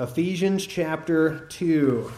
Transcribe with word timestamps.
Ephesians 0.00 0.64
chapter 0.64 1.40
2. 1.48 2.12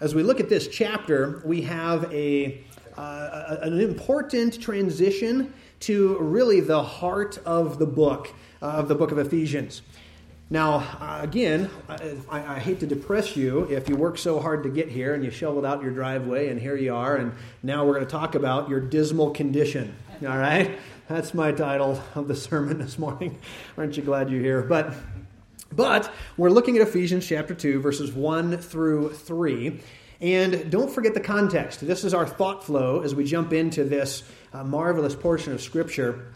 As 0.00 0.14
we 0.14 0.22
look 0.22 0.40
at 0.40 0.48
this 0.48 0.66
chapter, 0.66 1.42
we 1.44 1.60
have 1.62 2.10
a, 2.10 2.64
uh, 2.96 3.58
an 3.60 3.78
important 3.78 4.58
transition 4.62 5.52
to 5.80 6.16
really 6.20 6.60
the 6.60 6.82
heart 6.82 7.36
of 7.44 7.78
the 7.78 7.84
book, 7.84 8.32
uh, 8.62 8.66
of 8.66 8.88
the 8.88 8.94
book 8.94 9.12
of 9.12 9.18
Ephesians. 9.18 9.82
Now, 10.48 10.76
uh, 11.00 11.18
again, 11.20 11.68
I, 11.90 12.16
I, 12.30 12.58
hate 12.58 12.80
to 12.80 12.86
depress 12.86 13.36
you 13.36 13.64
if 13.70 13.90
you 13.90 13.96
work 13.96 14.16
so 14.16 14.40
hard 14.40 14.62
to 14.62 14.70
get 14.70 14.88
here 14.88 15.14
and 15.14 15.22
you 15.22 15.30
shoveled 15.30 15.66
out 15.66 15.82
your 15.82 15.92
driveway 15.92 16.48
and 16.48 16.58
here 16.58 16.76
you 16.76 16.94
are, 16.94 17.16
and 17.16 17.32
now 17.62 17.84
we're 17.84 17.94
going 17.94 18.06
to 18.06 18.10
talk 18.10 18.34
about 18.34 18.70
your 18.70 18.80
dismal 18.80 19.30
condition. 19.32 19.94
All 20.22 20.38
right? 20.38 20.78
That's 21.12 21.34
my 21.34 21.52
title 21.52 22.02
of 22.14 22.26
the 22.26 22.34
sermon 22.34 22.78
this 22.78 22.98
morning. 22.98 23.38
Aren't 23.76 23.98
you 23.98 24.02
glad 24.02 24.30
you're 24.30 24.40
here? 24.40 24.62
But 24.62 24.94
but 25.70 26.10
we're 26.38 26.48
looking 26.48 26.76
at 26.76 26.88
Ephesians 26.88 27.26
chapter 27.26 27.54
2 27.54 27.82
verses 27.82 28.10
1 28.10 28.56
through 28.56 29.12
3. 29.12 29.78
And 30.22 30.70
don't 30.70 30.90
forget 30.90 31.12
the 31.12 31.20
context. 31.20 31.86
This 31.86 32.04
is 32.04 32.14
our 32.14 32.26
thought 32.26 32.64
flow 32.64 33.02
as 33.02 33.14
we 33.14 33.24
jump 33.24 33.52
into 33.52 33.84
this 33.84 34.22
uh, 34.54 34.64
marvelous 34.64 35.14
portion 35.14 35.52
of 35.52 35.60
scripture. 35.60 36.32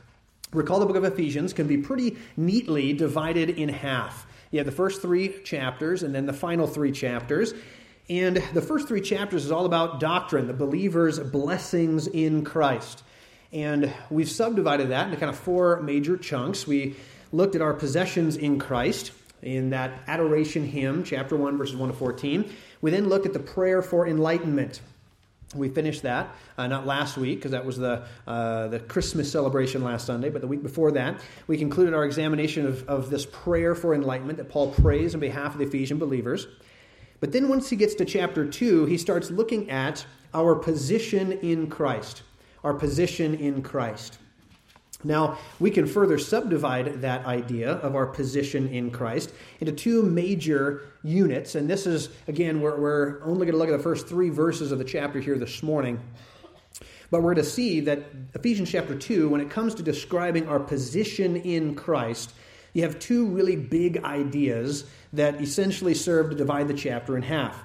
Recall 0.52 0.78
the 0.80 0.84
book 0.84 0.96
of 0.96 1.04
Ephesians 1.04 1.54
can 1.54 1.66
be 1.66 1.78
pretty 1.78 2.18
neatly 2.36 2.92
divided 2.92 3.48
in 3.48 3.70
half. 3.70 4.26
You 4.50 4.58
have 4.58 4.66
the 4.66 4.72
first 4.72 5.00
3 5.00 5.40
chapters 5.42 6.02
and 6.02 6.14
then 6.14 6.26
the 6.26 6.34
final 6.34 6.66
3 6.66 6.92
chapters. 6.92 7.54
And 8.08 8.36
the 8.52 8.62
first 8.62 8.86
three 8.86 9.00
chapters 9.00 9.44
is 9.44 9.50
all 9.50 9.66
about 9.66 9.98
doctrine, 9.98 10.46
the 10.46 10.52
believer's 10.52 11.18
blessings 11.18 12.06
in 12.06 12.44
Christ. 12.44 13.02
And 13.56 13.90
we've 14.10 14.28
subdivided 14.28 14.90
that 14.90 15.06
into 15.06 15.16
kind 15.16 15.30
of 15.30 15.38
four 15.38 15.80
major 15.80 16.18
chunks. 16.18 16.66
We 16.66 16.94
looked 17.32 17.54
at 17.54 17.62
our 17.62 17.72
possessions 17.72 18.36
in 18.36 18.58
Christ 18.58 19.12
in 19.40 19.70
that 19.70 19.92
adoration 20.06 20.66
hymn, 20.66 21.04
chapter 21.04 21.36
1, 21.36 21.56
verses 21.56 21.74
1 21.74 21.88
to 21.88 21.96
14. 21.96 22.52
We 22.82 22.90
then 22.90 23.08
looked 23.08 23.24
at 23.24 23.32
the 23.32 23.38
prayer 23.38 23.80
for 23.80 24.06
enlightenment. 24.06 24.82
We 25.54 25.70
finished 25.70 26.02
that, 26.02 26.34
uh, 26.58 26.66
not 26.66 26.86
last 26.86 27.16
week, 27.16 27.38
because 27.38 27.52
that 27.52 27.64
was 27.64 27.78
the, 27.78 28.04
uh, 28.26 28.68
the 28.68 28.78
Christmas 28.78 29.32
celebration 29.32 29.82
last 29.82 30.04
Sunday, 30.04 30.28
but 30.28 30.42
the 30.42 30.48
week 30.48 30.62
before 30.62 30.92
that. 30.92 31.22
We 31.46 31.56
concluded 31.56 31.94
our 31.94 32.04
examination 32.04 32.66
of, 32.66 32.86
of 32.86 33.08
this 33.08 33.24
prayer 33.24 33.74
for 33.74 33.94
enlightenment 33.94 34.36
that 34.36 34.50
Paul 34.50 34.72
prays 34.72 35.14
on 35.14 35.20
behalf 35.20 35.54
of 35.54 35.60
the 35.60 35.64
Ephesian 35.64 35.96
believers. 35.96 36.46
But 37.20 37.32
then 37.32 37.48
once 37.48 37.70
he 37.70 37.76
gets 37.76 37.94
to 37.94 38.04
chapter 38.04 38.46
2, 38.46 38.84
he 38.84 38.98
starts 38.98 39.30
looking 39.30 39.70
at 39.70 40.04
our 40.34 40.56
position 40.56 41.32
in 41.32 41.70
Christ 41.70 42.22
our 42.64 42.74
position 42.74 43.34
in 43.34 43.62
Christ. 43.62 44.18
Now, 45.04 45.38
we 45.60 45.70
can 45.70 45.86
further 45.86 46.18
subdivide 46.18 47.02
that 47.02 47.26
idea 47.26 47.72
of 47.72 47.94
our 47.94 48.06
position 48.06 48.68
in 48.68 48.90
Christ 48.90 49.32
into 49.60 49.72
two 49.72 50.02
major 50.02 50.82
units. 51.04 51.54
And 51.54 51.68
this 51.68 51.86
is, 51.86 52.08
again, 52.28 52.60
we're, 52.60 52.80
we're 52.80 53.22
only 53.22 53.46
going 53.46 53.52
to 53.52 53.58
look 53.58 53.68
at 53.68 53.76
the 53.76 53.82
first 53.82 54.08
three 54.08 54.30
verses 54.30 54.72
of 54.72 54.78
the 54.78 54.84
chapter 54.84 55.20
here 55.20 55.38
this 55.38 55.62
morning. 55.62 56.00
But 57.10 57.22
we're 57.22 57.34
going 57.34 57.44
to 57.44 57.50
see 57.50 57.80
that 57.80 58.04
Ephesians 58.34 58.70
chapter 58.70 58.94
2, 58.94 59.28
when 59.28 59.40
it 59.40 59.50
comes 59.50 59.74
to 59.76 59.82
describing 59.82 60.48
our 60.48 60.58
position 60.58 61.36
in 61.36 61.74
Christ, 61.74 62.32
you 62.72 62.82
have 62.82 62.98
two 62.98 63.26
really 63.26 63.56
big 63.56 64.02
ideas 64.02 64.84
that 65.12 65.40
essentially 65.40 65.94
serve 65.94 66.30
to 66.30 66.36
divide 66.36 66.68
the 66.68 66.74
chapter 66.74 67.16
in 67.16 67.22
half. 67.22 67.62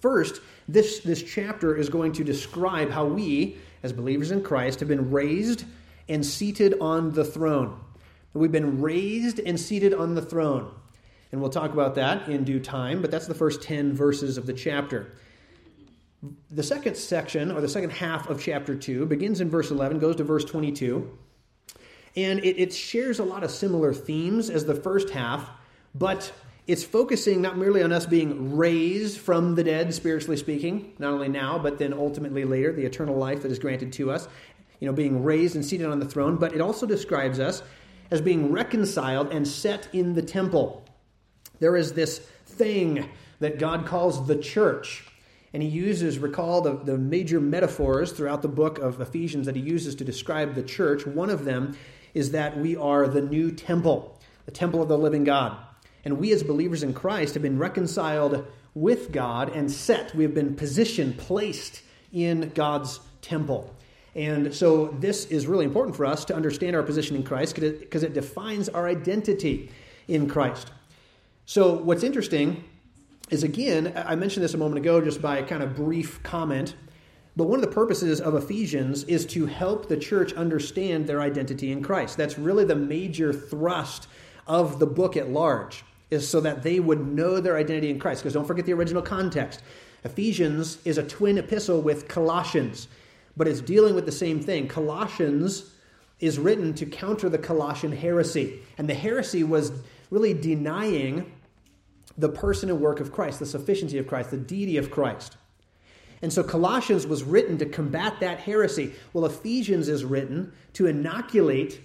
First, 0.00 0.40
this, 0.68 1.00
this 1.00 1.22
chapter 1.22 1.76
is 1.76 1.88
going 1.88 2.12
to 2.12 2.24
describe 2.24 2.90
how 2.90 3.06
we, 3.06 3.56
as 3.84 3.92
believers 3.92 4.32
in 4.32 4.42
Christ, 4.42 4.80
have 4.80 4.88
been 4.88 5.10
raised 5.10 5.64
and 6.08 6.24
seated 6.24 6.74
on 6.80 7.12
the 7.12 7.24
throne. 7.24 7.78
We've 8.32 8.50
been 8.50 8.80
raised 8.80 9.38
and 9.38 9.60
seated 9.60 9.92
on 9.92 10.14
the 10.14 10.22
throne. 10.22 10.74
And 11.30 11.40
we'll 11.40 11.50
talk 11.50 11.72
about 11.72 11.94
that 11.96 12.28
in 12.28 12.44
due 12.44 12.60
time, 12.60 13.02
but 13.02 13.10
that's 13.10 13.26
the 13.26 13.34
first 13.34 13.62
10 13.62 13.92
verses 13.92 14.38
of 14.38 14.46
the 14.46 14.54
chapter. 14.54 15.12
The 16.50 16.62
second 16.62 16.96
section, 16.96 17.50
or 17.50 17.60
the 17.60 17.68
second 17.68 17.90
half 17.90 18.30
of 18.30 18.42
chapter 18.42 18.74
2, 18.74 19.04
begins 19.04 19.42
in 19.42 19.50
verse 19.50 19.70
11, 19.70 19.98
goes 19.98 20.16
to 20.16 20.24
verse 20.24 20.46
22. 20.46 21.18
And 22.16 22.38
it, 22.40 22.58
it 22.58 22.72
shares 22.72 23.18
a 23.18 23.24
lot 23.24 23.44
of 23.44 23.50
similar 23.50 23.92
themes 23.92 24.48
as 24.48 24.64
the 24.64 24.74
first 24.74 25.10
half, 25.10 25.50
but 25.94 26.32
it's 26.66 26.84
focusing 26.84 27.42
not 27.42 27.58
merely 27.58 27.82
on 27.82 27.92
us 27.92 28.06
being 28.06 28.56
raised 28.56 29.18
from 29.18 29.54
the 29.54 29.64
dead, 29.64 29.92
spiritually 29.92 30.36
speaking, 30.36 30.94
not 30.98 31.12
only 31.12 31.28
now, 31.28 31.58
but 31.58 31.78
then 31.78 31.92
ultimately 31.92 32.44
later, 32.44 32.72
the 32.72 32.84
eternal 32.84 33.16
life 33.16 33.42
that 33.42 33.52
is 33.52 33.58
granted 33.58 33.92
to 33.94 34.10
us, 34.10 34.28
you 34.80 34.86
know, 34.86 34.94
being 34.94 35.22
raised 35.22 35.54
and 35.56 35.64
seated 35.64 35.86
on 35.86 35.98
the 35.98 36.06
throne, 36.06 36.36
but 36.36 36.54
it 36.54 36.60
also 36.60 36.86
describes 36.86 37.38
us 37.38 37.62
as 38.10 38.20
being 38.20 38.50
reconciled 38.50 39.30
and 39.32 39.46
set 39.46 39.88
in 39.92 40.14
the 40.14 40.22
temple. 40.22 40.84
There 41.60 41.76
is 41.76 41.92
this 41.92 42.18
thing 42.46 43.10
that 43.40 43.58
God 43.58 43.86
calls 43.86 44.26
the 44.26 44.36
church. 44.36 45.06
And 45.52 45.62
he 45.62 45.68
uses, 45.68 46.18
recall 46.18 46.62
the, 46.62 46.72
the 46.72 46.98
major 46.98 47.40
metaphors 47.40 48.10
throughout 48.10 48.42
the 48.42 48.48
book 48.48 48.78
of 48.78 49.00
Ephesians 49.00 49.46
that 49.46 49.54
he 49.54 49.62
uses 49.62 49.94
to 49.96 50.04
describe 50.04 50.54
the 50.54 50.62
church. 50.62 51.06
One 51.06 51.30
of 51.30 51.44
them 51.44 51.76
is 52.12 52.32
that 52.32 52.58
we 52.58 52.74
are 52.74 53.06
the 53.06 53.20
new 53.20 53.52
temple, 53.52 54.18
the 54.46 54.50
temple 54.50 54.82
of 54.82 54.88
the 54.88 54.98
living 54.98 55.24
God. 55.24 55.56
And 56.04 56.18
we, 56.18 56.32
as 56.32 56.42
believers 56.42 56.82
in 56.82 56.92
Christ, 56.92 57.34
have 57.34 57.42
been 57.42 57.58
reconciled 57.58 58.46
with 58.74 59.12
God 59.12 59.50
and 59.50 59.70
set. 59.70 60.14
We 60.14 60.24
have 60.24 60.34
been 60.34 60.54
positioned, 60.54 61.16
placed 61.16 61.82
in 62.12 62.50
God's 62.54 63.00
temple. 63.22 63.74
And 64.14 64.54
so, 64.54 64.88
this 65.00 65.26
is 65.26 65.46
really 65.46 65.64
important 65.64 65.96
for 65.96 66.06
us 66.06 66.24
to 66.26 66.34
understand 66.34 66.76
our 66.76 66.82
position 66.82 67.16
in 67.16 67.24
Christ 67.24 67.54
because 67.56 68.02
it, 68.02 68.10
it 68.10 68.14
defines 68.14 68.68
our 68.68 68.86
identity 68.86 69.70
in 70.06 70.28
Christ. 70.28 70.70
So, 71.46 71.74
what's 71.74 72.04
interesting 72.04 72.62
is 73.30 73.42
again, 73.42 73.92
I 73.96 74.14
mentioned 74.14 74.44
this 74.44 74.54
a 74.54 74.58
moment 74.58 74.78
ago 74.78 75.00
just 75.00 75.20
by 75.20 75.38
a 75.38 75.46
kind 75.46 75.62
of 75.62 75.74
brief 75.74 76.22
comment, 76.22 76.76
but 77.34 77.44
one 77.44 77.58
of 77.58 77.64
the 77.64 77.74
purposes 77.74 78.20
of 78.20 78.34
Ephesians 78.34 79.02
is 79.04 79.26
to 79.26 79.46
help 79.46 79.88
the 79.88 79.96
church 79.96 80.32
understand 80.34 81.08
their 81.08 81.20
identity 81.20 81.72
in 81.72 81.82
Christ. 81.82 82.16
That's 82.16 82.38
really 82.38 82.64
the 82.64 82.76
major 82.76 83.32
thrust 83.32 84.06
of 84.46 84.78
the 84.78 84.86
book 84.86 85.16
at 85.16 85.30
large 85.30 85.84
is 86.10 86.28
so 86.28 86.40
that 86.40 86.62
they 86.62 86.80
would 86.80 87.06
know 87.06 87.40
their 87.40 87.56
identity 87.56 87.90
in 87.90 87.98
Christ. 87.98 88.22
Because 88.22 88.34
don't 88.34 88.46
forget 88.46 88.66
the 88.66 88.72
original 88.72 89.02
context. 89.02 89.62
Ephesians 90.04 90.78
is 90.84 90.98
a 90.98 91.02
twin 91.02 91.38
epistle 91.38 91.80
with 91.80 92.08
Colossians, 92.08 92.88
but 93.36 93.48
it's 93.48 93.60
dealing 93.60 93.94
with 93.94 94.06
the 94.06 94.12
same 94.12 94.40
thing. 94.40 94.68
Colossians 94.68 95.70
is 96.20 96.38
written 96.38 96.74
to 96.74 96.86
counter 96.86 97.28
the 97.28 97.38
Colossian 97.38 97.92
heresy. 97.92 98.60
And 98.78 98.88
the 98.88 98.94
heresy 98.94 99.44
was 99.44 99.72
really 100.10 100.34
denying 100.34 101.32
the 102.16 102.28
person 102.28 102.70
and 102.70 102.80
work 102.80 103.00
of 103.00 103.12
Christ, 103.12 103.40
the 103.40 103.46
sufficiency 103.46 103.98
of 103.98 104.06
Christ, 104.06 104.30
the 104.30 104.36
deity 104.36 104.76
of 104.76 104.90
Christ. 104.90 105.36
And 106.22 106.32
so 106.32 106.42
Colossians 106.42 107.06
was 107.06 107.22
written 107.22 107.58
to 107.58 107.66
combat 107.66 108.20
that 108.20 108.38
heresy. 108.38 108.94
Well, 109.12 109.26
Ephesians 109.26 109.88
is 109.88 110.04
written 110.04 110.52
to 110.74 110.86
inoculate 110.86 111.80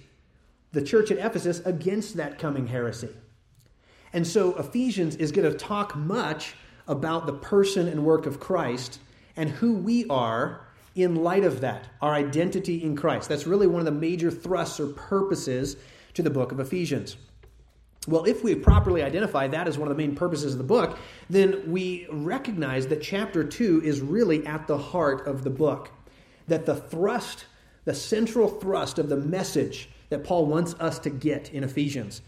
the 0.72 0.82
church 0.82 1.10
at 1.12 1.18
Ephesus 1.18 1.60
against 1.66 2.16
that 2.18 2.38
coming 2.38 2.68
heresy. 2.68 3.10
And 4.14 4.26
so 4.26 4.56
Ephesians 4.58 5.16
is 5.16 5.32
going 5.32 5.52
to 5.52 5.58
talk 5.58 5.96
much 5.96 6.56
about 6.88 7.26
the 7.26 7.34
person 7.34 7.88
and 7.88 8.04
work 8.04 8.26
of 8.26 8.40
Christ 8.40 9.00
and 9.36 9.50
who 9.50 9.74
we 9.74 10.06
are 10.08 10.66
in 10.96 11.16
light 11.16 11.44
of 11.44 11.62
that, 11.62 11.88
our 12.02 12.14
identity 12.14 12.84
in 12.84 12.96
Christ. 12.96 13.30
That's 13.30 13.46
really 13.46 13.68
one 13.68 13.80
of 13.80 13.86
the 13.86 13.92
major 13.92 14.32
thrusts 14.32 14.80
or 14.80 14.88
purposes 14.88 15.78
to 16.16 16.24
the 16.24 16.30
book 16.30 16.52
of 16.52 16.60
Ephesians. 16.60 17.16
Well, 18.08 18.26
if 18.26 18.44
we 18.44 18.56
properly 18.56 19.04
identify 19.04 19.48
that 19.50 19.68
as 19.68 19.78
one 19.78 19.90
of 19.90 19.96
the 19.96 20.02
main 20.02 20.16
purposes 20.16 20.54
of 20.54 20.58
the 20.58 20.64
book, 20.64 20.98
then 21.30 21.72
we 21.72 22.08
recognize 22.12 22.88
that 22.88 23.02
chapter 23.02 23.44
2 23.44 23.82
is 23.84 24.02
really 24.02 24.46
at 24.48 24.68
the 24.68 24.78
heart 24.78 25.28
of 25.28 25.44
the 25.44 25.50
book. 25.50 25.92
That 26.48 26.66
the 26.66 26.76
thrust, 26.76 27.46
the 27.86 27.94
central 27.94 28.48
thrust 28.48 28.98
of 28.98 29.10
the 29.10 29.18
message 29.18 29.90
that 30.10 30.24
Paul 30.24 30.48
wants 30.48 30.74
us 30.80 30.98
to 31.00 31.12
get 31.12 31.54
in 31.54 31.64
Ephesians 31.64 32.22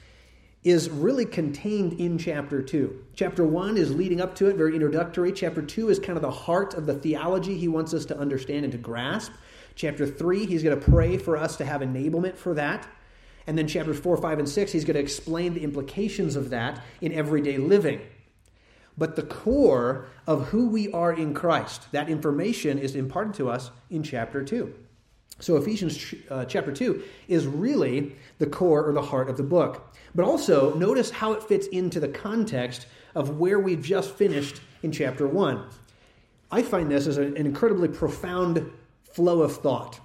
is 0.64 0.90
really 0.90 1.26
contained 1.26 1.94
in 2.00 2.18
chapter 2.18 2.62
2. 2.62 3.06
Chapter 3.16 3.44
1 3.46 3.78
is 3.78 3.96
leading 3.96 4.22
up 4.22 4.36
to 4.36 4.48
it, 4.48 4.56
very 4.56 4.76
introductory. 4.76 5.32
Chapter 5.32 5.62
2 5.62 5.90
is 5.90 5.98
kind 5.98 6.18
of 6.18 6.22
the 6.22 6.30
heart 6.30 6.76
of 6.76 6.86
the 6.86 6.94
theology 6.94 7.58
he 7.58 7.68
wants 7.68 7.94
us 7.94 8.06
to 8.06 8.18
understand 8.18 8.64
and 8.64 8.72
to 8.72 8.78
grasp. 8.78 9.32
Chapter 9.74 10.06
3, 10.06 10.46
he's 10.46 10.62
going 10.62 10.80
to 10.80 10.92
pray 10.92 11.18
for 11.18 11.36
us 11.36 11.58
to 11.58 11.66
have 11.66 11.82
enablement 11.82 12.38
for 12.38 12.54
that. 12.54 12.88
And 13.48 13.58
then 13.58 13.68
chapters 13.68 14.00
4, 14.00 14.18
5, 14.18 14.40
and 14.40 14.48
6, 14.48 14.72
he's 14.72 14.86
going 14.86 14.96
to 14.96 15.02
explain 15.02 15.56
the 15.56 15.64
implications 15.64 16.36
of 16.36 16.52
that 16.52 16.84
in 17.02 17.12
everyday 17.12 17.58
living. 17.58 18.02
But 18.98 19.16
the 19.16 19.24
core 19.24 20.10
of 20.28 20.50
who 20.50 20.68
we 20.68 20.92
are 20.92 21.12
in 21.12 21.34
Christ, 21.34 21.92
that 21.92 22.08
information 22.08 22.78
is 22.78 22.96
imparted 22.96 23.34
to 23.36 23.50
us 23.50 23.72
in 23.90 24.04
chapter 24.04 24.44
2. 24.44 24.72
So 25.40 25.58
Ephesians 25.58 26.14
uh, 26.30 26.46
chapter 26.46 26.72
2 26.72 27.04
is 27.28 27.48
really 27.48 28.16
the 28.38 28.46
core 28.46 28.88
or 28.88 28.94
the 28.94 29.02
heart 29.02 29.30
of 29.30 29.38
the 29.38 29.44
book. 29.44 29.96
But 30.14 30.26
also, 30.26 30.76
notice 30.76 31.10
how 31.10 31.34
it 31.34 31.44
fits 31.44 31.68
into 31.68 32.00
the 32.00 32.08
context 32.08 32.86
of 33.16 33.40
where 33.40 33.60
we've 33.60 33.82
just 33.82 34.12
finished 34.12 34.62
in 34.84 34.92
chapter 34.92 35.28
1. 35.28 35.64
I 36.52 36.62
find 36.62 36.92
this 36.92 37.08
as 37.08 37.18
an 37.18 37.38
incredibly 37.38 37.88
profound 37.88 38.70
flow 39.04 39.42
of 39.42 39.58
thought. 39.58 40.00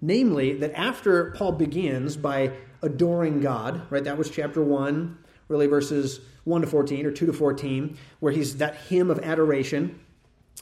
Namely, 0.00 0.54
that 0.58 0.78
after 0.78 1.32
Paul 1.32 1.52
begins 1.52 2.16
by 2.16 2.52
adoring 2.82 3.40
God, 3.40 3.82
right? 3.90 4.04
That 4.04 4.18
was 4.18 4.30
chapter 4.30 4.62
1, 4.62 5.18
really 5.48 5.66
verses 5.66 6.20
1 6.44 6.62
to 6.62 6.66
14 6.66 7.06
or 7.06 7.10
2 7.10 7.26
to 7.26 7.32
14, 7.32 7.96
where 8.20 8.32
he's 8.32 8.58
that 8.58 8.76
hymn 8.76 9.10
of 9.10 9.18
adoration. 9.20 9.98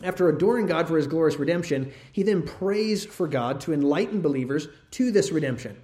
After 0.03 0.29
adoring 0.29 0.67
God 0.67 0.89
for 0.89 0.97
his 0.97 1.07
glorious 1.07 1.39
redemption, 1.39 1.93
he 2.13 2.23
then 2.23 2.43
prays 2.43 3.05
for 3.05 3.29
God 3.29 3.61
to 3.63 3.73
enlighten 3.73 4.21
believers 4.21 4.69
to 4.93 5.13
this 5.13 5.31
redemption. 5.31 5.77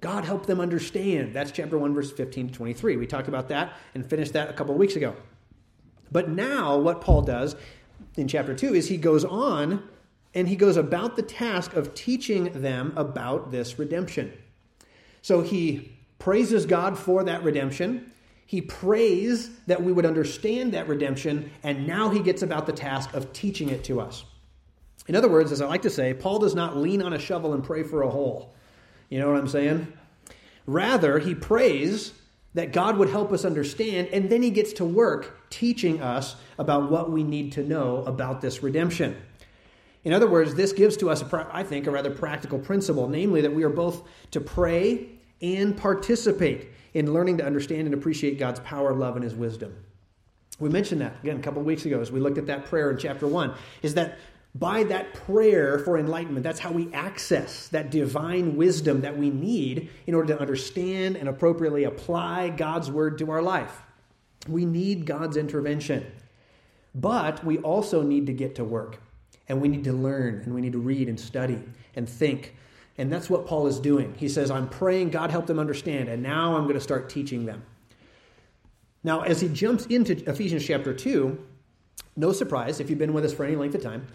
God 0.00 0.24
help 0.24 0.46
them 0.46 0.60
understand. 0.60 1.34
That's 1.34 1.50
chapter 1.50 1.78
1, 1.78 1.94
verse 1.94 2.12
15 2.12 2.48
to 2.48 2.54
23. 2.54 2.96
We 2.96 3.06
talked 3.06 3.28
about 3.28 3.48
that 3.48 3.74
and 3.94 4.08
finished 4.08 4.32
that 4.32 4.48
a 4.48 4.52
couple 4.52 4.74
of 4.74 4.78
weeks 4.78 4.96
ago. 4.96 5.14
But 6.12 6.30
now, 6.30 6.78
what 6.78 7.00
Paul 7.00 7.22
does 7.22 7.56
in 8.16 8.28
chapter 8.28 8.54
2 8.54 8.74
is 8.74 8.88
he 8.88 8.96
goes 8.96 9.24
on 9.24 9.82
and 10.34 10.48
he 10.48 10.56
goes 10.56 10.76
about 10.76 11.16
the 11.16 11.22
task 11.22 11.74
of 11.74 11.94
teaching 11.94 12.62
them 12.62 12.92
about 12.96 13.50
this 13.50 13.78
redemption. 13.78 14.32
So 15.22 15.42
he 15.42 15.92
praises 16.18 16.66
God 16.66 16.98
for 16.98 17.24
that 17.24 17.42
redemption. 17.42 18.12
He 18.46 18.60
prays 18.60 19.50
that 19.66 19.82
we 19.82 19.92
would 19.92 20.06
understand 20.06 20.72
that 20.72 20.88
redemption, 20.88 21.50
and 21.64 21.86
now 21.86 22.10
he 22.10 22.20
gets 22.20 22.42
about 22.42 22.66
the 22.66 22.72
task 22.72 23.12
of 23.12 23.32
teaching 23.32 23.68
it 23.68 23.82
to 23.84 24.00
us. 24.00 24.24
In 25.08 25.16
other 25.16 25.28
words, 25.28 25.52
as 25.52 25.60
I 25.60 25.66
like 25.66 25.82
to 25.82 25.90
say, 25.90 26.14
Paul 26.14 26.38
does 26.38 26.54
not 26.54 26.76
lean 26.76 27.02
on 27.02 27.12
a 27.12 27.18
shovel 27.18 27.54
and 27.54 27.62
pray 27.62 27.82
for 27.82 28.02
a 28.02 28.10
hole. 28.10 28.54
You 29.08 29.18
know 29.18 29.30
what 29.30 29.38
I'm 29.38 29.48
saying? 29.48 29.92
Rather, 30.66 31.18
he 31.18 31.34
prays 31.34 32.12
that 32.54 32.72
God 32.72 32.96
would 32.96 33.10
help 33.10 33.32
us 33.32 33.44
understand, 33.44 34.08
and 34.12 34.30
then 34.30 34.42
he 34.42 34.50
gets 34.50 34.72
to 34.74 34.84
work 34.84 35.50
teaching 35.50 36.00
us 36.00 36.36
about 36.58 36.90
what 36.90 37.10
we 37.10 37.22
need 37.22 37.52
to 37.52 37.62
know 37.62 38.04
about 38.04 38.40
this 38.40 38.62
redemption. 38.62 39.16
In 40.04 40.12
other 40.12 40.28
words, 40.28 40.54
this 40.54 40.72
gives 40.72 40.96
to 40.98 41.10
us, 41.10 41.22
I 41.32 41.64
think, 41.64 41.86
a 41.86 41.90
rather 41.90 42.10
practical 42.10 42.58
principle, 42.60 43.08
namely 43.08 43.40
that 43.40 43.52
we 43.52 43.64
are 43.64 43.68
both 43.68 44.08
to 44.30 44.40
pray 44.40 45.08
and 45.42 45.76
participate 45.76 46.68
in 46.96 47.12
learning 47.12 47.36
to 47.36 47.44
understand 47.44 47.82
and 47.82 47.92
appreciate 47.92 48.38
God's 48.38 48.58
power, 48.60 48.94
love, 48.94 49.16
and 49.16 49.22
his 49.22 49.34
wisdom. 49.34 49.76
We 50.58 50.70
mentioned 50.70 51.02
that 51.02 51.16
again 51.22 51.36
a 51.36 51.40
couple 51.40 51.60
of 51.60 51.66
weeks 51.66 51.84
ago 51.84 52.00
as 52.00 52.10
we 52.10 52.20
looked 52.20 52.38
at 52.38 52.46
that 52.46 52.64
prayer 52.64 52.90
in 52.90 52.96
chapter 52.96 53.26
1, 53.26 53.52
is 53.82 53.92
that 53.94 54.16
by 54.54 54.82
that 54.84 55.12
prayer 55.12 55.78
for 55.80 55.98
enlightenment, 55.98 56.42
that's 56.42 56.58
how 56.58 56.72
we 56.72 56.90
access 56.94 57.68
that 57.68 57.90
divine 57.90 58.56
wisdom 58.56 59.02
that 59.02 59.18
we 59.18 59.28
need 59.28 59.90
in 60.06 60.14
order 60.14 60.34
to 60.34 60.40
understand 60.40 61.16
and 61.16 61.28
appropriately 61.28 61.84
apply 61.84 62.48
God's 62.48 62.90
word 62.90 63.18
to 63.18 63.30
our 63.30 63.42
life. 63.42 63.82
We 64.48 64.64
need 64.64 65.04
God's 65.04 65.36
intervention. 65.36 66.10
But 66.94 67.44
we 67.44 67.58
also 67.58 68.00
need 68.00 68.24
to 68.24 68.32
get 68.32 68.54
to 68.54 68.64
work. 68.64 68.98
And 69.50 69.60
we 69.60 69.68
need 69.68 69.84
to 69.84 69.92
learn 69.92 70.40
and 70.46 70.54
we 70.54 70.62
need 70.62 70.72
to 70.72 70.78
read 70.78 71.10
and 71.10 71.20
study 71.20 71.62
and 71.94 72.08
think. 72.08 72.54
And 72.98 73.12
that's 73.12 73.28
what 73.28 73.46
Paul 73.46 73.66
is 73.66 73.78
doing. 73.78 74.14
He 74.16 74.28
says, 74.28 74.50
I'm 74.50 74.68
praying 74.68 75.10
God 75.10 75.30
help 75.30 75.46
them 75.46 75.58
understand, 75.58 76.08
and 76.08 76.22
now 76.22 76.56
I'm 76.56 76.64
going 76.64 76.74
to 76.74 76.80
start 76.80 77.10
teaching 77.10 77.44
them. 77.44 77.62
Now, 79.04 79.20
as 79.20 79.40
he 79.40 79.48
jumps 79.48 79.86
into 79.86 80.28
Ephesians 80.28 80.64
chapter 80.64 80.92
2, 80.92 81.38
no 82.16 82.32
surprise 82.32 82.80
if 82.80 82.88
you've 82.88 82.98
been 82.98 83.12
with 83.12 83.24
us 83.24 83.32
for 83.32 83.44
any 83.44 83.54
length 83.54 83.74
of 83.74 83.82
time, 83.82 84.06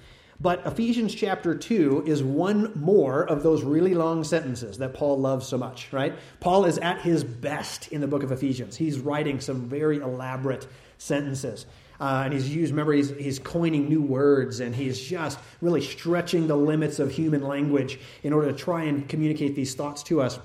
but 0.41 0.65
Ephesians 0.65 1.13
chapter 1.13 1.53
2 1.53 2.05
is 2.07 2.23
one 2.23 2.71
more 2.73 3.23
of 3.23 3.43
those 3.43 3.61
really 3.61 3.93
long 3.93 4.23
sentences 4.23 4.79
that 4.79 4.95
Paul 4.95 5.19
loves 5.19 5.45
so 5.45 5.55
much, 5.55 5.93
right? 5.93 6.15
Paul 6.39 6.65
is 6.65 6.79
at 6.79 6.99
his 7.01 7.23
best 7.23 7.89
in 7.89 8.01
the 8.01 8.07
book 8.07 8.23
of 8.23 8.31
Ephesians. 8.31 8.75
He's 8.75 8.97
writing 8.99 9.39
some 9.39 9.69
very 9.69 9.97
elaborate 9.97 10.67
sentences. 10.97 11.67
Uh, 12.01 12.23
and 12.25 12.33
he's 12.33 12.49
used, 12.49 12.71
remember, 12.71 12.93
he's, 12.93 13.11
he's 13.11 13.37
coining 13.37 13.87
new 13.87 14.01
words 14.01 14.59
and 14.59 14.73
he's 14.73 14.99
just 14.99 15.37
really 15.61 15.81
stretching 15.81 16.47
the 16.47 16.55
limits 16.55 16.97
of 16.97 17.11
human 17.11 17.43
language 17.43 17.99
in 18.23 18.33
order 18.33 18.51
to 18.51 18.57
try 18.57 18.85
and 18.85 19.07
communicate 19.07 19.55
these 19.55 19.75
thoughts 19.75 20.01
to 20.01 20.19
us. 20.19 20.39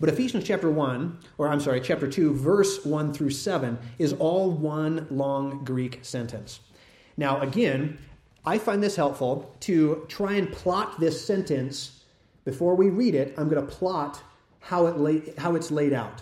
But 0.00 0.08
Ephesians 0.08 0.42
chapter 0.42 0.68
1, 0.68 1.18
or 1.38 1.46
I'm 1.46 1.60
sorry, 1.60 1.80
chapter 1.80 2.08
2, 2.08 2.34
verse 2.34 2.84
1 2.84 3.14
through 3.14 3.30
7, 3.30 3.78
is 4.00 4.14
all 4.14 4.50
one 4.50 5.06
long 5.10 5.62
Greek 5.62 6.00
sentence. 6.02 6.58
Now, 7.16 7.40
again, 7.40 7.98
I 8.44 8.58
find 8.58 8.82
this 8.82 8.96
helpful 8.96 9.54
to 9.60 10.04
try 10.08 10.32
and 10.32 10.50
plot 10.50 10.98
this 10.98 11.24
sentence 11.24 12.02
before 12.44 12.74
we 12.74 12.90
read 12.90 13.14
it. 13.14 13.32
I'm 13.38 13.48
going 13.48 13.64
to 13.64 13.72
plot 13.72 14.20
how, 14.58 14.86
it 14.86 14.98
lay, 14.98 15.22
how 15.38 15.54
it's 15.54 15.70
laid 15.70 15.92
out. 15.92 16.20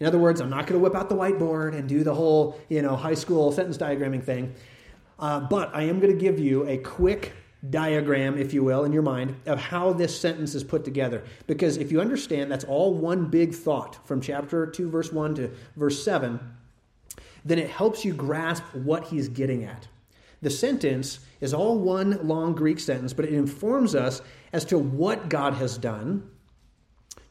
In 0.00 0.06
other 0.06 0.18
words, 0.18 0.40
I'm 0.40 0.50
not 0.50 0.66
going 0.66 0.80
to 0.80 0.82
whip 0.82 0.96
out 0.96 1.08
the 1.08 1.14
whiteboard 1.14 1.76
and 1.76 1.88
do 1.88 2.02
the 2.02 2.14
whole, 2.14 2.58
you 2.68 2.80
know, 2.80 2.96
high 2.96 3.14
school 3.14 3.52
sentence 3.52 3.76
diagramming 3.76 4.24
thing. 4.24 4.54
Uh, 5.18 5.40
but 5.40 5.70
I 5.74 5.82
am 5.82 6.00
going 6.00 6.12
to 6.12 6.18
give 6.18 6.40
you 6.40 6.66
a 6.66 6.78
quick 6.78 7.34
diagram, 7.68 8.38
if 8.38 8.54
you 8.54 8.64
will, 8.64 8.84
in 8.84 8.92
your 8.92 9.02
mind 9.02 9.36
of 9.44 9.60
how 9.60 9.92
this 9.92 10.18
sentence 10.18 10.54
is 10.54 10.64
put 10.64 10.84
together. 10.84 11.22
Because 11.46 11.76
if 11.76 11.92
you 11.92 12.00
understand 12.00 12.50
that's 12.50 12.64
all 12.64 12.94
one 12.94 13.26
big 13.26 13.54
thought 13.54 14.04
from 14.06 14.22
chapter 14.22 14.66
2, 14.66 14.88
verse 14.88 15.12
1 15.12 15.34
to 15.34 15.50
verse 15.76 16.02
7, 16.02 16.40
then 17.44 17.58
it 17.58 17.68
helps 17.68 18.02
you 18.02 18.14
grasp 18.14 18.62
what 18.72 19.04
he's 19.04 19.28
getting 19.28 19.64
at. 19.64 19.88
The 20.40 20.50
sentence 20.50 21.20
is 21.42 21.52
all 21.52 21.78
one 21.78 22.26
long 22.26 22.54
Greek 22.54 22.80
sentence, 22.80 23.12
but 23.12 23.26
it 23.26 23.34
informs 23.34 23.94
us 23.94 24.22
as 24.54 24.64
to 24.66 24.78
what 24.78 25.28
God 25.28 25.54
has 25.54 25.76
done, 25.76 26.30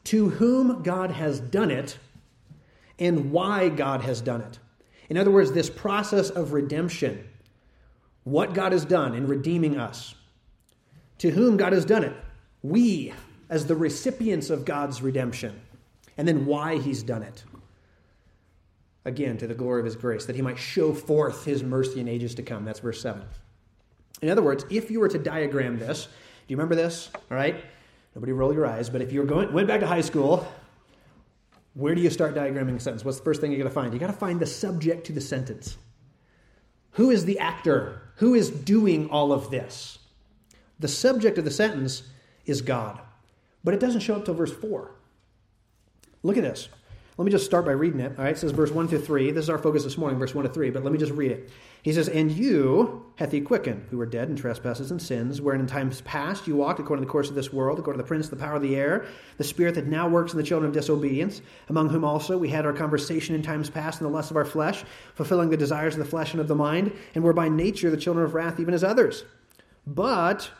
to 0.04 0.30
whom 0.30 0.84
God 0.84 1.10
has 1.10 1.40
done 1.40 1.72
it, 1.72 1.98
and 3.00 3.32
why 3.32 3.70
God 3.70 4.02
has 4.02 4.20
done 4.20 4.42
it. 4.42 4.58
In 5.08 5.16
other 5.16 5.30
words, 5.30 5.50
this 5.50 5.70
process 5.70 6.30
of 6.30 6.52
redemption, 6.52 7.26
what 8.24 8.54
God 8.54 8.72
has 8.72 8.84
done 8.84 9.14
in 9.14 9.26
redeeming 9.26 9.76
us, 9.76 10.14
to 11.18 11.30
whom 11.30 11.56
God 11.56 11.72
has 11.72 11.84
done 11.84 12.04
it, 12.04 12.14
we 12.62 13.12
as 13.48 13.66
the 13.66 13.74
recipients 13.74 14.50
of 14.50 14.64
God's 14.64 15.02
redemption, 15.02 15.60
and 16.16 16.28
then 16.28 16.46
why 16.46 16.78
He's 16.78 17.02
done 17.02 17.22
it. 17.22 17.42
Again, 19.04 19.38
to 19.38 19.46
the 19.46 19.54
glory 19.54 19.80
of 19.80 19.86
His 19.86 19.96
grace, 19.96 20.26
that 20.26 20.36
He 20.36 20.42
might 20.42 20.58
show 20.58 20.92
forth 20.92 21.44
His 21.44 21.64
mercy 21.64 22.00
in 22.00 22.06
ages 22.06 22.34
to 22.36 22.42
come. 22.42 22.64
That's 22.64 22.80
verse 22.80 23.00
7. 23.00 23.22
In 24.22 24.28
other 24.28 24.42
words, 24.42 24.64
if 24.70 24.90
you 24.90 25.00
were 25.00 25.08
to 25.08 25.18
diagram 25.18 25.78
this, 25.78 26.04
do 26.04 26.10
you 26.52 26.56
remember 26.56 26.74
this? 26.74 27.10
All 27.14 27.36
right? 27.36 27.64
Nobody 28.14 28.32
roll 28.32 28.52
your 28.52 28.66
eyes, 28.66 28.90
but 28.90 29.00
if 29.00 29.12
you 29.12 29.20
were 29.20 29.26
going, 29.26 29.52
went 29.52 29.66
back 29.66 29.80
to 29.80 29.86
high 29.86 30.00
school 30.02 30.46
where 31.74 31.94
do 31.94 32.00
you 32.00 32.10
start 32.10 32.34
diagramming 32.34 32.76
a 32.76 32.80
sentence? 32.80 33.04
What's 33.04 33.18
the 33.18 33.24
first 33.24 33.40
thing 33.40 33.52
you 33.52 33.58
got 33.58 33.64
to 33.64 33.70
find? 33.70 33.92
You 33.92 34.00
got 34.00 34.08
to 34.08 34.12
find 34.12 34.40
the 34.40 34.46
subject 34.46 35.06
to 35.06 35.12
the 35.12 35.20
sentence. 35.20 35.78
Who 36.92 37.10
is 37.10 37.24
the 37.24 37.38
actor? 37.38 38.02
Who 38.16 38.34
is 38.34 38.50
doing 38.50 39.08
all 39.10 39.32
of 39.32 39.50
this? 39.50 39.98
The 40.80 40.88
subject 40.88 41.38
of 41.38 41.44
the 41.44 41.50
sentence 41.50 42.02
is 42.46 42.62
God, 42.62 43.00
but 43.62 43.74
it 43.74 43.80
doesn't 43.80 44.00
show 44.00 44.16
up 44.16 44.24
till 44.24 44.34
verse 44.34 44.52
4. 44.52 44.90
Look 46.22 46.36
at 46.36 46.42
this. 46.42 46.68
Let 47.20 47.26
me 47.26 47.32
just 47.32 47.44
start 47.44 47.66
by 47.66 47.72
reading 47.72 48.00
it. 48.00 48.14
All 48.16 48.24
right, 48.24 48.34
it 48.34 48.38
says 48.38 48.50
verse 48.50 48.70
1 48.70 48.88
to 48.88 48.98
3. 48.98 49.32
This 49.32 49.42
is 49.44 49.50
our 49.50 49.58
focus 49.58 49.84
this 49.84 49.98
morning, 49.98 50.18
verse 50.18 50.34
1 50.34 50.46
to 50.46 50.50
3, 50.50 50.70
but 50.70 50.82
let 50.82 50.90
me 50.90 50.98
just 50.98 51.12
read 51.12 51.30
it. 51.30 51.50
He 51.82 51.92
says, 51.92 52.08
And 52.08 52.32
you 52.32 53.12
hath 53.16 53.30
he 53.30 53.42
quickened, 53.42 53.88
who 53.90 53.98
were 53.98 54.06
dead 54.06 54.30
in 54.30 54.36
trespasses 54.36 54.90
and 54.90 55.02
sins, 55.02 55.38
wherein 55.38 55.60
in 55.60 55.66
times 55.66 56.00
past 56.00 56.46
you 56.46 56.56
walked 56.56 56.80
according 56.80 57.02
to 57.02 57.06
the 57.06 57.12
course 57.12 57.28
of 57.28 57.34
this 57.34 57.52
world, 57.52 57.78
according 57.78 57.98
to 57.98 58.04
the 58.04 58.08
prince 58.08 58.30
the 58.30 58.36
power 58.36 58.54
of 58.54 58.62
the 58.62 58.74
air, 58.74 59.04
the 59.36 59.44
spirit 59.44 59.74
that 59.74 59.86
now 59.86 60.08
works 60.08 60.32
in 60.32 60.38
the 60.38 60.42
children 60.42 60.66
of 60.66 60.74
disobedience, 60.74 61.42
among 61.68 61.90
whom 61.90 62.06
also 62.06 62.38
we 62.38 62.48
had 62.48 62.64
our 62.64 62.72
conversation 62.72 63.34
in 63.34 63.42
times 63.42 63.68
past 63.68 64.00
in 64.00 64.06
the 64.06 64.10
lust 64.10 64.30
of 64.30 64.38
our 64.38 64.46
flesh, 64.46 64.82
fulfilling 65.14 65.50
the 65.50 65.58
desires 65.58 65.92
of 65.92 65.98
the 65.98 66.06
flesh 66.06 66.32
and 66.32 66.40
of 66.40 66.48
the 66.48 66.54
mind, 66.54 66.90
and 67.14 67.22
were 67.22 67.34
by 67.34 67.50
nature 67.50 67.90
the 67.90 67.98
children 67.98 68.24
of 68.24 68.32
wrath, 68.32 68.58
even 68.58 68.72
as 68.72 68.82
others. 68.82 69.26
But 69.86 70.50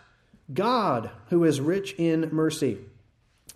God, 0.53 1.09
who 1.31 1.43
is 1.43 1.59
rich 1.59 1.95
in 1.97 2.29
mercy, 2.31 2.81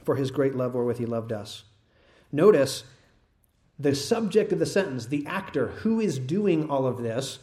for 0.05 0.17
his 0.17 0.31
great 0.31 0.55
love 0.55 0.75
wherewith 0.75 0.97
he 0.97 1.05
loved 1.05 1.33
us. 1.33 1.65
Notice 2.33 2.85
the 3.79 3.95
subject 3.95 4.53
of 4.53 4.59
the 4.59 4.67
sentence, 4.67 5.07
the 5.07 5.27
actor 5.27 5.69
who 5.69 6.01
is 6.01 6.19
doing 6.19 6.71
all 6.71 6.87
of 6.87 7.03
this, 7.03 7.41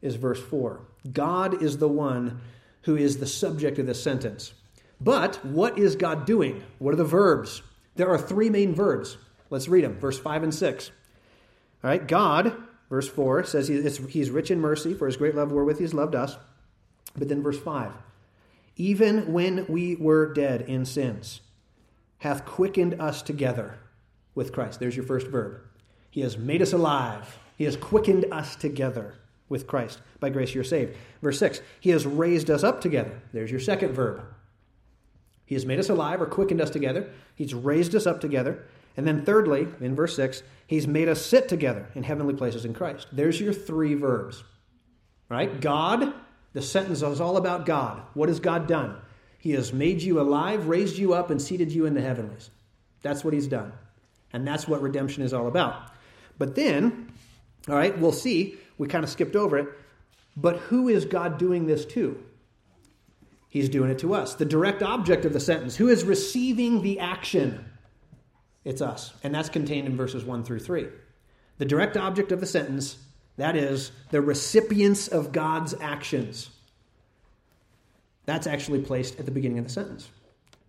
is 0.00 0.16
verse 0.16 0.40
4. 0.40 0.80
God 1.12 1.62
is 1.62 1.78
the 1.78 1.88
one 1.88 2.40
who 2.82 2.96
is 2.96 3.18
the 3.18 3.26
subject 3.26 3.78
of 3.78 3.86
this 3.86 4.02
sentence. 4.02 4.52
But 5.00 5.44
what 5.44 5.78
is 5.78 5.96
God 5.96 6.26
doing? 6.26 6.62
What 6.78 6.94
are 6.94 6.98
the 6.98 7.04
verbs? 7.04 7.62
There 7.96 8.08
are 8.08 8.18
three 8.18 8.50
main 8.50 8.74
verbs. 8.74 9.16
Let's 9.50 9.68
read 9.68 9.84
them, 9.84 9.98
verse 9.98 10.18
5 10.18 10.44
and 10.44 10.54
6. 10.54 10.90
All 11.82 11.90
right, 11.90 12.06
God, 12.06 12.54
verse 12.88 13.08
4, 13.08 13.44
says 13.44 13.68
he, 13.68 13.82
He's 14.08 14.30
rich 14.30 14.50
in 14.50 14.60
mercy, 14.60 14.94
for 14.94 15.06
his 15.06 15.16
great 15.16 15.34
love 15.34 15.52
wherewith 15.52 15.78
he 15.78 15.84
has 15.84 15.94
loved 15.94 16.14
us. 16.14 16.36
But 17.16 17.28
then 17.28 17.42
verse 17.42 17.58
5 17.58 17.92
Even 18.76 19.32
when 19.32 19.66
we 19.68 19.96
were 19.96 20.32
dead 20.32 20.62
in 20.62 20.84
sins, 20.84 21.40
hath 22.18 22.46
quickened 22.46 23.00
us 23.00 23.20
together 23.20 23.78
with 24.34 24.52
Christ. 24.52 24.80
There's 24.80 24.96
your 24.96 25.04
first 25.04 25.26
verb. 25.26 25.60
He 26.12 26.20
has 26.20 26.38
made 26.38 26.62
us 26.62 26.74
alive. 26.74 27.38
He 27.56 27.64
has 27.64 27.76
quickened 27.76 28.26
us 28.30 28.54
together 28.54 29.14
with 29.48 29.66
Christ. 29.66 30.00
By 30.20 30.28
grace 30.28 30.54
you're 30.54 30.62
saved. 30.62 30.94
Verse 31.22 31.38
6 31.38 31.60
He 31.80 31.90
has 31.90 32.06
raised 32.06 32.50
us 32.50 32.62
up 32.62 32.82
together. 32.82 33.20
There's 33.32 33.50
your 33.50 33.60
second 33.60 33.94
verb. 33.94 34.22
He 35.46 35.54
has 35.54 35.66
made 35.66 35.80
us 35.80 35.88
alive 35.88 36.20
or 36.22 36.26
quickened 36.26 36.60
us 36.60 36.70
together. 36.70 37.10
He's 37.34 37.54
raised 37.54 37.94
us 37.94 38.06
up 38.06 38.20
together. 38.20 38.64
And 38.94 39.06
then, 39.06 39.24
thirdly, 39.24 39.66
in 39.80 39.96
verse 39.96 40.14
6, 40.16 40.42
He's 40.66 40.86
made 40.86 41.08
us 41.08 41.24
sit 41.24 41.48
together 41.48 41.88
in 41.94 42.02
heavenly 42.02 42.34
places 42.34 42.66
in 42.66 42.74
Christ. 42.74 43.06
There's 43.10 43.40
your 43.40 43.54
three 43.54 43.94
verbs. 43.94 44.44
Right? 45.30 45.62
God, 45.62 46.12
the 46.52 46.60
sentence 46.60 47.00
is 47.00 47.20
all 47.20 47.38
about 47.38 47.64
God. 47.64 48.02
What 48.12 48.28
has 48.28 48.38
God 48.38 48.66
done? 48.66 48.96
He 49.38 49.52
has 49.52 49.72
made 49.72 50.02
you 50.02 50.20
alive, 50.20 50.68
raised 50.68 50.98
you 50.98 51.14
up, 51.14 51.30
and 51.30 51.40
seated 51.40 51.72
you 51.72 51.86
in 51.86 51.94
the 51.94 52.02
heavenlies. 52.02 52.50
That's 53.00 53.24
what 53.24 53.32
he's 53.32 53.46
done. 53.48 53.72
And 54.32 54.46
that's 54.46 54.68
what 54.68 54.82
redemption 54.82 55.22
is 55.22 55.32
all 55.32 55.48
about. 55.48 55.91
But 56.38 56.54
then, 56.54 57.12
all 57.68 57.76
right, 57.76 57.96
we'll 57.98 58.12
see, 58.12 58.56
we 58.78 58.88
kind 58.88 59.04
of 59.04 59.10
skipped 59.10 59.36
over 59.36 59.58
it, 59.58 59.68
but 60.36 60.56
who 60.56 60.88
is 60.88 61.04
God 61.04 61.38
doing 61.38 61.66
this 61.66 61.84
to? 61.86 62.22
He's 63.48 63.68
doing 63.68 63.90
it 63.90 63.98
to 63.98 64.14
us. 64.14 64.34
The 64.34 64.46
direct 64.46 64.82
object 64.82 65.24
of 65.24 65.34
the 65.34 65.40
sentence, 65.40 65.76
who 65.76 65.88
is 65.88 66.04
receiving 66.04 66.82
the 66.82 67.00
action? 67.00 67.64
It's 68.64 68.80
us. 68.80 69.12
And 69.22 69.34
that's 69.34 69.50
contained 69.50 69.86
in 69.86 69.96
verses 69.96 70.24
1 70.24 70.44
through 70.44 70.60
3. 70.60 70.86
The 71.58 71.64
direct 71.66 71.96
object 71.96 72.32
of 72.32 72.40
the 72.40 72.46
sentence, 72.46 72.96
that 73.36 73.54
is, 73.54 73.92
the 74.10 74.22
recipients 74.22 75.08
of 75.08 75.32
God's 75.32 75.74
actions. 75.80 76.48
That's 78.24 78.46
actually 78.46 78.80
placed 78.80 79.18
at 79.18 79.26
the 79.26 79.32
beginning 79.32 79.58
of 79.58 79.64
the 79.64 79.70
sentence. 79.70 80.08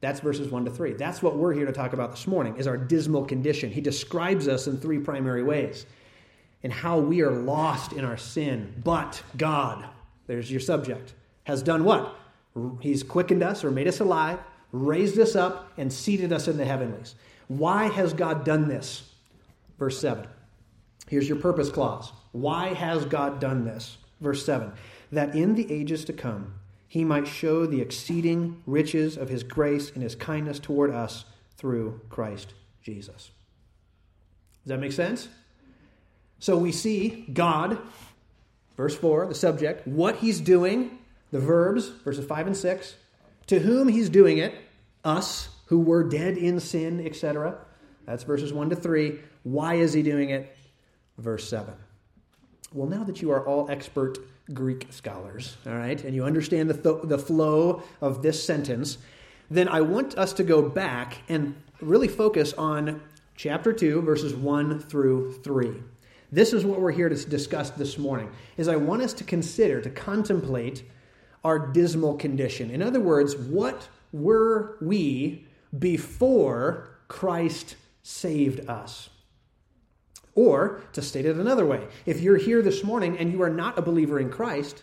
That's 0.04 0.20
verses 0.20 0.50
1 0.50 0.66
to 0.66 0.72
3. 0.72 0.96
That's 0.96 1.24
what 1.24 1.38
we're 1.38 1.54
here 1.54 1.66
to 1.66 1.72
talk 1.72 1.94
about 1.94 2.12
this 2.12 2.28
morning, 2.28 2.58
is 2.58 2.68
our 2.68 2.76
dismal 2.76 3.24
condition. 3.24 3.72
He 3.72 3.80
describes 3.80 4.50
us 4.50 4.68
in 4.68 4.78
three 4.78 5.00
primary 5.00 5.44
ways. 5.44 5.86
And 6.62 6.74
how 6.74 7.00
we 7.00 7.22
are 7.22 7.32
lost 7.32 7.94
in 7.94 8.04
our 8.04 8.18
sin. 8.18 8.82
But 8.84 9.24
God, 9.38 9.86
there's 10.28 10.52
your 10.52 10.60
subject, 10.60 11.14
has 11.46 11.64
done 11.64 11.86
what? 11.86 12.14
He's 12.82 13.02
quickened 13.02 13.44
us 13.44 13.64
or 13.64 13.72
made 13.72 13.88
us 13.88 14.02
alive, 14.02 14.40
raised 14.74 15.18
us 15.20 15.38
up, 15.38 15.72
and 15.78 15.92
seated 15.92 16.34
us 16.34 16.50
in 16.50 16.58
the 16.58 16.66
heavenlies. 16.66 17.16
Why 17.48 17.86
has 17.88 18.12
God 18.12 18.44
done 18.44 18.68
this? 18.68 19.10
Verse 19.80 19.98
7. 20.02 20.28
Here's 21.08 21.30
your 21.30 21.40
purpose 21.40 21.70
clause. 21.70 22.12
Why 22.34 22.74
has 22.74 23.06
God 23.06 23.40
done 23.40 23.64
this? 23.64 23.96
Verse 24.20 24.46
7. 24.46 24.70
That 25.14 25.34
in 25.34 25.56
the 25.56 25.72
ages 25.72 26.04
to 26.06 26.14
come, 26.14 26.56
he 26.94 27.04
might 27.04 27.28
show 27.28 27.66
the 27.66 27.82
exceeding 27.82 28.62
riches 28.68 29.18
of 29.18 29.28
his 29.28 29.42
grace 29.42 29.90
and 29.90 30.04
his 30.04 30.14
kindness 30.14 30.60
toward 30.60 30.92
us 30.92 31.26
through 31.58 32.00
Christ 32.08 32.54
Jesus. 32.84 33.32
Does 34.62 34.68
that 34.68 34.80
make 34.80 34.92
sense? 34.92 35.28
So 36.38 36.56
we 36.56 36.72
see 36.72 37.26
God, 37.34 37.80
verse 38.78 38.96
4, 38.96 39.26
the 39.26 39.34
subject, 39.34 39.88
what 39.88 40.18
he's 40.18 40.40
doing, 40.40 41.00
the 41.32 41.40
verbs, 41.40 41.88
verses 41.88 42.28
5 42.28 42.46
and 42.46 42.56
6, 42.56 42.96
to 43.48 43.58
whom 43.58 43.88
he's 43.88 44.10
doing 44.10 44.38
it, 44.38 44.54
us, 45.04 45.50
who 45.66 45.80
were 45.80 46.04
dead 46.04 46.38
in 46.38 46.60
sin, 46.60 47.04
etc. 47.04 47.58
That's 48.06 48.22
verses 48.22 48.54
1 48.54 48.70
to 48.70 48.76
3. 48.76 49.18
Why 49.42 49.74
is 49.78 49.94
he 49.94 50.04
doing 50.04 50.30
it? 50.30 50.56
Verse 51.18 51.50
7. 51.50 51.74
Well, 52.74 52.90
now 52.90 53.04
that 53.04 53.22
you 53.22 53.30
are 53.30 53.46
all 53.46 53.70
expert 53.70 54.18
Greek 54.52 54.88
scholars, 54.90 55.58
all 55.68 55.76
right, 55.76 56.04
and 56.04 56.16
you 56.16 56.24
understand 56.24 56.72
the, 56.72 56.74
th- 56.74 57.04
the 57.04 57.20
flow 57.20 57.84
of 58.02 58.24
this 58.24 58.44
sentence, 58.44 58.98
then 59.52 59.68
I 59.68 59.82
want 59.82 60.18
us 60.18 60.34
to 60.34 60.44
go 60.44 60.68
back 60.68 61.18
and 61.30 61.56
really 61.82 62.08
focus 62.08 62.52
on 62.54 63.00
chapter 63.36 63.74
2, 63.74 64.02
verses 64.02 64.34
1 64.34 64.80
through 64.80 65.34
3. 65.44 65.84
This 66.32 66.52
is 66.52 66.66
what 66.66 66.82
we're 66.82 66.92
here 66.92 67.10
to 67.10 67.16
discuss 67.30 67.70
this 67.70 68.00
morning. 68.00 68.32
Is 68.58 68.68
I 68.68 68.76
want 68.76 69.04
us 69.04 69.14
to 69.14 69.24
consider, 69.24 69.80
to 69.80 69.92
contemplate 69.92 70.84
our 71.44 71.60
dismal 71.60 72.16
condition. 72.16 72.72
In 72.72 72.82
other 72.82 73.00
words, 73.00 73.36
what 73.36 73.88
were 74.12 74.78
we 74.82 75.46
before 75.78 76.90
Christ 77.08 77.76
saved 78.02 78.68
us? 78.68 79.10
Or, 80.36 80.82
to 80.94 81.02
state 81.02 81.26
it 81.26 81.36
another 81.36 81.66
way, 81.66 81.88
if 82.06 82.22
you're 82.22 82.38
here 82.38 82.62
this 82.62 82.84
morning 82.84 83.18
and 83.18 83.32
you 83.32 83.42
are 83.44 83.50
not 83.50 83.78
a 83.78 83.82
believer 83.82 84.20
in 84.20 84.32
Christ, 84.32 84.82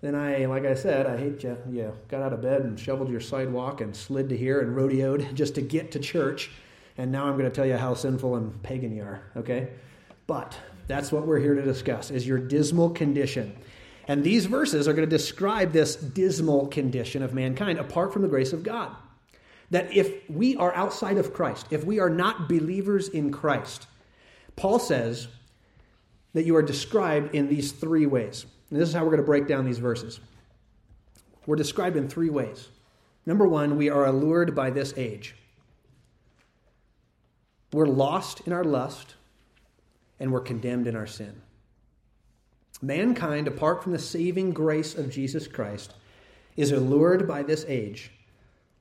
then 0.00 0.14
I, 0.14 0.46
like 0.46 0.64
I 0.64 0.74
said, 0.74 1.06
I 1.06 1.16
hate 1.16 1.42
you. 1.44 1.56
You 1.70 1.92
got 2.08 2.22
out 2.22 2.32
of 2.32 2.42
bed 2.42 2.62
and 2.62 2.78
shoveled 2.78 3.10
your 3.10 3.20
sidewalk 3.20 3.80
and 3.80 3.94
slid 3.94 4.28
to 4.30 4.36
here 4.36 4.60
and 4.60 4.74
rodeoed 4.74 5.34
just 5.34 5.54
to 5.56 5.62
get 5.62 5.92
to 5.92 5.98
church. 5.98 6.50
And 6.98 7.12
now 7.12 7.26
I'm 7.26 7.38
going 7.38 7.48
to 7.48 7.54
tell 7.54 7.66
you 7.66 7.76
how 7.76 7.94
sinful 7.94 8.36
and 8.36 8.62
pagan 8.62 8.94
you 8.94 9.02
are, 9.02 9.22
okay? 9.36 9.68
But 10.26 10.58
that's 10.86 11.12
what 11.12 11.26
we're 11.26 11.38
here 11.38 11.54
to 11.54 11.62
discuss, 11.62 12.10
is 12.10 12.26
your 12.26 12.38
dismal 12.38 12.90
condition. 12.90 13.56
And 14.08 14.24
these 14.24 14.46
verses 14.46 14.88
are 14.88 14.92
going 14.92 15.08
to 15.08 15.16
describe 15.16 15.72
this 15.72 15.94
dismal 15.94 16.66
condition 16.66 17.22
of 17.22 17.32
mankind 17.32 17.78
apart 17.78 18.12
from 18.12 18.22
the 18.22 18.28
grace 18.28 18.52
of 18.52 18.62
God. 18.64 18.90
That 19.70 19.94
if 19.94 20.28
we 20.28 20.56
are 20.56 20.74
outside 20.74 21.16
of 21.16 21.32
Christ, 21.32 21.66
if 21.70 21.84
we 21.84 22.00
are 22.00 22.10
not 22.10 22.48
believers 22.48 23.08
in 23.08 23.30
Christ, 23.30 23.86
Paul 24.60 24.78
says 24.78 25.26
that 26.34 26.44
you 26.44 26.54
are 26.54 26.62
described 26.62 27.34
in 27.34 27.48
these 27.48 27.72
three 27.72 28.04
ways. 28.04 28.44
And 28.68 28.78
this 28.78 28.90
is 28.90 28.94
how 28.94 29.00
we're 29.00 29.10
going 29.12 29.22
to 29.22 29.26
break 29.26 29.48
down 29.48 29.64
these 29.64 29.78
verses. 29.78 30.20
We're 31.46 31.56
described 31.56 31.96
in 31.96 32.08
three 32.08 32.28
ways. 32.28 32.68
Number 33.24 33.48
one, 33.48 33.78
we 33.78 33.88
are 33.88 34.04
allured 34.04 34.54
by 34.54 34.68
this 34.68 34.92
age. 34.98 35.34
We're 37.72 37.86
lost 37.86 38.42
in 38.46 38.52
our 38.52 38.62
lust, 38.62 39.14
and 40.18 40.30
we're 40.30 40.40
condemned 40.40 40.86
in 40.86 40.94
our 40.94 41.06
sin. 41.06 41.40
Mankind, 42.82 43.48
apart 43.48 43.82
from 43.82 43.92
the 43.92 43.98
saving 43.98 44.52
grace 44.52 44.94
of 44.94 45.08
Jesus 45.10 45.48
Christ, 45.48 45.94
is 46.58 46.70
allured 46.70 47.26
by 47.26 47.42
this 47.42 47.64
age, 47.66 48.10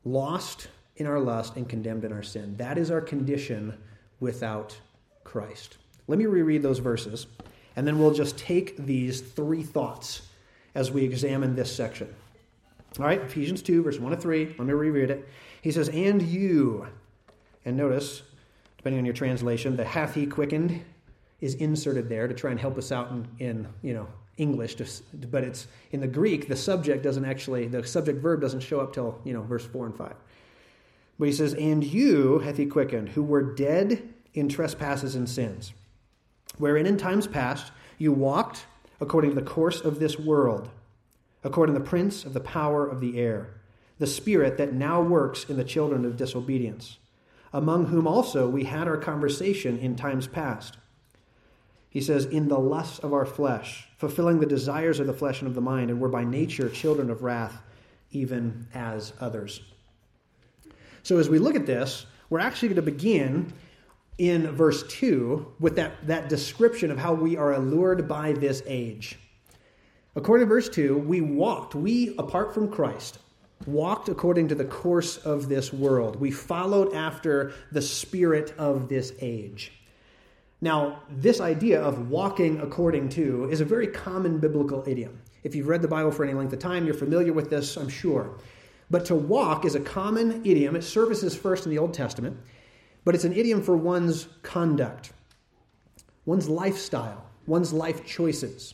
lost 0.03 0.67
in 0.98 1.07
our 1.07 1.21
lust, 1.21 1.55
and 1.55 1.69
condemned 1.69 2.03
in 2.03 2.12
our 2.12 2.24
sin. 2.24 2.57
That 2.57 2.77
is 2.77 2.91
our 2.91 3.01
condition 3.01 3.77
without 4.19 4.77
Christ. 5.24 5.78
Let 6.08 6.18
me 6.18 6.26
reread 6.26 6.64
those 6.64 6.80
verses, 6.80 7.28
and 7.76 7.86
then 7.86 8.00
we'll 8.00 8.14
just 8.14 8.38
take 8.38 8.78
these 8.78 9.22
three 9.22 9.64
thoughts 9.64 10.24
as 10.76 10.92
we 10.92 11.04
examine 11.04 11.56
this 11.56 11.76
section. 11.76 12.14
All 12.98 13.06
right, 13.06 13.22
Ephesians 13.22 13.62
2, 13.62 13.84
verse 13.84 14.00
1 14.00 14.12
to 14.12 14.18
3. 14.18 14.56
Let 14.58 14.60
me 14.60 14.74
reread 14.74 15.12
it. 15.12 15.28
He 15.62 15.72
says, 15.72 15.90
And 15.90 16.22
you, 16.22 16.88
and 17.66 17.78
notice, 17.78 18.24
depending 18.78 19.00
on 19.00 19.06
your 19.06 19.14
translation, 19.14 19.78
the 19.78 19.86
hath 19.86 20.16
he 20.16 20.26
quickened 20.26 20.82
is 21.42 21.56
inserted 21.56 22.10
there 22.10 22.28
to 22.28 22.34
try 22.34 22.52
and 22.52 22.60
help 22.60 22.78
us 22.78 22.92
out 22.92 23.12
in, 23.12 23.28
in 23.40 23.68
you 23.82 23.94
know 23.94 24.08
English, 24.38 24.76
but 25.30 25.44
it's 25.44 25.68
in 25.92 26.00
the 26.00 26.08
Greek. 26.08 26.48
The 26.48 26.56
subject 26.56 27.04
doesn't 27.04 27.26
actually 27.26 27.68
the 27.68 27.86
subject 27.86 28.22
verb 28.22 28.42
doesn't 28.42 28.62
show 28.62 28.80
up 28.80 28.94
till 28.94 29.20
you 29.24 29.34
know 29.34 29.42
verse 29.42 29.66
four 29.66 29.86
and 29.86 29.96
five. 29.96 30.16
But 31.18 31.28
he 31.28 31.34
says, 31.34 31.54
"And 31.54 31.84
you 31.84 32.40
hath 32.40 32.58
he 32.58 32.66
quickened, 32.66 33.10
who 33.10 33.24
were 33.24 33.42
dead 33.42 34.14
in 34.33 34.50
trespasses 34.50 35.15
and 35.15 35.29
sins, 35.29 35.74
wherein 36.57 36.86
in 36.86 36.98
times 36.98 37.27
past 37.27 37.71
you 37.98 38.12
walked 38.12 38.65
according 39.01 39.31
to 39.31 39.36
the 39.36 39.41
course 39.41 39.81
of 39.81 40.00
this 40.00 40.19
world, 40.19 40.69
according 41.43 41.74
to 41.74 41.79
the 41.79 41.89
prince 41.89 42.25
of 42.25 42.33
the 42.33 42.39
power 42.39 42.86
of 42.86 43.00
the 43.00 43.17
air, 43.19 43.55
the 43.98 44.07
spirit 44.07 44.57
that 44.57 44.74
now 44.74 45.01
works 45.01 45.50
in 45.50 45.57
the 45.57 45.63
children 45.63 46.05
of 46.05 46.17
disobedience, 46.17 46.98
among 47.51 47.88
whom 47.88 48.07
also 48.07 48.48
we 48.48 48.65
had 48.65 48.88
our 48.88 48.98
conversation 48.98 49.77
in 49.77 49.95
times 49.95 50.27
past." 50.27 50.77
He 51.89 52.01
says, 52.01 52.25
in 52.25 52.50
the 52.50 52.59
lusts 52.59 53.00
of 53.00 53.13
our 53.13 53.25
flesh, 53.25 53.88
fulfilling 53.98 54.39
the 54.39 54.45
desires 54.45 55.00
of 55.00 55.07
the 55.07 55.13
flesh 55.13 55.41
and 55.41 55.48
of 55.48 55.55
the 55.55 55.62
mind, 55.62 55.89
and 55.89 56.00
were 56.00 56.07
by 56.07 56.24
nature 56.24 56.69
children 56.69 57.09
of 57.09 57.24
wrath, 57.24 57.63
even 58.12 58.67
as 58.74 59.13
others. 59.19 59.62
So 61.01 61.17
as 61.17 61.29
we 61.29 61.39
look 61.39 61.55
at 61.55 61.65
this, 61.65 62.05
we're 62.29 62.39
actually 62.39 62.69
going 62.69 62.86
to 62.86 62.91
begin 62.91 63.53
in 64.20 64.52
verse 64.52 64.84
2 64.84 65.54
with 65.60 65.76
that, 65.78 66.06
that 66.06 66.30
description 66.30 66.92
of 66.92 67.00
how 67.00 67.14
we 67.14 67.36
are 67.36 67.54
allured 67.54 68.08
by 68.08 68.34
this 68.34 68.62
age. 68.68 69.18
According 70.16 70.46
to 70.46 70.50
verse 70.50 70.70
2, 70.70 70.98
we 70.98 71.22
walked, 71.22 71.74
we, 71.74 72.16
apart 72.18 72.54
from 72.54 72.70
Christ, 72.70 73.20
walked 73.66 74.10
according 74.10 74.50
to 74.50 74.56
the 74.56 74.66
course 74.66 75.18
of 75.18 75.50
this 75.50 75.72
world. 75.74 76.18
We 76.20 76.32
followed 76.32 76.94
after 76.94 77.54
the 77.72 77.82
spirit 77.82 78.54
of 78.58 78.90
this 78.90 79.14
age. 79.20 79.72
Now, 80.62 81.04
this 81.10 81.40
idea 81.40 81.82
of 81.82 82.10
walking 82.10 82.60
according 82.60 83.10
to 83.10 83.50
is 83.50 83.62
a 83.62 83.66
very 83.66 83.88
common 83.88 84.40
biblical 84.40 84.84
idiom. 84.86 85.22
If 85.44 85.56
you've 85.56 85.70
read 85.70 85.82
the 85.82 85.88
Bible 85.88 86.12
for 86.12 86.26
any 86.26 86.34
length 86.34 86.52
of 86.52 86.60
time, 86.60 86.86
you're 86.86 86.94
familiar 86.94 87.32
with 87.32 87.50
this, 87.50 87.78
I'm 87.78 87.88
sure. 87.88 88.38
But 88.92 89.06
to 89.06 89.16
walk 89.16 89.64
is 89.64 89.76
a 89.76 89.80
common 89.80 90.46
idiom. 90.46 90.76
It 90.76 90.84
surfaces 90.84 91.36
first 91.36 91.66
in 91.66 91.70
the 91.70 91.78
Old 91.78 91.94
Testament, 91.94 92.38
but 93.06 93.15
it's 93.15 93.24
an 93.24 93.34
idiom 93.34 93.62
for 93.62 93.75
one's 93.75 94.27
conduct, 94.44 95.12
one's 96.25 96.50
lifestyle, 96.50 97.25
one's 97.48 97.74
life 97.74 98.06
choices. 98.06 98.74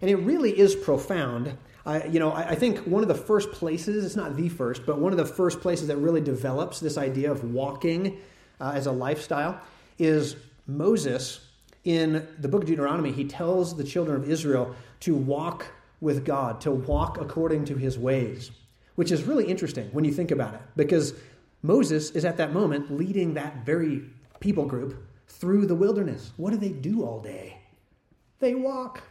And 0.00 0.10
it 0.10 0.16
really 0.16 0.58
is 0.58 0.74
profound. 0.74 1.56
I, 1.86 2.04
you 2.06 2.18
know, 2.18 2.30
I, 2.32 2.50
I 2.50 2.54
think 2.54 2.78
one 2.80 3.02
of 3.02 3.08
the 3.08 3.14
first 3.14 3.52
places, 3.52 4.04
it's 4.04 4.16
not 4.16 4.36
the 4.36 4.48
first, 4.48 4.84
but 4.86 4.98
one 4.98 5.12
of 5.12 5.18
the 5.18 5.26
first 5.26 5.60
places 5.60 5.88
that 5.88 5.96
really 5.96 6.20
develops 6.20 6.80
this 6.80 6.98
idea 6.98 7.30
of 7.30 7.52
walking 7.54 8.18
uh, 8.60 8.72
as 8.74 8.86
a 8.86 8.92
lifestyle 8.92 9.60
is 9.98 10.36
Moses, 10.66 11.40
in 11.84 12.26
the 12.38 12.48
book 12.48 12.62
of 12.62 12.68
Deuteronomy, 12.68 13.10
he 13.10 13.24
tells 13.24 13.76
the 13.76 13.84
children 13.84 14.16
of 14.22 14.30
Israel 14.30 14.74
to 15.00 15.14
walk 15.14 15.66
with 16.00 16.24
God, 16.24 16.60
to 16.60 16.70
walk 16.70 17.20
according 17.20 17.64
to 17.66 17.76
his 17.76 17.98
ways, 17.98 18.50
which 18.94 19.10
is 19.10 19.24
really 19.24 19.46
interesting 19.46 19.88
when 19.92 20.04
you 20.04 20.12
think 20.12 20.30
about 20.30 20.54
it, 20.54 20.60
because 20.76 21.14
Moses 21.62 22.10
is 22.10 22.24
at 22.24 22.36
that 22.38 22.52
moment 22.52 22.90
leading 22.90 23.34
that 23.34 23.64
very 23.64 24.02
people 24.40 24.66
group 24.66 25.06
through 25.28 25.66
the 25.66 25.74
wilderness. 25.74 26.32
What 26.36 26.50
do 26.50 26.56
they 26.56 26.70
do 26.70 27.04
all 27.04 27.20
day? 27.20 27.58
They 28.40 28.54
walk. 28.54 29.02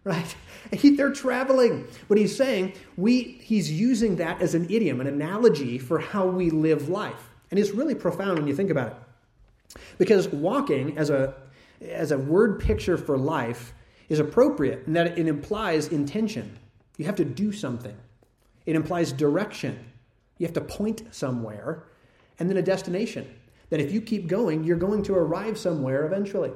right? 0.04 0.36
He, 0.72 0.90
they're 0.90 1.12
traveling. 1.12 1.86
But 2.08 2.18
he's 2.18 2.36
saying 2.36 2.74
we, 2.96 3.38
he's 3.42 3.70
using 3.70 4.16
that 4.16 4.42
as 4.42 4.54
an 4.54 4.66
idiom, 4.68 5.00
an 5.00 5.06
analogy 5.06 5.78
for 5.78 5.98
how 5.98 6.26
we 6.26 6.50
live 6.50 6.88
life. 6.88 7.30
And 7.50 7.58
it's 7.58 7.70
really 7.70 7.94
profound 7.94 8.38
when 8.38 8.46
you 8.46 8.54
think 8.54 8.70
about 8.70 8.88
it. 8.88 9.78
Because 9.96 10.28
walking 10.28 10.98
as 10.98 11.08
a, 11.08 11.34
as 11.80 12.10
a 12.10 12.18
word 12.18 12.60
picture 12.60 12.98
for 12.98 13.16
life 13.16 13.72
is 14.08 14.18
appropriate 14.18 14.86
in 14.86 14.92
that 14.92 15.18
it 15.18 15.26
implies 15.26 15.88
intention. 15.88 16.58
You 16.98 17.06
have 17.06 17.16
to 17.16 17.24
do 17.24 17.52
something, 17.52 17.96
it 18.66 18.76
implies 18.76 19.12
direction. 19.12 19.78
You 20.38 20.46
have 20.46 20.54
to 20.54 20.60
point 20.60 21.02
somewhere, 21.10 21.84
and 22.38 22.48
then 22.48 22.56
a 22.56 22.62
destination. 22.62 23.28
That 23.70 23.80
if 23.80 23.92
you 23.92 24.00
keep 24.00 24.28
going, 24.28 24.64
you're 24.64 24.76
going 24.76 25.02
to 25.04 25.14
arrive 25.14 25.58
somewhere 25.58 26.06
eventually. 26.06 26.52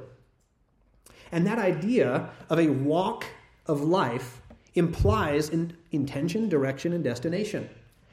And 1.31 1.47
that 1.47 1.59
idea 1.59 2.31
of 2.49 2.59
a 2.59 2.69
walk 2.69 3.27
of 3.67 3.83
life 3.83 4.41
implies 4.75 5.49
in 5.49 5.77
intention, 5.91 6.49
direction, 6.49 6.93
and 6.93 7.05
destination. 7.05 7.69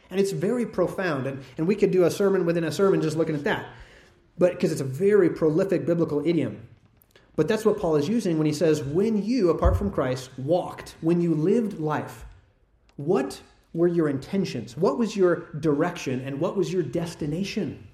And 0.10 0.20
it's 0.20 0.32
very 0.32 0.66
profound. 0.66 1.28
And, 1.28 1.44
and 1.58 1.68
we 1.68 1.76
could 1.76 1.92
do 1.92 2.04
a 2.04 2.12
sermon 2.12 2.46
within 2.46 2.64
a 2.64 2.72
sermon 2.72 3.02
just 3.02 3.16
looking 3.16 3.36
at 3.36 3.44
that. 3.44 3.68
But 4.38 4.54
because 4.54 4.72
it's 4.72 4.82
a 4.82 4.86
very 4.86 5.30
prolific 5.30 5.86
biblical 5.86 6.26
idiom. 6.26 6.68
But 7.36 7.48
that's 7.48 7.64
what 7.64 7.80
Paul 7.80 7.96
is 7.96 8.10
using 8.10 8.38
when 8.38 8.48
he 8.48 8.54
says, 8.54 8.84
when 8.84 9.24
you, 9.24 9.50
apart 9.50 9.78
from 9.78 9.92
Christ, 9.92 10.32
walked, 10.38 10.96
when 11.02 11.22
you 11.22 11.34
lived 11.34 11.80
life, 11.80 12.26
what 12.98 13.42
were 13.74 13.88
your 13.88 14.10
intentions? 14.10 14.76
What 14.76 14.98
was 14.98 15.16
your 15.16 15.48
direction 15.60 16.22
and 16.22 16.40
what 16.40 16.56
was 16.56 16.72
your 16.74 16.84
destination? 16.84 17.88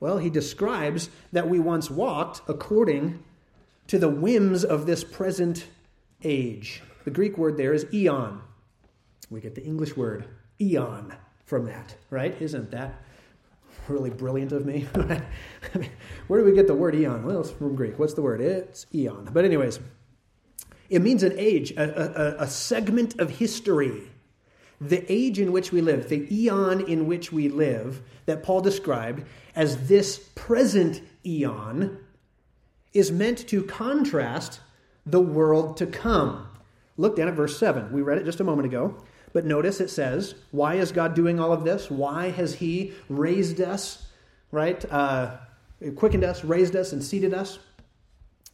Well, 0.00 0.18
he 0.18 0.28
describes 0.28 1.08
that 1.32 1.48
we 1.48 1.58
once 1.58 1.90
walked 1.90 2.42
according 2.48 3.22
to 3.86 3.98
the 3.98 4.08
whims 4.08 4.64
of 4.64 4.86
this 4.86 5.04
present 5.04 5.66
age. 6.22 6.82
The 7.04 7.10
Greek 7.10 7.38
word 7.38 7.56
there 7.56 7.72
is 7.72 7.86
eon. 7.94 8.42
We 9.30 9.40
get 9.40 9.54
the 9.54 9.64
English 9.64 9.96
word 9.96 10.26
eon 10.60 11.14
from 11.44 11.66
that, 11.66 11.96
right? 12.10 12.36
Isn't 12.40 12.70
that 12.72 12.94
really 13.88 14.10
brilliant 14.10 14.52
of 14.52 14.66
me? 14.66 14.80
Where 16.26 16.40
do 16.40 16.44
we 16.44 16.52
get 16.52 16.66
the 16.66 16.74
word 16.74 16.94
eon? 16.94 17.24
Well, 17.24 17.40
it's 17.40 17.50
from 17.50 17.76
Greek. 17.76 17.98
What's 17.98 18.14
the 18.14 18.22
word? 18.22 18.40
It's 18.40 18.86
eon. 18.94 19.30
But, 19.32 19.44
anyways, 19.44 19.80
it 20.90 21.02
means 21.02 21.22
an 21.22 21.34
age, 21.36 21.72
a, 21.72 22.40
a, 22.40 22.44
a 22.44 22.46
segment 22.48 23.18
of 23.20 23.30
history. 23.30 24.10
The 24.80 25.10
age 25.10 25.38
in 25.38 25.52
which 25.52 25.72
we 25.72 25.80
live, 25.80 26.08
the 26.08 26.26
eon 26.30 26.82
in 26.82 27.06
which 27.06 27.32
we 27.32 27.48
live, 27.48 28.02
that 28.26 28.42
Paul 28.42 28.60
described 28.60 29.24
as 29.54 29.88
this 29.88 30.18
present 30.34 31.00
eon, 31.24 31.98
is 32.92 33.10
meant 33.12 33.46
to 33.48 33.62
contrast 33.62 34.60
the 35.04 35.20
world 35.20 35.76
to 35.78 35.86
come. 35.86 36.48
Look 36.96 37.16
down 37.16 37.28
at 37.28 37.34
verse 37.34 37.58
7. 37.58 37.92
We 37.92 38.02
read 38.02 38.18
it 38.18 38.24
just 38.24 38.40
a 38.40 38.44
moment 38.44 38.66
ago. 38.66 38.96
But 39.32 39.44
notice 39.44 39.80
it 39.80 39.90
says, 39.90 40.34
why 40.50 40.76
is 40.76 40.92
God 40.92 41.14
doing 41.14 41.38
all 41.38 41.52
of 41.52 41.62
this? 41.62 41.90
Why 41.90 42.30
has 42.30 42.54
He 42.54 42.94
raised 43.08 43.60
us, 43.60 44.06
right? 44.50 44.82
Uh, 44.90 45.36
quickened 45.94 46.24
us, 46.24 46.42
raised 46.42 46.74
us, 46.74 46.92
and 46.92 47.04
seated 47.04 47.34
us 47.34 47.58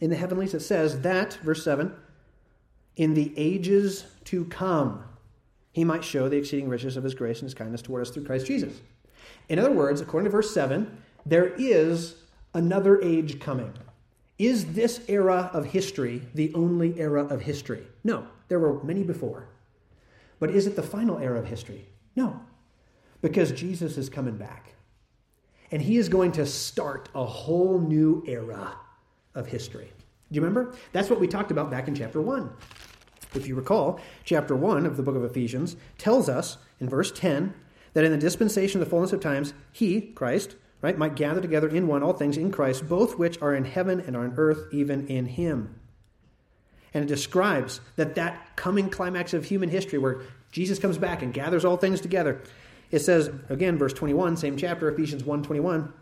in 0.01 0.11
the 0.11 0.17
heavenlies? 0.17 0.55
It 0.55 0.61
says 0.61 1.03
that, 1.03 1.35
verse 1.35 1.63
7, 1.63 1.95
in 2.97 3.15
the 3.15 3.33
ages 3.37 4.07
to 4.25 4.45
come, 4.47 5.05
He 5.73 5.85
might 5.85 6.05
show 6.05 6.29
the 6.29 6.37
exceeding 6.37 6.69
riches 6.69 6.97
of 6.97 7.05
His 7.05 7.15
grace 7.15 7.41
and 7.41 7.47
His 7.47 7.55
kindness 7.55 7.83
toward 7.83 8.03
us 8.03 8.11
through 8.11 8.25
Christ 8.25 8.47
Jesus. 8.47 8.81
In 9.49 9.59
other 9.59 9.73
words, 9.73 10.01
according 10.01 10.27
to 10.27 10.31
verse 10.31 10.53
7, 10.53 11.03
there 11.25 11.55
is 11.55 12.17
another 12.55 13.01
age 13.03 13.41
coming. 13.41 13.73
Is 14.39 14.73
this 14.73 15.01
era 15.09 15.51
of 15.53 15.67
history 15.67 16.23
the 16.35 16.53
only 16.55 16.99
era 16.99 17.25
of 17.25 17.41
history? 17.41 17.87
No, 18.05 18.27
there 18.49 18.59
were 18.59 18.83
many 18.83 19.03
before. 19.03 19.49
But 20.41 20.51
is 20.51 20.67
it 20.67 20.77
the 20.77 20.83
final 20.83 21.19
era 21.19 21.39
of 21.39 21.47
history? 21.47 21.87
No, 22.17 22.41
because 23.21 23.53
Jesus 23.53 23.97
is 23.97 24.09
coming 24.09 24.37
back. 24.37 24.75
And 25.71 25.81
he 25.81 25.97
is 25.97 26.09
going 26.09 26.33
to 26.33 26.45
start 26.45 27.09
a 27.15 27.25
whole 27.25 27.81
new 27.81 28.23
era 28.27 28.77
of 29.35 29.47
history. 29.47 29.91
Do 30.31 30.37
you 30.37 30.43
remember? 30.43 30.75
That's 30.93 31.09
what 31.09 31.21
we 31.21 31.29
talked 31.29 31.51
about 31.51 31.71
back 31.71 31.89
in 31.89 31.95
chapter 31.95 32.21
1. 32.21 32.51
If 33.35 33.47
you 33.47 33.55
recall, 33.55 34.01
chapter 34.25 34.55
1 34.55 34.87
of 34.87 34.97
the 34.97 35.03
book 35.03 35.17
of 35.17 35.25
Ephesians 35.25 35.77
tells 35.99 36.29
us 36.29 36.59
in 36.81 36.89
verse 36.89 37.11
10 37.13 37.55
that 37.95 38.05
in 38.05 38.13
the 38.13 38.19
dispensation 38.19 38.81
of 38.81 38.87
the 38.87 38.91
fullness 38.91 39.13
of 39.13 39.21
times, 39.21 39.55
he, 39.73 40.01
Christ, 40.01 40.57
right, 40.81 40.99
might 40.99 41.15
gather 41.15 41.41
together 41.41 41.69
in 41.69 41.87
one 41.87 42.03
all 42.03 42.13
things 42.13 42.37
in 42.37 42.51
Christ, 42.51 42.89
both 42.89 43.19
which 43.19 43.41
are 43.41 43.55
in 43.55 43.65
heaven 43.65 44.01
and 44.01 44.17
on 44.17 44.35
earth, 44.37 44.67
even 44.73 45.07
in 45.07 45.27
him. 45.27 45.79
And 46.95 47.05
it 47.05 47.09
describes 47.09 47.81
that 47.97 48.17
that 48.17 48.57
coming 48.57 48.91
climax 48.91 49.33
of 49.33 49.45
human 49.45 49.71
history 49.71 49.99
where 49.99 50.23
Jesus 50.51 50.79
comes 50.79 50.99
back 50.99 51.23
and 51.23 51.33
gathers 51.33 51.65
all 51.65 51.79
things 51.79 52.01
together. 52.01 52.43
It 52.91 52.99
says, 52.99 53.31
again, 53.49 53.79
verse 53.79 53.95
21, 53.95 54.37
same 54.37 54.59
chapter, 54.59 54.91
Ephesians 54.91 55.25
1 55.25 55.43
21, 55.43 55.93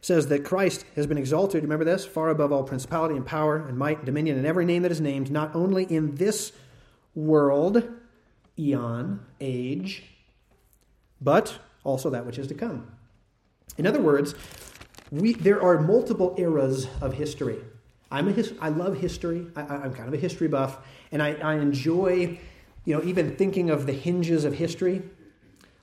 says 0.00 0.28
that 0.28 0.44
Christ 0.44 0.84
has 0.96 1.06
been 1.06 1.18
exalted, 1.18 1.62
remember 1.62 1.84
this, 1.84 2.06
far 2.06 2.30
above 2.30 2.52
all 2.52 2.64
principality 2.64 3.16
and 3.16 3.26
power 3.26 3.56
and 3.56 3.76
might 3.76 3.98
and 3.98 4.06
dominion 4.06 4.38
and 4.38 4.46
every 4.46 4.64
name 4.64 4.82
that 4.82 4.92
is 4.92 5.00
named, 5.00 5.30
not 5.30 5.54
only 5.54 5.84
in 5.84 6.14
this 6.16 6.52
world, 7.14 7.88
eon, 8.58 9.20
age, 9.40 10.04
but 11.20 11.58
also 11.84 12.10
that 12.10 12.24
which 12.24 12.38
is 12.38 12.46
to 12.46 12.54
come. 12.54 12.90
In 13.76 13.86
other 13.86 14.00
words, 14.00 14.34
we, 15.10 15.34
there 15.34 15.62
are 15.62 15.80
multiple 15.80 16.34
eras 16.38 16.86
of 17.00 17.14
history. 17.14 17.58
I'm 18.10 18.28
a 18.28 18.32
his, 18.32 18.54
I 18.60 18.70
love 18.70 18.96
history. 18.96 19.46
I, 19.54 19.60
am 19.84 19.94
kind 19.94 20.08
of 20.08 20.14
a 20.14 20.18
history 20.18 20.48
buff, 20.48 20.78
and 21.12 21.22
I, 21.22 21.34
I 21.34 21.54
enjoy, 21.56 22.40
you 22.84 22.96
know, 22.96 23.02
even 23.04 23.36
thinking 23.36 23.70
of 23.70 23.86
the 23.86 23.92
hinges 23.92 24.44
of 24.44 24.54
history. 24.54 25.02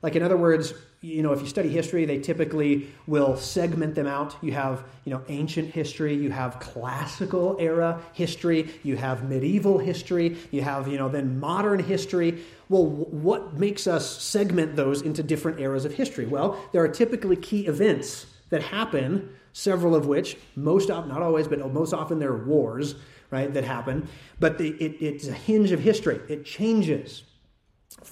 Like 0.01 0.15
in 0.15 0.23
other 0.23 0.37
words, 0.37 0.73
you 1.07 1.23
know, 1.23 1.31
if 1.31 1.41
you 1.41 1.47
study 1.47 1.69
history, 1.69 2.05
they 2.05 2.19
typically 2.19 2.87
will 3.07 3.37
segment 3.37 3.95
them 3.95 4.07
out. 4.07 4.35
You 4.41 4.51
have, 4.51 4.83
you 5.05 5.13
know, 5.13 5.23
ancient 5.29 5.73
history, 5.73 6.13
you 6.13 6.31
have 6.31 6.59
classical 6.59 7.55
era 7.59 8.01
history, 8.13 8.69
you 8.83 8.97
have 8.97 9.27
medieval 9.29 9.77
history, 9.77 10.37
you 10.51 10.61
have, 10.61 10.87
you 10.87 10.97
know, 10.97 11.07
then 11.07 11.39
modern 11.39 11.79
history. 11.79 12.43
Well, 12.69 12.85
what 12.85 13.53
makes 13.53 13.87
us 13.87 14.21
segment 14.21 14.75
those 14.75 15.01
into 15.01 15.23
different 15.23 15.59
eras 15.59 15.85
of 15.85 15.93
history? 15.93 16.25
Well, 16.25 16.59
there 16.73 16.83
are 16.83 16.89
typically 16.89 17.37
key 17.37 17.67
events 17.67 18.25
that 18.49 18.61
happen 18.61 19.29
several 19.53 19.95
of 19.95 20.05
which, 20.05 20.37
most 20.55 20.91
often, 20.91 21.09
not 21.09 21.21
always, 21.21 21.47
but 21.47 21.59
most 21.73 21.93
often 21.93 22.19
there 22.19 22.31
are 22.31 22.45
wars, 22.45 22.95
right, 23.31 23.53
that 23.53 23.63
happen. 23.63 24.07
But 24.39 24.57
the, 24.57 24.69
it, 24.71 25.01
it's 25.01 25.27
a 25.27 25.33
hinge 25.33 25.71
of 25.71 25.79
history. 25.79 26.19
It 26.27 26.45
changes, 26.45 27.23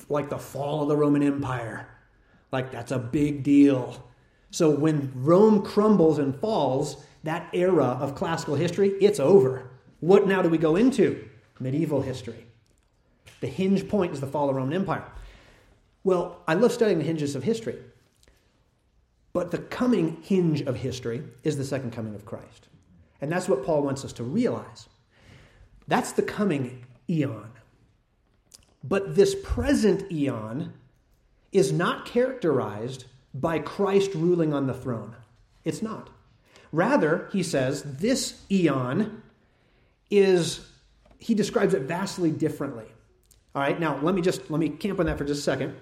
like 0.09 0.29
the 0.29 0.39
fall 0.39 0.83
of 0.83 0.87
the 0.87 0.95
Roman 0.95 1.21
Empire. 1.21 1.87
Like 2.55 2.71
that's 2.71 2.91
a 2.91 2.99
big 2.99 3.43
deal. 3.43 4.01
So 4.49 4.69
when 4.69 5.11
Rome 5.13 5.61
crumbles 5.61 6.19
and 6.19 6.33
falls, 6.39 7.03
that 7.23 7.49
era 7.53 7.97
of 7.99 8.15
classical 8.15 8.55
history, 8.55 8.89
it's 9.01 9.19
over. 9.19 9.69
What 9.99 10.27
now 10.27 10.41
do 10.41 10.49
we 10.49 10.57
go 10.57 10.75
into? 10.75 11.27
Medieval 11.59 12.01
history. 12.01 12.45
The 13.41 13.47
hinge 13.47 13.87
point 13.89 14.13
is 14.13 14.21
the 14.21 14.27
fall 14.27 14.49
of 14.49 14.55
the 14.55 14.59
Roman 14.59 14.73
Empire. 14.73 15.03
Well, 16.03 16.41
I 16.47 16.53
love 16.53 16.71
studying 16.71 16.99
the 16.99 17.03
hinges 17.03 17.35
of 17.35 17.43
history 17.43 17.77
but 19.35 19.51
the 19.51 19.57
coming 19.57 20.15
hinge 20.21 20.61
of 20.61 20.77
history 20.77 21.21
is 21.43 21.57
the 21.57 21.65
second 21.65 21.91
coming 21.91 22.15
of 22.15 22.25
Christ. 22.25 22.69
And 23.19 23.29
that's 23.29 23.49
what 23.49 23.65
Paul 23.65 23.81
wants 23.81 24.05
us 24.05 24.13
to 24.13 24.23
realize. 24.23 24.87
That's 25.89 26.13
the 26.13 26.21
coming 26.21 26.85
eon. 27.09 27.51
But 28.81 29.17
this 29.17 29.35
present 29.43 30.09
eon 30.09 30.71
is 31.55 31.71
not 31.71 32.05
characterized 32.05 33.05
by 33.33 33.59
Christ 33.59 34.13
ruling 34.13 34.53
on 34.53 34.67
the 34.67 34.73
throne. 34.73 35.15
It's 35.63 35.81
not. 35.81 36.09
Rather, 36.71 37.29
he 37.31 37.43
says, 37.43 37.83
this 37.83 38.41
eon 38.51 39.21
is, 40.09 40.69
he 41.19 41.33
describes 41.33 41.73
it 41.73 41.83
vastly 41.83 42.29
differently. 42.29 42.85
All 43.53 43.61
right, 43.61 43.79
now 43.79 43.97
let 44.01 44.13
me 44.15 44.21
just, 44.21 44.51
let 44.51 44.59
me 44.59 44.67
camp 44.67 44.99
on 44.99 45.05
that 45.05 45.17
for 45.17 45.23
just 45.23 45.39
a 45.39 45.43
second. 45.43 45.75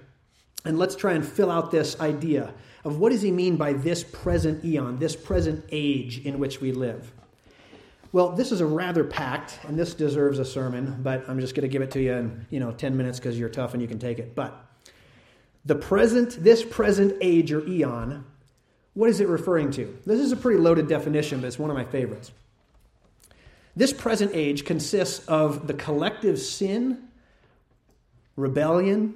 And 0.64 0.78
let's 0.78 0.96
try 0.96 1.14
and 1.14 1.26
fill 1.26 1.50
out 1.50 1.72
this 1.72 2.00
idea 2.00 2.54
of 2.86 3.00
what 3.00 3.12
does 3.12 3.24
he 3.24 3.32
mean 3.32 3.56
by 3.58 3.74
this 3.74 4.04
present 4.04 4.64
eon, 4.64 5.00
this 5.00 5.16
present 5.16 5.66
age 5.72 6.24
in 6.24 6.38
which 6.38 6.62
we 6.62 6.72
live. 6.72 7.12
Well, 8.12 8.30
this 8.30 8.52
is 8.52 8.62
a 8.62 8.66
rather 8.66 9.04
packed, 9.04 9.60
and 9.64 9.78
this 9.78 9.96
deserves 9.96 10.38
a 10.38 10.46
sermon, 10.46 11.00
but 11.02 11.28
I'm 11.28 11.40
just 11.40 11.56
going 11.56 11.64
to 11.64 11.68
give 11.68 11.82
it 11.82 11.90
to 11.92 12.02
you 12.02 12.14
in 12.14 12.46
you 12.52 12.60
know 12.60 12.72
10 12.72 12.96
minutes 12.96 13.20
because 13.20 13.40
you're 13.40 13.50
tough 13.50 13.74
and 13.74 13.82
you 13.82 13.88
can 13.88 13.98
take 13.98 14.20
it. 14.20 14.36
But 14.36 14.64
the 15.66 15.76
present, 15.76 16.44
this 16.44 16.64
present 16.64 17.16
age 17.22 17.52
or 17.52 17.66
eon, 17.68 18.26
what 18.94 19.10
is 19.10 19.20
it 19.20 19.28
referring 19.28 19.72
to? 19.72 19.98
This 20.06 20.20
is 20.20 20.32
a 20.32 20.36
pretty 20.36 20.60
loaded 20.60 20.88
definition, 20.88 21.42
but 21.42 21.48
it's 21.48 21.60
one 21.60 21.70
of 21.70 21.76
my 21.76 21.86
favorites. 21.86 22.32
This 23.76 23.92
present 23.92 24.32
age 24.34 24.66
consists 24.66 25.26
of 25.28 25.68
the 25.68 25.74
collective 25.74 26.38
sin, 26.38 27.08
rebellion, 28.36 29.16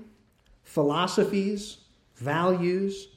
philosophies, 0.63 1.77
values, 2.15 3.07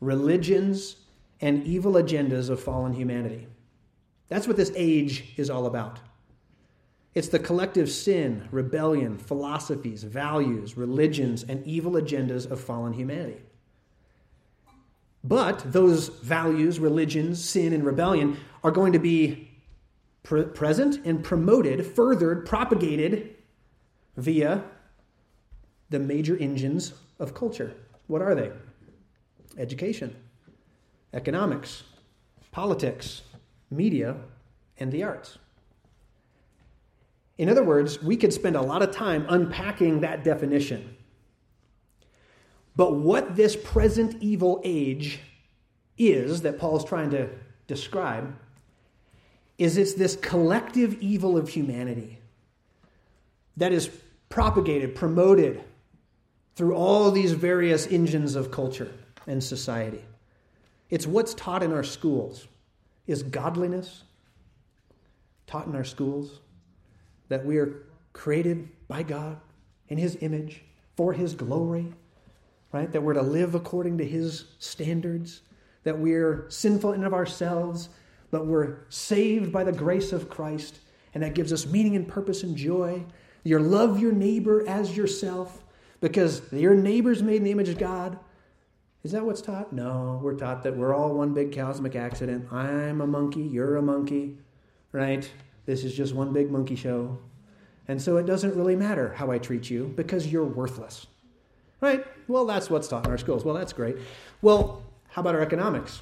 religions, 0.00 0.96
and 1.40 1.64
evil 1.66 1.92
agendas 1.94 2.50
of 2.50 2.60
fallen 2.60 2.92
humanity. 2.92 3.46
That's 4.28 4.46
what 4.46 4.56
this 4.56 4.72
age 4.76 5.32
is 5.36 5.48
all 5.48 5.66
about. 5.66 5.98
It's 7.14 7.28
the 7.28 7.38
collective 7.38 7.90
sin, 7.90 8.48
rebellion, 8.52 9.18
philosophies, 9.18 10.04
values, 10.04 10.76
religions, 10.76 11.42
and 11.42 11.66
evil 11.66 11.92
agendas 11.92 12.48
of 12.48 12.60
fallen 12.60 12.92
humanity. 12.92 13.40
But 15.24 15.72
those 15.72 16.08
values, 16.08 16.78
religions, 16.78 17.44
sin, 17.44 17.72
and 17.72 17.84
rebellion 17.84 18.38
are 18.62 18.70
going 18.70 18.92
to 18.92 18.98
be 18.98 19.50
pre- 20.22 20.44
present 20.44 21.04
and 21.04 21.22
promoted, 21.22 21.84
furthered, 21.84 22.46
propagated 22.46 23.36
via 24.16 24.64
the 25.90 25.98
major 25.98 26.36
engines 26.38 26.94
of 27.18 27.34
culture. 27.34 27.74
What 28.06 28.22
are 28.22 28.34
they? 28.34 28.50
Education, 29.58 30.16
economics, 31.12 31.82
politics, 32.52 33.22
media, 33.70 34.16
and 34.78 34.90
the 34.92 35.02
arts. 35.02 35.38
In 37.40 37.48
other 37.48 37.64
words, 37.64 38.02
we 38.02 38.18
could 38.18 38.34
spend 38.34 38.54
a 38.54 38.60
lot 38.60 38.82
of 38.82 38.90
time 38.90 39.24
unpacking 39.26 40.00
that 40.00 40.24
definition. 40.24 40.94
But 42.76 42.96
what 42.96 43.34
this 43.34 43.56
present 43.56 44.22
evil 44.22 44.60
age 44.62 45.20
is 45.96 46.42
that 46.42 46.58
Paul's 46.58 46.84
trying 46.84 47.08
to 47.12 47.30
describe 47.66 48.36
is 49.56 49.78
it's 49.78 49.94
this 49.94 50.16
collective 50.16 51.00
evil 51.00 51.38
of 51.38 51.48
humanity 51.48 52.18
that 53.56 53.72
is 53.72 53.88
propagated, 54.28 54.94
promoted 54.94 55.64
through 56.56 56.74
all 56.74 57.10
these 57.10 57.32
various 57.32 57.86
engines 57.86 58.34
of 58.34 58.50
culture 58.50 58.92
and 59.26 59.42
society. 59.42 60.04
It's 60.90 61.06
what's 61.06 61.32
taught 61.32 61.62
in 61.62 61.72
our 61.72 61.84
schools. 61.84 62.46
Is 63.06 63.22
godliness 63.22 64.02
taught 65.46 65.66
in 65.66 65.74
our 65.74 65.84
schools? 65.84 66.40
That 67.30 67.46
we 67.46 67.56
are 67.56 67.86
created 68.12 68.68
by 68.88 69.02
God 69.02 69.38
in 69.88 69.96
His 69.96 70.18
image 70.20 70.62
for 70.96 71.14
His 71.14 71.32
glory, 71.32 71.94
right? 72.72 72.92
That 72.92 73.02
we're 73.02 73.14
to 73.14 73.22
live 73.22 73.54
according 73.54 73.96
to 73.98 74.04
His 74.04 74.44
standards, 74.58 75.40
that 75.84 75.98
we're 75.98 76.44
sinful 76.50 76.92
in 76.92 77.04
of 77.04 77.14
ourselves, 77.14 77.88
but 78.30 78.46
we're 78.46 78.80
saved 78.90 79.50
by 79.50 79.64
the 79.64 79.72
grace 79.72 80.12
of 80.12 80.28
Christ, 80.28 80.80
and 81.14 81.22
that 81.22 81.34
gives 81.34 81.52
us 81.52 81.66
meaning 81.66 81.96
and 81.96 82.06
purpose 82.06 82.42
and 82.42 82.54
joy. 82.54 83.02
You 83.42 83.58
love 83.58 83.98
your 83.98 84.12
neighbor 84.12 84.68
as 84.68 84.96
yourself 84.96 85.64
because 86.00 86.42
your 86.52 86.74
neighbor's 86.74 87.22
made 87.22 87.36
in 87.36 87.44
the 87.44 87.50
image 87.50 87.68
of 87.70 87.78
God. 87.78 88.18
Is 89.02 89.12
that 89.12 89.24
what's 89.24 89.40
taught? 89.40 89.72
No, 89.72 90.20
we're 90.22 90.34
taught 90.34 90.62
that 90.64 90.76
we're 90.76 90.94
all 90.94 91.14
one 91.14 91.32
big 91.32 91.56
cosmic 91.56 91.96
accident. 91.96 92.52
I'm 92.52 93.00
a 93.00 93.06
monkey, 93.06 93.42
you're 93.42 93.76
a 93.76 93.82
monkey, 93.82 94.36
right? 94.92 95.30
This 95.70 95.84
is 95.84 95.94
just 95.94 96.16
one 96.16 96.32
big 96.32 96.50
monkey 96.50 96.74
show. 96.74 97.16
And 97.86 98.02
so 98.02 98.16
it 98.16 98.26
doesn't 98.26 98.56
really 98.56 98.74
matter 98.74 99.14
how 99.14 99.30
I 99.30 99.38
treat 99.38 99.70
you 99.70 99.92
because 99.94 100.26
you're 100.26 100.44
worthless. 100.44 101.06
Right? 101.80 102.04
Well, 102.26 102.44
that's 102.44 102.68
what's 102.68 102.88
taught 102.88 103.04
in 103.04 103.10
our 103.12 103.18
schools. 103.18 103.44
Well, 103.44 103.54
that's 103.54 103.72
great. 103.72 103.96
Well, 104.42 104.82
how 105.10 105.20
about 105.20 105.36
our 105.36 105.42
economics? 105.42 106.00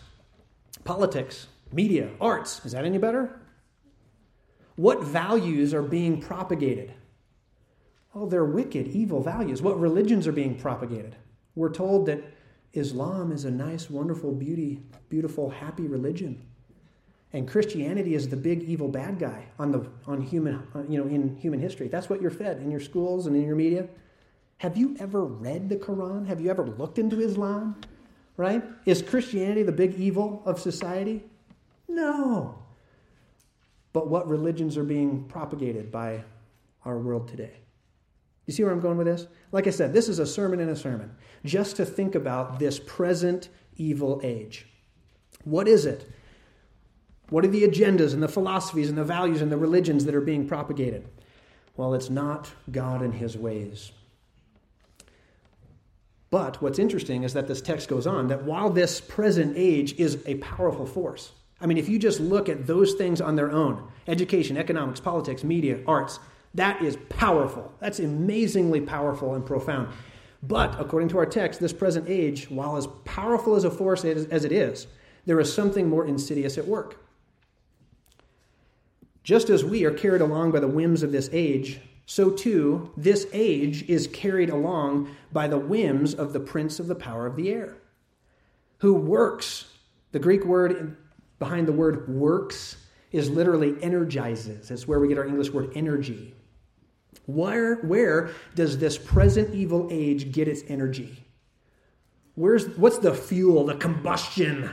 Politics, 0.84 1.48
media, 1.70 2.08
arts. 2.18 2.64
Is 2.64 2.72
that 2.72 2.86
any 2.86 2.96
better? 2.96 3.42
What 4.76 5.04
values 5.04 5.74
are 5.74 5.82
being 5.82 6.18
propagated? 6.18 6.94
Oh, 8.14 8.24
they're 8.24 8.46
wicked, 8.46 8.88
evil 8.88 9.22
values. 9.22 9.60
What 9.60 9.78
religions 9.78 10.26
are 10.26 10.32
being 10.32 10.54
propagated? 10.54 11.14
We're 11.54 11.74
told 11.74 12.06
that 12.06 12.24
Islam 12.72 13.32
is 13.32 13.44
a 13.44 13.50
nice, 13.50 13.90
wonderful, 13.90 14.32
beauty, 14.32 14.82
beautiful, 15.10 15.50
happy 15.50 15.86
religion. 15.86 16.47
And 17.32 17.46
Christianity 17.46 18.14
is 18.14 18.28
the 18.28 18.36
big 18.36 18.62
evil 18.62 18.88
bad 18.88 19.18
guy 19.18 19.46
on 19.58 19.70
the 19.70 19.86
on 20.06 20.22
human 20.22 20.66
uh, 20.74 20.82
you 20.88 20.98
know 20.98 21.08
in 21.08 21.36
human 21.36 21.60
history. 21.60 21.88
That's 21.88 22.08
what 22.08 22.22
you're 22.22 22.30
fed 22.30 22.58
in 22.58 22.70
your 22.70 22.80
schools 22.80 23.26
and 23.26 23.36
in 23.36 23.44
your 23.44 23.56
media. 23.56 23.88
Have 24.58 24.76
you 24.76 24.96
ever 24.98 25.24
read 25.24 25.68
the 25.68 25.76
Quran? 25.76 26.26
Have 26.26 26.40
you 26.40 26.50
ever 26.50 26.66
looked 26.66 26.98
into 26.98 27.20
Islam? 27.20 27.80
Right? 28.36 28.62
Is 28.86 29.02
Christianity 29.02 29.62
the 29.62 29.72
big 29.72 29.94
evil 29.94 30.42
of 30.46 30.60
society? 30.60 31.24
No. 31.88 32.58
But 33.92 34.08
what 34.08 34.28
religions 34.28 34.76
are 34.76 34.84
being 34.84 35.24
propagated 35.24 35.90
by 35.90 36.24
our 36.84 36.98
world 36.98 37.28
today? 37.28 37.58
You 38.46 38.54
see 38.54 38.64
where 38.64 38.72
I'm 38.72 38.80
going 38.80 38.96
with 38.96 39.06
this? 39.06 39.26
Like 39.52 39.66
I 39.66 39.70
said, 39.70 39.92
this 39.92 40.08
is 40.08 40.18
a 40.18 40.26
sermon 40.26 40.60
in 40.60 40.70
a 40.70 40.76
sermon, 40.76 41.14
just 41.44 41.76
to 41.76 41.84
think 41.84 42.14
about 42.14 42.58
this 42.58 42.78
present 42.78 43.48
evil 43.76 44.20
age. 44.22 44.66
What 45.44 45.68
is 45.68 45.84
it? 45.84 46.10
What 47.30 47.44
are 47.44 47.48
the 47.48 47.64
agendas 47.64 48.14
and 48.14 48.22
the 48.22 48.28
philosophies 48.28 48.88
and 48.88 48.96
the 48.96 49.04
values 49.04 49.42
and 49.42 49.52
the 49.52 49.56
religions 49.56 50.04
that 50.04 50.14
are 50.14 50.20
being 50.20 50.48
propagated? 50.48 51.06
Well, 51.76 51.94
it's 51.94 52.10
not 52.10 52.50
God 52.70 53.02
and 53.02 53.14
his 53.14 53.36
ways. 53.36 53.92
But 56.30 56.60
what's 56.60 56.78
interesting 56.78 57.22
is 57.22 57.32
that 57.32 57.48
this 57.48 57.60
text 57.60 57.88
goes 57.88 58.06
on 58.06 58.28
that 58.28 58.44
while 58.44 58.70
this 58.70 59.00
present 59.00 59.54
age 59.56 59.98
is 59.98 60.22
a 60.26 60.34
powerful 60.36 60.86
force, 60.86 61.32
I 61.60 61.66
mean, 61.66 61.78
if 61.78 61.88
you 61.88 61.98
just 61.98 62.20
look 62.20 62.48
at 62.48 62.66
those 62.66 62.94
things 62.94 63.20
on 63.20 63.36
their 63.36 63.50
own 63.50 63.82
education, 64.06 64.56
economics, 64.56 65.00
politics, 65.00 65.44
media, 65.44 65.80
arts 65.86 66.20
that 66.54 66.82
is 66.82 66.96
powerful. 67.08 67.72
That's 67.78 68.00
amazingly 68.00 68.80
powerful 68.80 69.34
and 69.34 69.44
profound. 69.44 69.92
But 70.42 70.80
according 70.80 71.08
to 71.10 71.18
our 71.18 71.26
text, 71.26 71.60
this 71.60 71.72
present 71.72 72.08
age, 72.08 72.50
while 72.50 72.76
as 72.76 72.86
powerful 73.04 73.54
as 73.54 73.64
a 73.64 73.70
force 73.70 74.04
as 74.04 74.44
it 74.44 74.52
is, 74.52 74.86
there 75.26 75.38
is 75.40 75.52
something 75.52 75.88
more 75.88 76.06
insidious 76.06 76.56
at 76.56 76.66
work. 76.66 76.98
Just 79.28 79.50
as 79.50 79.62
we 79.62 79.84
are 79.84 79.90
carried 79.90 80.22
along 80.22 80.52
by 80.52 80.60
the 80.60 80.66
whims 80.66 81.02
of 81.02 81.12
this 81.12 81.28
age, 81.34 81.80
so 82.06 82.30
too 82.30 82.90
this 82.96 83.26
age 83.34 83.82
is 83.82 84.06
carried 84.06 84.48
along 84.48 85.14
by 85.34 85.46
the 85.46 85.58
whims 85.58 86.14
of 86.14 86.32
the 86.32 86.40
prince 86.40 86.80
of 86.80 86.86
the 86.86 86.94
power 86.94 87.26
of 87.26 87.36
the 87.36 87.50
air, 87.50 87.76
who 88.78 88.94
works. 88.94 89.66
The 90.12 90.18
Greek 90.18 90.46
word 90.46 90.96
behind 91.38 91.68
the 91.68 91.74
word 91.74 92.08
works 92.08 92.78
is 93.12 93.28
literally 93.28 93.74
energizes. 93.82 94.70
It's 94.70 94.88
where 94.88 94.98
we 94.98 95.08
get 95.08 95.18
our 95.18 95.26
English 95.26 95.50
word 95.50 95.72
energy. 95.74 96.34
Where, 97.26 97.82
where 97.82 98.30
does 98.54 98.78
this 98.78 98.96
present 98.96 99.54
evil 99.54 99.88
age 99.90 100.32
get 100.32 100.48
its 100.48 100.62
energy? 100.68 101.22
Where's, 102.34 102.66
what's 102.78 102.96
the 102.96 103.14
fuel, 103.14 103.66
the 103.66 103.74
combustion 103.74 104.70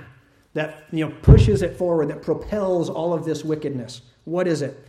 that 0.53 0.85
you 0.93 1.09
know, 1.09 1.13
pushes 1.23 1.61
it 1.61 1.75
forward, 1.75 2.07
that 2.07 2.21
propels 2.21 2.89
all 2.89 3.11
of 3.11 3.25
this 3.25 3.43
wickedness? 3.43 4.01
What 4.25 4.47
is 4.47 4.61
it? 4.61 4.85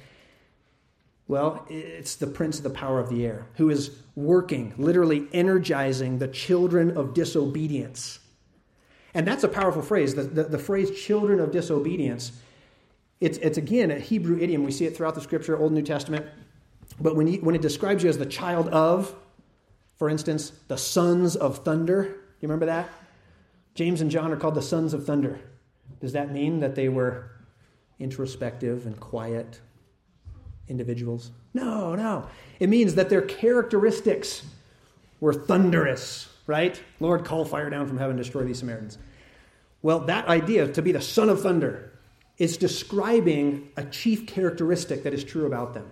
Well, 1.29 1.67
it's 1.69 2.17
the 2.17 2.27
prince 2.27 2.59
of 2.59 2.65
the 2.65 2.71
power 2.71 3.01
of 3.01 3.09
the 3.09 3.27
air 3.27 3.47
who 3.57 3.69
is 3.71 3.91
working, 4.15 4.75
literally 4.79 5.27
energizing 5.33 6.19
the 6.19 6.29
children 6.29 6.97
of 6.97 7.15
disobedience. 7.15 8.21
And 9.13 9.27
that's 9.27 9.45
a 9.45 9.49
powerful 9.49 9.83
phrase. 9.83 10.15
The, 10.15 10.23
the, 10.23 10.45
the 10.45 10.59
phrase 10.59 10.91
children 10.91 11.41
of 11.41 11.51
disobedience, 11.51 12.33
it's, 13.21 13.39
it's 13.39 13.59
again 13.59 13.91
a 13.91 13.99
Hebrew 13.99 14.39
idiom. 14.39 14.63
We 14.63 14.71
see 14.71 14.87
it 14.87 14.97
throughout 14.97 15.15
the 15.15 15.21
scripture, 15.21 15.59
Old 15.59 15.73
New 15.73 15.83
Testament. 15.83 16.27
But 17.01 17.17
when, 17.17 17.27
you, 17.27 17.39
when 17.41 17.55
it 17.55 17.63
describes 17.63 18.05
you 18.05 18.09
as 18.09 18.19
the 18.19 18.27
child 18.27 18.69
of, 18.69 19.15
for 19.97 20.09
instance, 20.09 20.53
the 20.69 20.79
sons 20.79 21.35
of 21.35 21.65
thunder, 21.65 22.05
you 22.41 22.49
remember 22.49 22.67
that? 22.67 22.89
James 23.75 24.01
and 24.01 24.11
John 24.11 24.33
are 24.33 24.37
called 24.37 24.55
the 24.55 24.63
sons 24.63 24.95
of 24.95 25.05
thunder. 25.05 25.41
Does 26.01 26.13
that 26.13 26.31
mean 26.31 26.61
that 26.61 26.75
they 26.75 26.89
were 26.89 27.31
introspective 27.99 28.87
and 28.87 28.99
quiet 28.99 29.61
individuals? 30.69 31.31
No, 31.55 31.95
no. 31.95 32.27
It 32.61 32.69
means 32.69 32.95
that 32.95 33.09
their 33.09 33.23
characteristics 33.23 34.45
were 35.21 35.33
thunderous, 35.33 36.29
right? 36.47 36.81
Lord, 37.01 37.25
call 37.25 37.45
fire 37.45 37.71
down 37.71 37.87
from 37.87 37.99
heaven, 37.99 38.17
destroy 38.17 38.45
these 38.45 38.59
Samaritans. 38.59 38.99
Well, 39.83 40.01
that 40.01 40.27
idea, 40.29 40.73
to 40.73 40.83
be 40.83 40.93
the 40.93 41.01
son 41.01 41.29
of 41.29 41.43
thunder, 41.43 41.93
is 42.39 42.57
describing 42.57 43.69
a 43.77 43.85
chief 43.85 44.27
characteristic 44.27 45.03
that 45.05 45.15
is 45.15 45.25
true 45.25 45.47
about 45.47 45.75
them. 45.75 45.91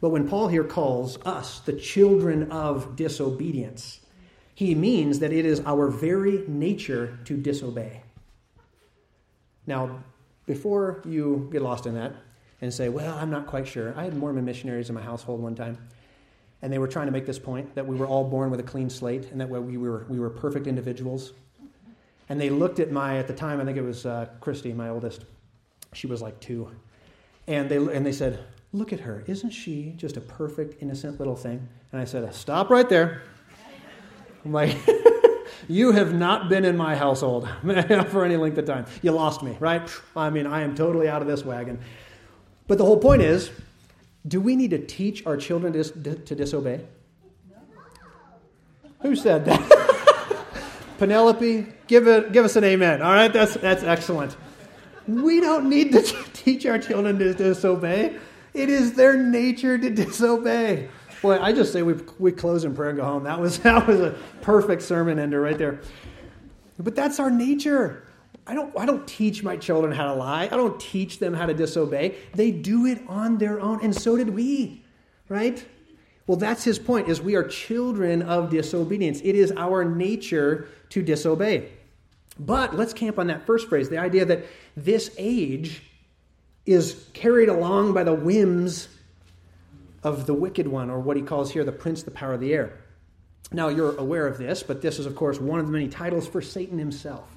But 0.00 0.10
when 0.10 0.28
Paul 0.28 0.48
here 0.48 0.64
calls 0.64 1.18
us 1.24 1.60
the 1.60 1.74
children 1.74 2.50
of 2.50 2.96
disobedience, 2.96 4.00
he 4.54 4.74
means 4.74 5.18
that 5.20 5.32
it 5.32 5.44
is 5.44 5.60
our 5.60 5.88
very 5.88 6.44
nature 6.48 7.18
to 7.24 7.36
disobey. 7.36 8.02
Now, 9.66 10.02
before 10.46 11.02
you 11.04 11.48
get 11.52 11.62
lost 11.62 11.86
in 11.86 11.94
that 11.94 12.14
and 12.60 12.72
say, 12.72 12.88
well, 12.88 13.16
I'm 13.16 13.30
not 13.30 13.46
quite 13.46 13.66
sure, 13.66 13.94
I 13.96 14.04
had 14.04 14.16
Mormon 14.16 14.44
missionaries 14.44 14.88
in 14.88 14.94
my 14.94 15.02
household 15.02 15.40
one 15.40 15.54
time, 15.54 15.78
and 16.62 16.72
they 16.72 16.78
were 16.78 16.88
trying 16.88 17.06
to 17.06 17.12
make 17.12 17.26
this 17.26 17.38
point 17.38 17.74
that 17.74 17.86
we 17.86 17.96
were 17.96 18.06
all 18.06 18.24
born 18.24 18.50
with 18.50 18.60
a 18.60 18.64
clean 18.64 18.88
slate 18.88 19.30
and 19.32 19.40
that 19.40 19.48
we 19.48 19.76
were, 19.76 20.06
we 20.08 20.20
were 20.20 20.30
perfect 20.30 20.66
individuals. 20.66 21.32
And 22.28 22.40
they 22.40 22.50
looked 22.50 22.78
at 22.78 22.92
my, 22.92 23.18
at 23.18 23.26
the 23.26 23.34
time, 23.34 23.60
I 23.60 23.64
think 23.64 23.76
it 23.76 23.82
was 23.82 24.06
uh, 24.06 24.26
Christy, 24.40 24.72
my 24.72 24.88
oldest. 24.88 25.24
She 25.92 26.06
was 26.06 26.22
like 26.22 26.38
two. 26.40 26.70
And 27.46 27.68
they, 27.68 27.76
and 27.76 28.06
they 28.06 28.12
said, 28.12 28.38
Look 28.74 28.92
at 28.92 29.00
her. 29.00 29.22
Isn't 29.26 29.50
she 29.50 29.92
just 29.98 30.16
a 30.16 30.20
perfect, 30.20 30.82
innocent 30.82 31.18
little 31.18 31.36
thing? 31.36 31.68
And 31.92 32.00
I 32.00 32.04
said, 32.06 32.32
Stop 32.34 32.70
right 32.70 32.88
there. 32.88 33.22
I'm 34.44 34.52
like, 34.52 34.70
You 35.68 35.92
have 35.92 36.14
not 36.14 36.48
been 36.48 36.64
in 36.64 36.76
my 36.76 36.96
household 36.96 37.48
for 38.08 38.24
any 38.24 38.36
length 38.36 38.58
of 38.58 38.66
time. 38.66 38.86
You 39.02 39.12
lost 39.12 39.42
me, 39.42 39.56
right? 39.60 39.88
I 40.16 40.30
mean, 40.30 40.46
I 40.46 40.62
am 40.62 40.74
totally 40.74 41.08
out 41.08 41.22
of 41.22 41.28
this 41.28 41.44
wagon. 41.44 41.78
But 42.66 42.78
the 42.78 42.84
whole 42.84 42.98
point 42.98 43.22
is, 43.22 43.50
Do 44.26 44.40
we 44.40 44.56
need 44.56 44.70
to 44.70 44.78
teach 44.78 45.26
our 45.26 45.36
children 45.36 45.72
to, 45.72 45.84
to 45.84 46.34
disobey? 46.34 46.80
Who 49.00 49.16
said 49.16 49.44
that? 49.46 50.46
Penelope, 50.98 51.66
give, 51.88 52.06
it, 52.06 52.32
give 52.32 52.44
us 52.44 52.54
an 52.54 52.62
amen. 52.62 53.02
All 53.02 53.12
right, 53.12 53.32
that's, 53.32 53.54
that's 53.54 53.82
excellent. 53.82 54.36
We 55.08 55.40
don't 55.40 55.68
need 55.68 55.92
to 55.92 56.02
teach 56.32 56.64
our 56.66 56.78
children 56.78 57.18
to 57.18 57.34
disobey. 57.34 58.16
It 58.54 58.68
is 58.68 58.94
their 58.94 59.16
nature 59.16 59.76
to 59.78 59.90
disobey. 59.90 60.88
Boy, 61.22 61.40
I 61.40 61.52
just 61.52 61.72
say 61.72 61.82
we, 61.82 61.94
we 62.18 62.32
close 62.32 62.64
in 62.64 62.74
prayer 62.74 62.90
and 62.90 62.98
go 62.98 63.04
home. 63.04 63.24
That 63.24 63.40
was, 63.40 63.58
that 63.60 63.86
was 63.86 64.00
a 64.00 64.10
perfect 64.42 64.82
sermon 64.82 65.18
ender 65.18 65.40
right 65.40 65.56
there. 65.56 65.80
But 66.78 66.96
that's 66.96 67.20
our 67.20 67.30
nature. 67.30 68.04
I 68.44 68.54
don't, 68.54 68.76
I 68.76 68.86
don't 68.86 69.06
teach 69.06 69.44
my 69.44 69.56
children 69.56 69.92
how 69.92 70.06
to 70.06 70.14
lie. 70.14 70.44
I 70.44 70.56
don't 70.56 70.78
teach 70.80 71.20
them 71.20 71.32
how 71.32 71.46
to 71.46 71.54
disobey. 71.54 72.16
They 72.34 72.50
do 72.50 72.86
it 72.86 73.00
on 73.06 73.38
their 73.38 73.60
own, 73.60 73.80
and 73.84 73.94
so 73.94 74.16
did 74.16 74.30
we, 74.30 74.84
right? 75.28 75.64
Well, 76.26 76.36
that's 76.36 76.64
his 76.64 76.78
point, 76.78 77.08
is 77.08 77.20
we 77.20 77.36
are 77.36 77.44
children 77.44 78.22
of 78.22 78.50
disobedience. 78.50 79.20
It 79.22 79.36
is 79.36 79.52
our 79.56 79.84
nature 79.84 80.68
to 80.90 81.02
disobey. 81.02 81.70
But 82.38 82.74
let's 82.74 82.92
camp 82.92 83.20
on 83.20 83.28
that 83.28 83.46
first 83.46 83.68
phrase, 83.68 83.88
the 83.88 83.98
idea 83.98 84.24
that 84.24 84.44
this 84.76 85.14
age 85.18 85.82
is 86.66 87.06
carried 87.12 87.48
along 87.48 87.92
by 87.92 88.02
the 88.02 88.14
whims 88.14 88.88
of 90.02 90.26
the 90.26 90.34
wicked 90.34 90.66
one, 90.66 90.90
or 90.90 91.00
what 91.00 91.16
he 91.16 91.22
calls 91.22 91.50
here 91.52 91.64
the 91.64 91.72
prince, 91.72 92.02
the 92.02 92.10
power 92.10 92.34
of 92.34 92.40
the 92.40 92.52
air. 92.52 92.78
Now, 93.52 93.68
you're 93.68 93.96
aware 93.96 94.26
of 94.26 94.38
this, 94.38 94.62
but 94.62 94.82
this 94.82 94.98
is, 94.98 95.06
of 95.06 95.14
course, 95.14 95.38
one 95.38 95.60
of 95.60 95.66
the 95.66 95.72
many 95.72 95.88
titles 95.88 96.26
for 96.26 96.40
Satan 96.40 96.78
himself. 96.78 97.28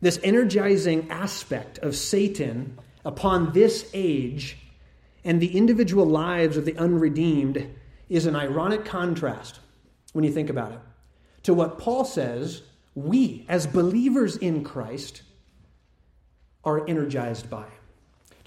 This 0.00 0.20
energizing 0.22 1.10
aspect 1.10 1.78
of 1.78 1.96
Satan 1.96 2.78
upon 3.04 3.52
this 3.52 3.90
age 3.92 4.56
and 5.24 5.40
the 5.40 5.56
individual 5.56 6.06
lives 6.06 6.56
of 6.56 6.64
the 6.64 6.76
unredeemed 6.76 7.68
is 8.08 8.26
an 8.26 8.36
ironic 8.36 8.84
contrast 8.84 9.58
when 10.12 10.24
you 10.24 10.32
think 10.32 10.50
about 10.50 10.72
it 10.72 10.78
to 11.42 11.54
what 11.54 11.78
Paul 11.78 12.04
says 12.04 12.62
we, 12.94 13.46
as 13.48 13.66
believers 13.66 14.36
in 14.36 14.64
Christ, 14.64 15.22
are 16.64 16.86
energized 16.88 17.48
by. 17.48 17.66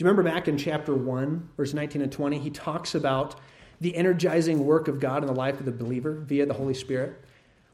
You 0.02 0.08
remember 0.08 0.24
back 0.24 0.48
in 0.48 0.58
chapter 0.58 0.96
1, 0.96 1.50
verse 1.56 1.76
19 1.76 2.02
and 2.02 2.12
20? 2.12 2.40
He 2.40 2.50
talks 2.50 2.96
about 2.96 3.36
the 3.80 3.96
energizing 3.96 4.66
work 4.66 4.88
of 4.88 5.00
God 5.00 5.22
in 5.22 5.28
the 5.28 5.36
life 5.36 5.60
of 5.60 5.66
the 5.68 5.72
believer 5.72 6.14
via 6.14 6.48
the 6.48 6.56
Holy 6.56 6.74
Spirit. 6.74 7.24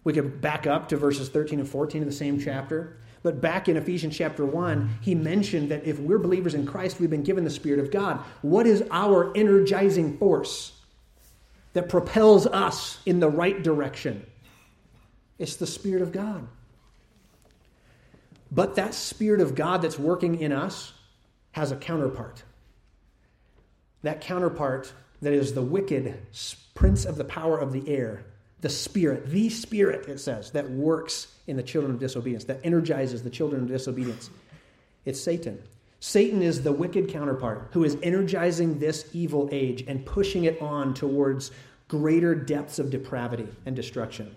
We 0.04 0.12
could 0.12 0.42
back 0.42 0.68
up 0.68 0.90
to 0.90 0.98
verses 0.98 1.30
13 1.30 1.62
and 1.62 1.70
14 1.70 2.02
of 2.02 2.06
the 2.06 2.14
same 2.14 2.38
chapter. 2.38 2.98
But 3.24 3.40
back 3.40 3.70
in 3.70 3.78
Ephesians 3.78 4.18
chapter 4.18 4.46
1, 4.46 4.98
he 5.00 5.16
mentioned 5.16 5.72
that 5.72 5.86
if 5.86 6.00
we're 6.00 6.18
believers 6.18 6.54
in 6.54 6.66
Christ, 6.66 7.00
we've 7.00 7.10
been 7.10 7.24
given 7.24 7.46
the 7.46 7.50
Spirit 7.50 7.80
of 7.80 7.92
God. 7.92 8.20
What 8.42 8.68
is 8.68 8.84
our 8.92 9.32
energizing 9.34 10.18
force 10.18 10.74
that 11.72 11.88
propels 11.88 12.46
us 12.46 13.00
in 13.06 13.22
the 13.22 13.30
right 13.30 13.64
direction? 13.64 14.26
It's 15.40 15.56
the 15.56 15.66
Spirit 15.66 16.02
of 16.02 16.12
God. 16.12 16.46
But 18.52 18.76
that 18.76 18.94
Spirit 18.94 19.40
of 19.40 19.56
God 19.56 19.82
that's 19.82 19.98
working 19.98 20.42
in 20.42 20.52
us 20.52 20.92
has 21.58 21.72
a 21.72 21.76
counterpart. 21.76 22.44
That 24.04 24.22
counterpart 24.22 24.94
that 25.24 25.34
is 25.34 25.54
the 25.54 25.62
wicked 25.62 26.16
prince 26.76 27.04
of 27.04 27.18
the 27.18 27.24
power 27.24 27.58
of 27.58 27.74
the 27.74 27.90
air, 27.90 28.24
the 28.62 28.70
Spirit, 28.70 29.26
the 29.32 29.50
Spirit, 29.50 30.08
it 30.08 30.20
says, 30.20 30.52
that 30.52 30.70
works 30.70 31.34
in 31.48 31.58
the 31.58 31.64
children 31.64 31.92
of 31.92 32.00
disobedience, 32.00 32.44
that 32.44 32.60
energizes 32.64 33.24
the 33.24 33.32
children 33.32 33.64
of 33.64 33.68
disobedience. 33.68 34.30
It's 35.06 35.20
Satan. 35.20 35.60
Satan 36.00 36.44
is 36.44 36.62
the 36.62 36.72
wicked 36.72 37.10
counterpart 37.10 37.70
who 37.72 37.84
is 37.84 37.98
energizing 38.04 38.78
this 38.78 39.10
evil 39.14 39.50
age 39.52 39.84
and 39.88 40.06
pushing 40.06 40.44
it 40.44 40.62
on 40.62 40.94
towards 40.94 41.50
greater 41.88 42.36
depths 42.36 42.78
of 42.78 42.92
depravity 42.92 43.48
and 43.66 43.76
destruction. 43.76 44.36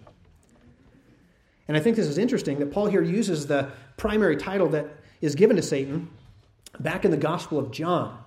And 1.68 1.76
I 1.76 1.80
think 1.80 1.96
this 1.96 2.06
is 2.06 2.16
interesting 2.16 2.60
that 2.60 2.72
Paul 2.72 2.86
here 2.86 3.02
uses 3.02 3.46
the 3.46 3.70
primary 3.98 4.38
title 4.38 4.68
that 4.68 4.86
is 5.20 5.34
given 5.34 5.56
to 5.56 5.62
Satan 5.62 6.08
back 6.78 7.04
in 7.04 7.10
the 7.10 7.16
Gospel 7.16 7.58
of 7.58 7.70
John. 7.70 8.18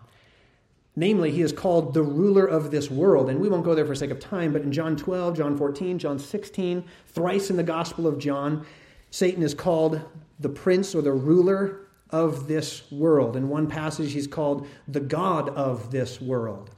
Namely, 0.95 1.31
he 1.31 1.41
is 1.41 1.51
called 1.51 1.93
the 1.93 2.03
ruler 2.03 2.45
of 2.45 2.69
this 2.69 2.91
world. 2.91 3.29
And 3.29 3.39
we 3.39 3.49
won't 3.49 3.63
go 3.63 3.73
there 3.73 3.85
for 3.85 3.95
sake 3.95 4.11
of 4.11 4.19
time, 4.19 4.53
but 4.53 4.61
in 4.61 4.71
John 4.71 4.95
12, 4.95 5.37
John 5.37 5.57
14, 5.57 5.97
John 5.97 6.19
16, 6.19 6.83
thrice 7.07 7.49
in 7.49 7.57
the 7.57 7.63
Gospel 7.63 8.05
of 8.05 8.19
John, 8.19 8.65
Satan 9.09 9.41
is 9.41 9.53
called 9.53 10.01
the 10.39 10.49
prince 10.49 10.93
or 10.93 11.01
the 11.01 11.11
ruler 11.11 11.87
of 12.11 12.47
this 12.47 12.89
world. 12.91 13.35
In 13.35 13.49
one 13.49 13.67
passage, 13.67 14.13
he's 14.13 14.27
called 14.27 14.67
the 14.87 14.99
God 14.99 15.49
of 15.49 15.89
this 15.89 16.21
world. 16.21 16.69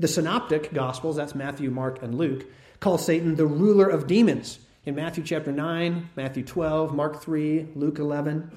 The 0.00 0.08
synoptic 0.08 0.72
Gospels, 0.72 1.16
that's 1.16 1.34
Matthew, 1.34 1.70
Mark, 1.70 2.02
and 2.02 2.14
Luke, 2.14 2.46
call 2.80 2.98
Satan 2.98 3.36
the 3.36 3.46
ruler 3.46 3.88
of 3.88 4.06
demons. 4.06 4.58
In 4.86 4.94
Matthew 4.94 5.22
chapter 5.22 5.52
9, 5.52 6.10
Matthew 6.16 6.42
12, 6.42 6.94
Mark 6.94 7.22
3, 7.22 7.68
Luke 7.74 7.98
11. 7.98 8.50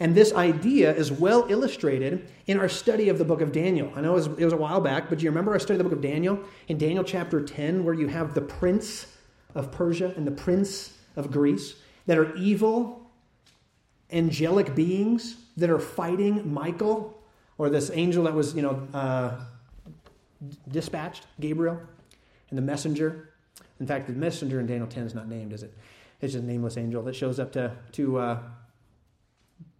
And 0.00 0.14
this 0.14 0.32
idea 0.32 0.94
is 0.94 1.12
well 1.12 1.46
illustrated 1.48 2.28
in 2.46 2.58
our 2.58 2.68
study 2.68 3.08
of 3.08 3.18
the 3.18 3.24
book 3.24 3.40
of 3.40 3.52
Daniel. 3.52 3.92
I 3.94 4.00
know 4.00 4.12
it 4.12 4.14
was, 4.14 4.26
it 4.26 4.44
was, 4.44 4.52
a 4.52 4.56
while 4.56 4.80
back, 4.80 5.08
but 5.08 5.18
do 5.18 5.24
you 5.24 5.30
remember 5.30 5.52
our 5.52 5.58
study 5.58 5.74
of 5.74 5.78
the 5.78 5.84
book 5.84 5.92
of 5.92 6.02
Daniel? 6.02 6.40
In 6.68 6.78
Daniel 6.78 7.04
chapter 7.04 7.40
10, 7.40 7.84
where 7.84 7.94
you 7.94 8.08
have 8.08 8.34
the 8.34 8.40
prince 8.40 9.06
of 9.54 9.70
Persia 9.70 10.12
and 10.16 10.26
the 10.26 10.32
prince 10.32 10.96
of 11.16 11.30
Greece 11.30 11.76
that 12.06 12.18
are 12.18 12.34
evil, 12.34 13.08
angelic 14.10 14.74
beings 14.74 15.36
that 15.56 15.70
are 15.70 15.78
fighting 15.78 16.52
Michael, 16.52 17.16
or 17.56 17.70
this 17.70 17.90
angel 17.94 18.24
that 18.24 18.34
was, 18.34 18.54
you 18.54 18.62
know, 18.62 18.86
uh, 18.92 19.40
dispatched, 20.70 21.26
Gabriel, 21.40 21.80
and 22.50 22.58
the 22.58 22.62
messenger. 22.62 23.30
In 23.78 23.86
fact, 23.86 24.08
the 24.08 24.12
messenger 24.12 24.58
in 24.58 24.66
Daniel 24.66 24.88
10 24.88 25.04
is 25.04 25.14
not 25.14 25.28
named, 25.28 25.52
is 25.52 25.62
it? 25.62 25.72
It's 26.20 26.32
just 26.32 26.44
a 26.44 26.46
nameless 26.46 26.76
angel 26.76 27.02
that 27.04 27.14
shows 27.14 27.38
up 27.38 27.52
to, 27.52 27.72
to 27.92 28.18
uh, 28.18 28.38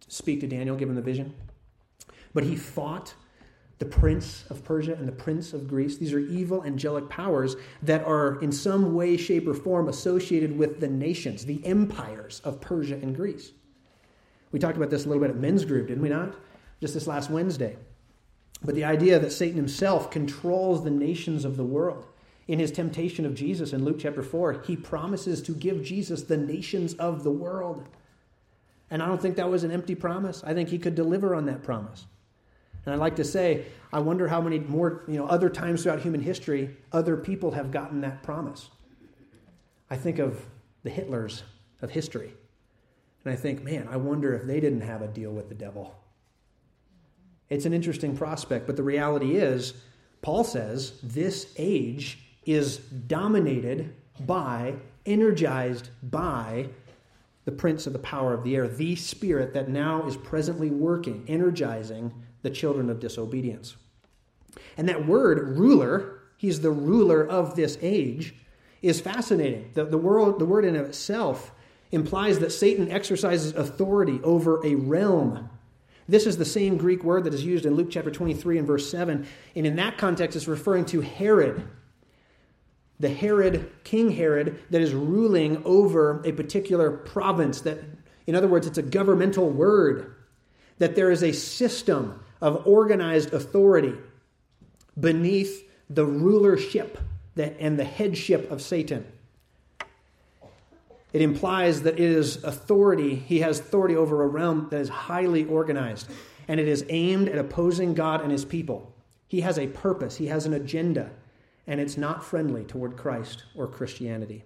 speak 0.07 0.39
to 0.41 0.47
Daniel, 0.47 0.75
give 0.75 0.89
him 0.89 0.95
the 0.95 1.01
vision. 1.01 1.33
But 2.33 2.43
he 2.43 2.55
fought 2.55 3.13
the 3.77 3.85
prince 3.85 4.45
of 4.49 4.63
Persia 4.63 4.93
and 4.93 5.07
the 5.07 5.11
prince 5.13 5.53
of 5.53 5.67
Greece. 5.67 5.97
These 5.97 6.13
are 6.13 6.19
evil 6.19 6.63
angelic 6.63 7.09
powers 7.09 7.55
that 7.81 8.05
are 8.05 8.39
in 8.41 8.51
some 8.51 8.93
way, 8.93 9.17
shape, 9.17 9.47
or 9.47 9.53
form 9.53 9.89
associated 9.89 10.57
with 10.57 10.79
the 10.79 10.87
nations, 10.87 11.45
the 11.45 11.65
empires 11.65 12.41
of 12.43 12.61
Persia 12.61 12.95
and 12.95 13.15
Greece. 13.15 13.51
We 14.51 14.59
talked 14.59 14.77
about 14.77 14.89
this 14.89 15.05
a 15.05 15.09
little 15.09 15.21
bit 15.21 15.31
at 15.31 15.37
men's 15.37 15.65
group, 15.65 15.87
didn't 15.87 16.03
we 16.03 16.09
not? 16.09 16.35
Just 16.79 16.93
this 16.93 17.07
last 17.07 17.29
Wednesday. 17.29 17.75
But 18.63 18.75
the 18.75 18.85
idea 18.85 19.19
that 19.19 19.33
Satan 19.33 19.57
himself 19.57 20.09
controls 20.09 20.83
the 20.83 20.91
nations 20.91 21.43
of 21.43 21.57
the 21.57 21.65
world. 21.65 22.05
In 22.47 22.59
his 22.59 22.71
temptation 22.71 23.25
of 23.25 23.35
Jesus 23.35 23.73
in 23.73 23.83
Luke 23.83 23.97
chapter 23.99 24.21
4, 24.21 24.63
he 24.65 24.77
promises 24.77 25.41
to 25.41 25.51
give 25.51 25.83
Jesus 25.83 26.23
the 26.23 26.37
nations 26.37 26.93
of 26.93 27.23
the 27.23 27.31
world. 27.31 27.87
And 28.91 29.01
I 29.01 29.07
don't 29.07 29.21
think 29.21 29.35
that 29.37 29.49
was 29.49 29.63
an 29.63 29.71
empty 29.71 29.95
promise. 29.95 30.43
I 30.43 30.53
think 30.53 30.69
he 30.69 30.77
could 30.77 30.95
deliver 30.95 31.35
on 31.35 31.45
that 31.45 31.63
promise. 31.63 32.05
And 32.85 32.93
I 32.93 32.97
like 32.97 33.15
to 33.15 33.23
say, 33.23 33.65
I 33.91 33.99
wonder 33.99 34.27
how 34.27 34.41
many 34.41 34.59
more, 34.59 35.03
you 35.07 35.15
know, 35.15 35.25
other 35.25 35.49
times 35.49 35.83
throughout 35.83 36.01
human 36.01 36.21
history, 36.21 36.77
other 36.91 37.17
people 37.17 37.51
have 37.51 37.71
gotten 37.71 38.01
that 38.01 38.21
promise. 38.21 38.69
I 39.89 39.95
think 39.95 40.19
of 40.19 40.45
the 40.83 40.91
Hitlers 40.91 41.41
of 41.81 41.89
history. 41.89 42.31
And 43.23 43.33
I 43.33 43.35
think, 43.35 43.63
man, 43.63 43.87
I 43.89 43.97
wonder 43.97 44.35
if 44.35 44.43
they 44.45 44.59
didn't 44.59 44.81
have 44.81 45.01
a 45.01 45.07
deal 45.07 45.31
with 45.31 45.49
the 45.49 45.55
devil. 45.55 45.95
It's 47.49 47.65
an 47.65 47.73
interesting 47.73 48.15
prospect, 48.15 48.67
but 48.67 48.75
the 48.75 48.83
reality 48.83 49.35
is, 49.35 49.73
Paul 50.21 50.43
says, 50.43 50.93
this 51.01 51.53
age 51.57 52.19
is 52.45 52.77
dominated 52.77 53.95
by, 54.19 54.75
energized 55.05 55.89
by 56.03 56.69
the 57.45 57.51
prince 57.51 57.87
of 57.87 57.93
the 57.93 57.99
power 57.99 58.33
of 58.33 58.43
the 58.43 58.55
air, 58.55 58.67
the 58.67 58.95
spirit 58.95 59.53
that 59.53 59.69
now 59.69 60.05
is 60.07 60.17
presently 60.17 60.71
working, 60.71 61.23
energizing 61.27 62.11
the 62.41 62.49
children 62.49 62.89
of 62.89 62.99
disobedience. 62.99 63.75
And 64.77 64.89
that 64.89 65.05
word, 65.07 65.57
ruler, 65.57 66.19
he's 66.37 66.61
the 66.61 66.71
ruler 66.71 67.25
of 67.25 67.55
this 67.55 67.77
age, 67.81 68.35
is 68.81 68.99
fascinating. 68.99 69.71
The, 69.73 69.85
the, 69.85 69.97
world, 69.97 70.39
the 70.39 70.45
word 70.45 70.65
in 70.65 70.75
itself 70.75 71.51
implies 71.91 72.39
that 72.39 72.51
Satan 72.51 72.91
exercises 72.91 73.53
authority 73.53 74.19
over 74.23 74.65
a 74.65 74.75
realm. 74.75 75.49
This 76.07 76.27
is 76.27 76.37
the 76.37 76.45
same 76.45 76.77
Greek 76.77 77.03
word 77.03 77.23
that 77.23 77.33
is 77.33 77.43
used 77.43 77.65
in 77.65 77.75
Luke 77.75 77.89
chapter 77.89 78.11
23 78.11 78.59
and 78.59 78.67
verse 78.67 78.89
7. 78.89 79.25
And 79.55 79.65
in 79.65 79.75
that 79.77 79.97
context, 79.97 80.35
it's 80.35 80.47
referring 80.47 80.85
to 80.85 81.01
Herod, 81.01 81.63
the 82.99 83.09
Herod, 83.09 83.71
King 83.83 84.11
Herod, 84.11 84.59
that 84.69 84.81
is 84.81 84.93
ruling 84.93 85.61
over 85.65 86.21
a 86.25 86.31
particular 86.31 86.91
province. 86.91 87.61
That, 87.61 87.79
in 88.27 88.35
other 88.35 88.47
words, 88.47 88.67
it's 88.67 88.77
a 88.77 88.83
governmental 88.83 89.49
word. 89.49 90.15
That 90.77 90.95
there 90.95 91.11
is 91.11 91.23
a 91.23 91.31
system 91.31 92.23
of 92.41 92.65
organized 92.65 93.33
authority 93.33 93.95
beneath 94.99 95.67
the 95.89 96.05
rulership 96.05 96.97
and 97.37 97.77
the 97.77 97.83
headship 97.83 98.49
of 98.49 98.61
Satan. 98.61 99.05
It 101.13 101.21
implies 101.21 101.83
that 101.83 101.93
it 101.93 101.99
is 102.01 102.43
authority, 102.43 103.15
he 103.15 103.39
has 103.39 103.59
authority 103.59 103.95
over 103.95 104.23
a 104.23 104.27
realm 104.27 104.67
that 104.71 104.81
is 104.81 104.89
highly 104.89 105.45
organized, 105.45 106.09
and 106.47 106.59
it 106.59 106.67
is 106.67 106.85
aimed 106.89 107.29
at 107.29 107.37
opposing 107.37 107.93
God 107.93 108.21
and 108.21 108.31
his 108.31 108.43
people. 108.43 108.93
He 109.27 109.41
has 109.41 109.57
a 109.57 109.67
purpose, 109.67 110.17
he 110.17 110.27
has 110.27 110.45
an 110.45 110.53
agenda, 110.53 111.11
and 111.67 111.79
it's 111.79 111.97
not 111.97 112.23
friendly 112.23 112.63
toward 112.63 112.97
Christ 112.97 113.43
or 113.55 113.67
Christianity. 113.67 114.43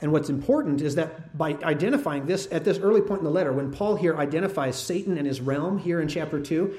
And 0.00 0.12
what's 0.12 0.28
important 0.28 0.82
is 0.82 0.94
that 0.96 1.36
by 1.36 1.54
identifying 1.62 2.26
this 2.26 2.48
at 2.52 2.64
this 2.64 2.78
early 2.78 3.00
point 3.00 3.20
in 3.20 3.24
the 3.24 3.30
letter, 3.30 3.52
when 3.52 3.72
Paul 3.72 3.96
here 3.96 4.16
identifies 4.16 4.76
Satan 4.76 5.16
and 5.16 5.26
his 5.26 5.40
realm 5.40 5.78
here 5.78 6.00
in 6.00 6.08
chapter 6.08 6.38
2, 6.38 6.76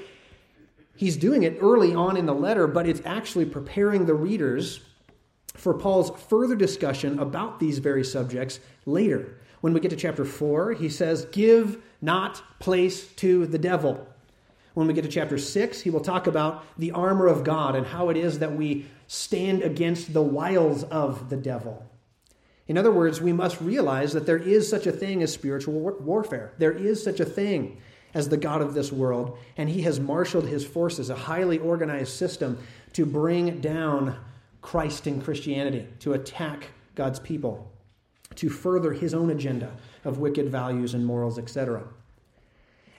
he's 0.94 1.16
doing 1.16 1.42
it 1.42 1.58
early 1.60 1.94
on 1.94 2.16
in 2.16 2.26
the 2.26 2.34
letter, 2.34 2.66
but 2.68 2.86
it's 2.86 3.02
actually 3.04 3.46
preparing 3.46 4.06
the 4.06 4.14
readers 4.14 4.80
for 5.54 5.74
Paul's 5.74 6.10
further 6.28 6.54
discussion 6.54 7.18
about 7.18 7.58
these 7.58 7.78
very 7.78 8.04
subjects 8.04 8.60
later. 8.86 9.38
When 9.60 9.72
we 9.72 9.80
get 9.80 9.90
to 9.90 9.96
chapter 9.96 10.24
4, 10.24 10.74
he 10.74 10.88
says, 10.88 11.24
Give 11.32 11.82
not 12.00 12.60
place 12.60 13.08
to 13.14 13.46
the 13.46 13.58
devil. 13.58 14.06
When 14.78 14.86
we 14.86 14.94
get 14.94 15.02
to 15.02 15.10
chapter 15.10 15.38
6, 15.38 15.80
he 15.80 15.90
will 15.90 15.98
talk 15.98 16.28
about 16.28 16.64
the 16.78 16.92
armor 16.92 17.26
of 17.26 17.42
God 17.42 17.74
and 17.74 17.84
how 17.84 18.10
it 18.10 18.16
is 18.16 18.38
that 18.38 18.54
we 18.54 18.86
stand 19.08 19.62
against 19.62 20.12
the 20.12 20.22
wiles 20.22 20.84
of 20.84 21.30
the 21.30 21.36
devil. 21.36 21.84
In 22.68 22.78
other 22.78 22.92
words, 22.92 23.20
we 23.20 23.32
must 23.32 23.60
realize 23.60 24.12
that 24.12 24.24
there 24.24 24.36
is 24.36 24.70
such 24.70 24.86
a 24.86 24.92
thing 24.92 25.20
as 25.20 25.32
spiritual 25.32 25.74
warfare. 25.74 26.52
There 26.58 26.70
is 26.70 27.02
such 27.02 27.18
a 27.18 27.24
thing 27.24 27.78
as 28.14 28.28
the 28.28 28.36
God 28.36 28.62
of 28.62 28.72
this 28.72 28.92
world, 28.92 29.36
and 29.56 29.68
he 29.68 29.82
has 29.82 29.98
marshaled 29.98 30.46
his 30.46 30.64
forces, 30.64 31.10
a 31.10 31.16
highly 31.16 31.58
organized 31.58 32.12
system, 32.12 32.56
to 32.92 33.04
bring 33.04 33.60
down 33.60 34.16
Christ 34.62 35.08
and 35.08 35.24
Christianity, 35.24 35.88
to 35.98 36.12
attack 36.12 36.68
God's 36.94 37.18
people, 37.18 37.68
to 38.36 38.48
further 38.48 38.92
his 38.92 39.12
own 39.12 39.30
agenda 39.30 39.72
of 40.04 40.18
wicked 40.18 40.50
values 40.50 40.94
and 40.94 41.04
morals, 41.04 41.36
etc. 41.36 41.82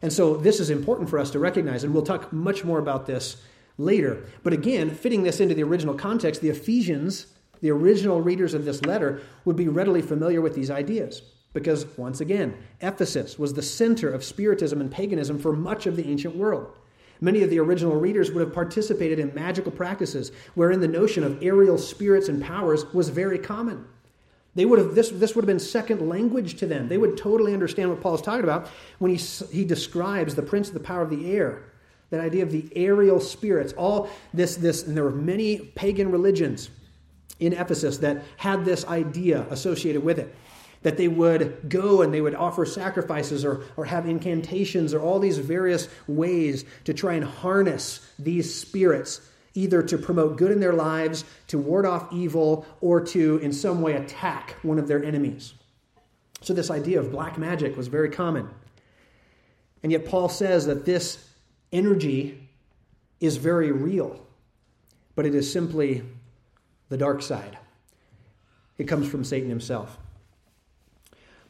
And 0.01 0.11
so 0.13 0.37
this 0.37 0.59
is 0.59 0.69
important 0.69 1.09
for 1.09 1.19
us 1.19 1.31
to 1.31 1.39
recognize, 1.39 1.83
and 1.83 1.93
we'll 1.93 2.03
talk 2.03 2.31
much 2.31 2.63
more 2.63 2.79
about 2.79 3.05
this 3.05 3.37
later. 3.77 4.25
But 4.43 4.53
again, 4.53 4.89
fitting 4.89 5.23
this 5.23 5.39
into 5.39 5.55
the 5.55 5.63
original 5.63 5.95
context, 5.95 6.41
the 6.41 6.49
Ephesians 6.49 7.27
the 7.61 7.71
original 7.71 8.21
readers 8.21 8.53
of 8.53 8.65
this 8.65 8.83
letter 8.85 9.21
would 9.45 9.55
be 9.55 9.67
readily 9.67 10.01
familiar 10.01 10.41
with 10.41 10.55
these 10.55 10.71
ideas. 10.71 11.21
Because, 11.51 11.85
once 11.97 12.21
again, 12.21 12.55
Ephesus 12.81 13.39
was 13.39 13.53
the 13.53 13.61
center 13.61 14.09
of 14.09 14.23
Spiritism 14.23 14.79
and 14.79 14.91
paganism 14.91 15.39
for 15.39 15.51
much 15.51 15.87
of 15.87 15.95
the 15.95 16.07
ancient 16.07 16.35
world. 16.35 16.71
Many 17.21 17.41
of 17.41 17.49
the 17.49 17.59
original 17.59 17.95
readers 17.95 18.31
would 18.31 18.41
have 18.41 18.53
participated 18.53 19.19
in 19.19 19.33
magical 19.33 19.71
practices 19.71 20.31
wherein 20.53 20.79
the 20.79 20.87
notion 20.87 21.23
of 21.23 21.43
aerial 21.43 21.77
spirits 21.77 22.29
and 22.29 22.41
powers 22.41 22.85
was 22.93 23.09
very 23.09 23.39
common. 23.39 23.85
They 24.59 24.65
would 24.65 24.77
have, 24.77 24.93
this, 24.93 25.07
this 25.07 25.35
would 25.35 25.43
have 25.43 25.47
been 25.47 25.57
second 25.57 26.09
language 26.09 26.55
to 26.55 26.65
them. 26.65 26.89
They 26.89 26.97
would 26.97 27.15
totally 27.15 27.53
understand 27.53 27.91
what 27.91 28.01
Paul 28.01 28.15
is 28.15 28.21
talking 28.21 28.43
about 28.43 28.67
when 28.97 29.15
he, 29.15 29.15
he 29.53 29.63
describes 29.63 30.35
the 30.35 30.41
prince 30.41 30.67
of 30.67 30.73
the 30.73 30.81
power 30.81 31.01
of 31.01 31.09
the 31.09 31.31
air, 31.31 31.63
that 32.09 32.19
idea 32.19 32.43
of 32.43 32.51
the 32.51 32.67
aerial 32.75 33.21
spirits, 33.21 33.71
all 33.71 34.09
this, 34.33 34.57
this, 34.57 34.85
and 34.85 34.97
there 34.97 35.05
were 35.05 35.11
many 35.11 35.59
pagan 35.59 36.11
religions 36.11 36.69
in 37.39 37.53
Ephesus 37.53 37.99
that 37.99 38.25
had 38.35 38.65
this 38.65 38.83
idea 38.83 39.45
associated 39.49 40.03
with 40.03 40.19
it. 40.19 40.35
That 40.81 40.97
they 40.97 41.07
would 41.07 41.69
go 41.69 42.01
and 42.01 42.13
they 42.13 42.19
would 42.19 42.35
offer 42.35 42.65
sacrifices 42.65 43.45
or, 43.45 43.63
or 43.77 43.85
have 43.85 44.09
incantations 44.09 44.93
or 44.93 44.99
all 44.99 45.19
these 45.19 45.37
various 45.37 45.87
ways 46.05 46.65
to 46.83 46.93
try 46.93 47.13
and 47.13 47.23
harness 47.23 48.05
these 48.19 48.53
spirits, 48.53 49.21
either 49.59 49.81
to 49.83 49.97
promote 49.97 50.37
good 50.37 50.51
in 50.51 50.59
their 50.59 50.73
lives, 50.73 51.25
to 51.47 51.57
ward 51.57 51.85
off 51.85 52.11
evil, 52.13 52.65
or 52.81 53.01
to 53.01 53.37
in 53.37 53.51
some 53.51 53.81
way 53.81 53.93
attack 53.93 54.55
one 54.61 54.79
of 54.79 54.87
their 54.87 55.03
enemies. 55.03 55.53
So, 56.41 56.53
this 56.53 56.71
idea 56.71 56.99
of 56.99 57.11
black 57.11 57.37
magic 57.37 57.75
was 57.75 57.87
very 57.87 58.09
common. 58.09 58.49
And 59.83 59.91
yet, 59.91 60.05
Paul 60.05 60.29
says 60.29 60.65
that 60.67 60.85
this 60.85 61.29
energy 61.73 62.47
is 63.19 63.37
very 63.37 63.71
real, 63.71 64.25
but 65.15 65.25
it 65.25 65.35
is 65.35 65.51
simply 65.51 66.03
the 66.87 66.97
dark 66.97 67.21
side. 67.21 67.57
It 68.77 68.85
comes 68.85 69.09
from 69.09 69.25
Satan 69.25 69.49
himself. 69.49 69.97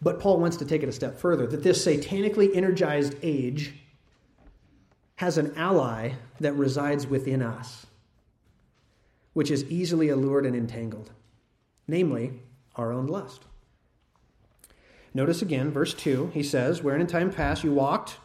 But 0.01 0.19
Paul 0.19 0.39
wants 0.39 0.57
to 0.57 0.65
take 0.65 0.81
it 0.81 0.89
a 0.89 0.93
step 0.93 1.19
further 1.19 1.45
that 1.47 1.61
this 1.61 1.85
satanically 1.85 2.55
energized 2.55 3.15
age 3.21 3.73
has 5.17 5.37
an 5.37 5.53
ally 5.57 6.13
that 6.39 6.53
resides 6.53 7.05
within 7.05 7.41
us, 7.41 7.85
which 9.33 9.51
is 9.51 9.63
easily 9.65 10.09
allured 10.09 10.45
and 10.45 10.55
entangled, 10.55 11.11
namely 11.87 12.41
our 12.75 12.91
own 12.91 13.07
lust. 13.07 13.43
Notice 15.13 15.41
again, 15.41 15.71
verse 15.71 15.93
2, 15.93 16.31
he 16.33 16.43
says, 16.43 16.83
Wherein 16.83 17.01
in 17.01 17.07
time 17.07 17.31
past 17.31 17.63
you 17.63 17.71
walked, 17.71 18.17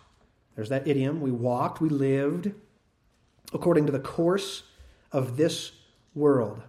there's 0.55 0.69
that 0.69 0.87
idiom, 0.87 1.21
we 1.21 1.31
walked, 1.31 1.81
we 1.81 1.89
lived, 1.89 2.53
according 3.53 3.87
to 3.87 3.93
the 3.93 3.99
course 3.99 4.65
of 5.13 5.37
this 5.37 5.73
world 6.15 6.63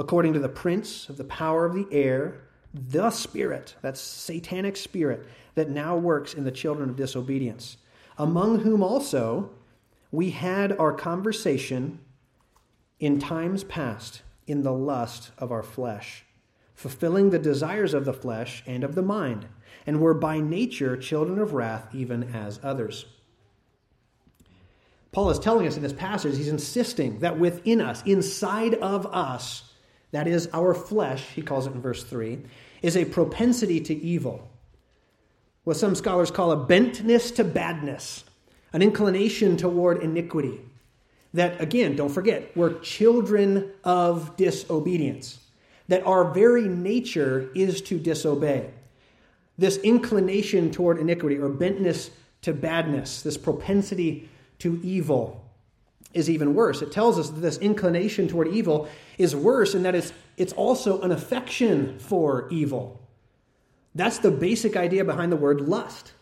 according 0.00 0.32
to 0.32 0.38
the 0.38 0.48
prince 0.48 1.10
of 1.10 1.18
the 1.18 1.24
power 1.24 1.66
of 1.66 1.74
the 1.74 1.86
air, 1.92 2.40
the 2.72 3.10
spirit, 3.10 3.74
that 3.82 3.98
satanic 3.98 4.74
spirit, 4.74 5.26
that 5.54 5.68
now 5.68 5.94
works 5.94 6.32
in 6.32 6.44
the 6.44 6.50
children 6.50 6.88
of 6.88 6.96
disobedience, 6.96 7.76
among 8.16 8.60
whom 8.60 8.82
also 8.82 9.50
we 10.10 10.30
had 10.30 10.72
our 10.78 10.92
conversation 10.94 11.98
in 13.00 13.18
times 13.18 13.64
past 13.64 14.22
in 14.46 14.62
the 14.62 14.72
lust 14.72 15.30
of 15.38 15.50
our 15.50 15.62
flesh, 15.62 16.24
fulfilling 16.74 17.30
the 17.30 17.38
desires 17.38 17.94
of 17.94 18.04
the 18.04 18.12
flesh 18.12 18.62
and 18.66 18.84
of 18.84 18.94
the 18.94 19.02
mind, 19.02 19.46
and 19.86 20.00
were 20.00 20.14
by 20.14 20.38
nature 20.38 20.96
children 20.96 21.38
of 21.38 21.54
wrath, 21.54 21.88
even 21.94 22.22
as 22.34 22.60
others. 22.62 23.06
Paul 25.12 25.30
is 25.30 25.38
telling 25.38 25.66
us 25.66 25.76
in 25.76 25.82
this 25.82 25.92
passage, 25.92 26.36
he's 26.36 26.48
insisting 26.48 27.18
that 27.20 27.38
within 27.38 27.80
us, 27.80 28.02
inside 28.04 28.74
of 28.74 29.06
us, 29.06 29.64
that 30.12 30.28
is, 30.28 30.48
our 30.52 30.74
flesh, 30.74 31.24
he 31.34 31.42
calls 31.42 31.66
it 31.66 31.72
in 31.72 31.80
verse 31.80 32.04
3, 32.04 32.40
is 32.82 32.96
a 32.96 33.04
propensity 33.04 33.80
to 33.80 33.94
evil. 33.94 34.48
What 35.64 35.76
some 35.76 35.94
scholars 35.94 36.30
call 36.30 36.52
a 36.52 36.66
bentness 36.66 37.34
to 37.36 37.44
badness, 37.44 38.24
an 38.72 38.82
inclination 38.82 39.56
toward 39.56 40.02
iniquity. 40.02 40.60
That, 41.34 41.60
again, 41.60 41.94
don't 41.96 42.08
forget, 42.08 42.56
we're 42.56 42.78
children 42.80 43.70
of 43.84 44.36
disobedience. 44.36 45.38
That 45.88 46.04
our 46.04 46.32
very 46.32 46.68
nature 46.68 47.50
is 47.54 47.80
to 47.82 47.98
disobey. 47.98 48.70
This 49.58 49.76
inclination 49.78 50.70
toward 50.70 50.98
iniquity 50.98 51.36
or 51.36 51.50
bentness 51.50 52.10
to 52.42 52.52
badness, 52.52 53.22
this 53.22 53.36
propensity 53.36 54.28
to 54.60 54.80
evil, 54.82 55.44
is 56.12 56.28
even 56.28 56.54
worse. 56.54 56.82
It 56.82 56.90
tells 56.90 57.18
us 57.18 57.30
that 57.30 57.40
this 57.40 57.58
inclination 57.58 58.26
toward 58.26 58.48
evil 58.48 58.88
is 59.18 59.36
worse 59.36 59.74
in 59.74 59.82
that 59.84 59.94
it's, 59.94 60.12
it's 60.36 60.52
also 60.54 61.00
an 61.02 61.12
affection 61.12 61.98
for 61.98 62.48
evil. 62.50 63.00
That's 63.94 64.18
the 64.18 64.30
basic 64.30 64.76
idea 64.76 65.04
behind 65.04 65.30
the 65.30 65.36
word 65.36 65.60
lust. 65.60 66.12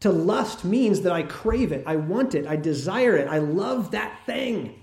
To 0.00 0.10
lust 0.10 0.64
means 0.64 1.02
that 1.02 1.12
I 1.12 1.22
crave 1.22 1.72
it, 1.72 1.84
I 1.86 1.96
want 1.96 2.34
it, 2.34 2.46
I 2.46 2.56
desire 2.56 3.16
it, 3.16 3.28
I 3.28 3.38
love 3.38 3.90
that 3.90 4.24
thing. 4.24 4.82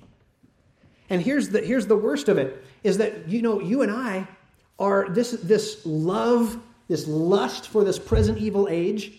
And 1.10 1.21
here's 1.21 1.49
the, 1.49 1.62
here's 1.62 1.88
the 1.88 1.95
worst 1.95 2.30
of 2.30 2.38
it 2.38 2.63
is 2.84 2.97
that, 2.99 3.27
you 3.27 3.41
know, 3.41 3.60
you 3.60 3.82
and 3.82 3.91
I 3.91 4.27
are 4.77 5.10
this, 5.10 5.32
this 5.32 5.86
love, 5.86 6.60
this 6.88 7.08
lust 7.08 7.67
for 7.67 7.84
this 7.84 7.97
present 7.97 8.38
evil 8.38 8.67
age 8.69 9.13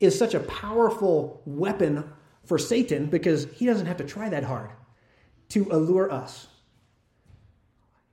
is 0.00 0.16
such 0.16 0.34
a 0.34 0.40
powerful 0.40 1.42
weapon 1.44 2.08
for 2.44 2.58
Satan 2.58 3.06
because 3.06 3.46
he 3.52 3.66
doesn't 3.66 3.86
have 3.86 3.96
to 3.96 4.04
try 4.04 4.28
that 4.28 4.44
hard 4.44 4.70
to 5.50 5.66
allure 5.70 6.10
us. 6.12 6.46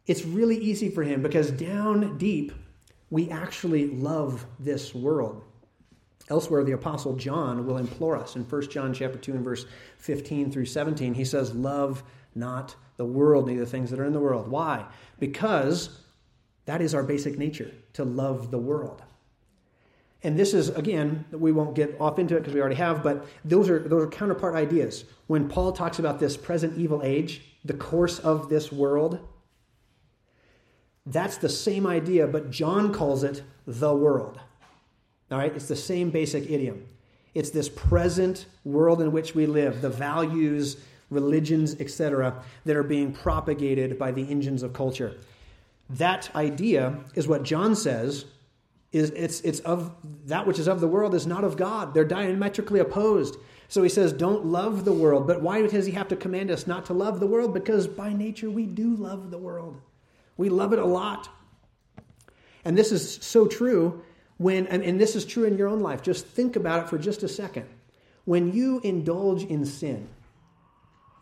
It's 0.08 0.26
really 0.26 0.58
easy 0.58 0.90
for 0.90 1.04
him 1.04 1.22
because 1.22 1.52
down 1.52 2.18
deep, 2.18 2.52
we 3.10 3.30
actually 3.30 3.88
love 3.88 4.46
this 4.60 4.94
world. 4.96 5.44
Elsewhere, 6.30 6.64
the 6.64 6.72
Apostle 6.72 7.16
John 7.16 7.68
will 7.68 7.78
implore 7.78 8.18
us 8.18 8.36
in 8.36 8.44
1 8.44 8.70
John 8.70 8.94
chapter 8.94 9.18
2 9.18 9.34
and 9.34 9.44
verse 9.44 9.66
15 10.00 10.52
through 10.52 10.66
17. 10.66 11.14
He 11.14 11.26
says, 11.26 11.54
Love 11.54 12.04
not 12.34 12.76
the 12.98 13.06
world, 13.06 13.48
neither 13.48 13.62
the 13.62 13.70
things 13.70 13.92
that 13.92 14.00
are 14.00 14.06
in 14.06 14.14
the 14.14 14.20
world. 14.20 14.48
Why? 14.48 14.86
Because 15.20 16.02
that 16.66 16.82
is 16.82 16.96
our 16.96 17.04
basic 17.04 17.38
nature, 17.38 17.72
to 17.94 18.04
love 18.04 18.52
the 18.52 18.58
world. 18.58 19.04
And 20.24 20.40
this 20.40 20.56
is, 20.56 20.70
again, 20.70 21.26
we 21.32 21.52
won't 21.52 21.76
get 21.76 21.96
off 22.00 22.18
into 22.18 22.36
it 22.36 22.40
because 22.40 22.56
we 22.56 22.60
already 22.60 22.76
have, 22.78 23.04
but 23.04 23.28
those 23.44 23.70
are, 23.70 23.80
those 23.80 24.06
are 24.06 24.08
counterpart 24.08 24.56
ideas. 24.56 25.06
When 25.28 25.48
Paul 25.48 25.72
talks 25.72 26.00
about 26.00 26.20
this 26.20 26.36
present 26.36 26.78
evil 26.80 27.02
age, 27.04 27.42
the 27.64 27.76
course 27.76 28.18
of 28.18 28.50
this 28.50 28.72
world, 28.72 29.20
that's 31.06 31.38
the 31.38 31.50
same 31.50 31.86
idea, 31.86 32.26
but 32.26 32.50
John 32.50 32.92
calls 32.92 33.24
it 33.24 33.44
the 33.68 33.94
world. 33.96 34.40
All 35.32 35.38
right? 35.38 35.54
It's 35.56 35.68
the 35.68 35.76
same 35.76 36.10
basic 36.10 36.50
idiom. 36.50 36.86
It's 37.34 37.50
this 37.50 37.70
present 37.70 38.46
world 38.64 39.02
in 39.02 39.12
which 39.12 39.36
we 39.36 39.46
live, 39.46 39.82
the 39.82 39.90
values, 39.90 40.78
religions, 41.10 41.76
etc., 41.80 42.42
that 42.66 42.76
are 42.76 42.84
being 42.84 43.12
propagated 43.12 44.00
by 44.00 44.12
the 44.12 44.30
engines 44.30 44.64
of 44.64 44.74
culture. 44.74 45.18
That 45.90 46.34
idea 46.36 47.00
is 47.14 47.28
what 47.28 47.44
John 47.44 47.76
says 47.76 48.26
is 48.92 49.10
it's, 49.12 49.42
it's 49.42 49.60
of 49.60 49.94
that 50.28 50.48
which 50.48 50.58
is 50.58 50.68
of 50.68 50.80
the 50.80 50.88
world 50.88 51.14
is 51.14 51.28
not 51.28 51.44
of 51.44 51.58
God. 51.58 51.94
They're 51.94 52.06
diametrically 52.06 52.80
opposed. 52.80 53.36
So 53.68 53.84
he 53.84 53.90
says, 53.90 54.14
don't 54.14 54.46
love 54.46 54.86
the 54.86 54.94
world. 54.94 55.28
But 55.28 55.42
why 55.42 55.62
does 55.68 55.86
he 55.86 55.92
have 55.92 56.08
to 56.08 56.16
command 56.16 56.50
us 56.50 56.66
not 56.66 56.86
to 56.86 56.94
love 56.94 57.20
the 57.20 57.28
world? 57.28 57.54
Because 57.54 57.88
by 57.88 58.14
nature 58.14 58.50
we 58.50 58.66
do 58.66 58.96
love 58.96 59.32
the 59.32 59.38
world. 59.38 59.82
We 60.38 60.50
love 60.50 60.72
it 60.72 60.80
a 60.80 60.86
lot. 60.86 61.30
And 62.64 62.78
this 62.78 62.92
is 62.92 63.16
so 63.22 63.48
true 63.48 64.02
when, 64.38 64.68
and, 64.68 64.84
and 64.84 65.00
this 65.00 65.16
is 65.16 65.26
true 65.26 65.46
in 65.46 65.58
your 65.58 65.68
own 65.68 65.82
life. 65.82 66.02
Just 66.02 66.26
think 66.26 66.56
about 66.56 66.84
it 66.84 66.90
for 66.90 66.98
just 66.98 67.24
a 67.24 67.28
second. 67.28 67.66
When 68.26 68.54
you 68.54 68.80
indulge 68.82 69.44
in 69.44 69.66
sin, 69.66 70.10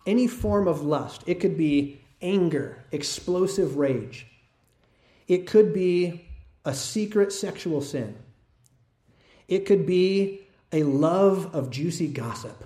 any 0.05 0.27
form 0.27 0.67
of 0.67 0.81
lust, 0.81 1.23
it 1.27 1.39
could 1.39 1.57
be 1.57 2.01
anger, 2.21 2.83
explosive 2.91 3.77
rage, 3.77 4.27
it 5.27 5.47
could 5.47 5.73
be 5.73 6.25
a 6.65 6.73
secret 6.73 7.31
sexual 7.31 7.81
sin, 7.81 8.15
it 9.47 9.65
could 9.65 9.85
be 9.85 10.41
a 10.71 10.83
love 10.83 11.53
of 11.53 11.69
juicy 11.69 12.07
gossip. 12.07 12.63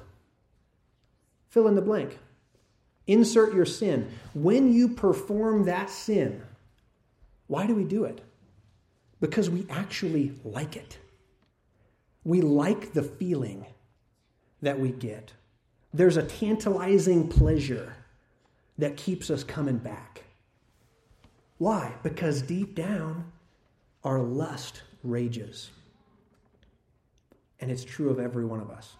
Fill 1.50 1.68
in 1.68 1.76
the 1.76 1.82
blank. 1.82 2.18
Insert 3.08 3.54
your 3.54 3.66
sin. 3.66 4.10
When 4.34 4.72
you 4.72 4.90
perform 4.90 5.66
that 5.66 5.90
sin, 5.90 6.42
why 7.48 7.66
do 7.66 7.74
we 7.74 7.84
do 7.84 8.04
it? 8.04 8.22
Because 9.20 9.50
we 9.50 9.66
actually 9.70 10.34
like 10.44 10.76
it. 10.76 10.98
We 12.24 12.42
like 12.42 12.94
the 12.94 13.04
feeling 13.04 13.66
that 14.62 14.80
we 14.80 14.92
get. 14.92 15.34
There's 15.94 16.18
a 16.18 16.24
tantalizing 16.24 17.28
pleasure 17.28 17.96
that 18.78 18.98
keeps 18.98 19.30
us 19.30 19.44
coming 19.44 19.78
back. 19.78 20.24
Why? 21.58 21.94
Because 22.04 22.42
deep 22.42 22.76
down, 22.76 23.32
our 24.04 24.20
lust 24.20 24.84
rages. 25.04 25.72
And 27.60 27.72
it's 27.72 27.84
true 27.84 28.10
of 28.10 28.20
every 28.20 28.46
one 28.46 28.60
of 28.60 28.70
us. 28.70 28.96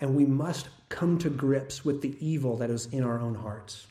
And 0.00 0.14
we 0.14 0.26
must 0.26 0.68
come 0.90 1.18
to 1.18 1.30
grips 1.30 1.84
with 1.84 2.02
the 2.02 2.14
evil 2.20 2.58
that 2.58 2.68
is 2.68 2.86
in 2.86 3.02
our 3.02 3.18
own 3.18 3.34
hearts. 3.34 3.86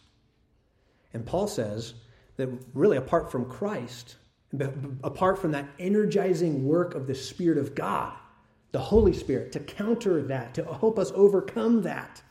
And 1.14 1.26
Paul 1.26 1.48
says 1.48 1.96
that 2.38 2.50
really, 2.74 2.98
apart 2.98 3.32
from 3.32 3.50
Christ, 3.50 4.18
apart 5.04 5.40
from 5.40 5.52
that 5.52 5.68
energizing 5.80 6.66
work 6.66 6.96
of 6.96 7.08
the 7.08 7.16
Spirit 7.16 7.58
of 7.58 7.76
God, 7.76 8.14
the 8.72 8.80
Holy 8.80 9.14
Spirit, 9.14 9.52
to 9.54 9.60
counter 9.60 10.22
that, 10.24 10.54
to 10.56 10.64
help 10.64 11.00
us 11.00 11.12
overcome 11.16 11.82
that. 11.84 12.22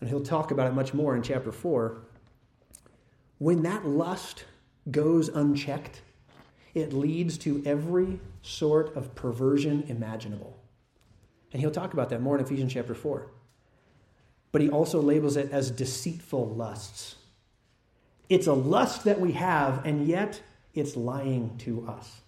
And 0.00 0.08
he'll 0.08 0.22
talk 0.22 0.50
about 0.50 0.66
it 0.66 0.74
much 0.74 0.94
more 0.94 1.16
in 1.16 1.22
chapter 1.22 1.52
4. 1.52 1.98
When 3.38 3.62
that 3.62 3.86
lust 3.86 4.44
goes 4.90 5.28
unchecked, 5.28 6.02
it 6.74 6.92
leads 6.92 7.38
to 7.38 7.62
every 7.64 8.20
sort 8.42 8.94
of 8.96 9.14
perversion 9.14 9.84
imaginable. 9.88 10.58
And 11.52 11.60
he'll 11.60 11.70
talk 11.70 11.94
about 11.94 12.10
that 12.10 12.20
more 12.20 12.36
in 12.36 12.44
Ephesians 12.44 12.72
chapter 12.72 12.94
4. 12.94 13.30
But 14.52 14.60
he 14.60 14.68
also 14.68 15.00
labels 15.00 15.36
it 15.36 15.50
as 15.52 15.70
deceitful 15.70 16.48
lusts. 16.50 17.16
It's 18.28 18.46
a 18.46 18.52
lust 18.52 19.04
that 19.04 19.20
we 19.20 19.32
have, 19.32 19.84
and 19.86 20.06
yet 20.06 20.40
it's 20.76 20.96
lying 20.96 21.56
to 21.58 21.86
us. 21.88 22.20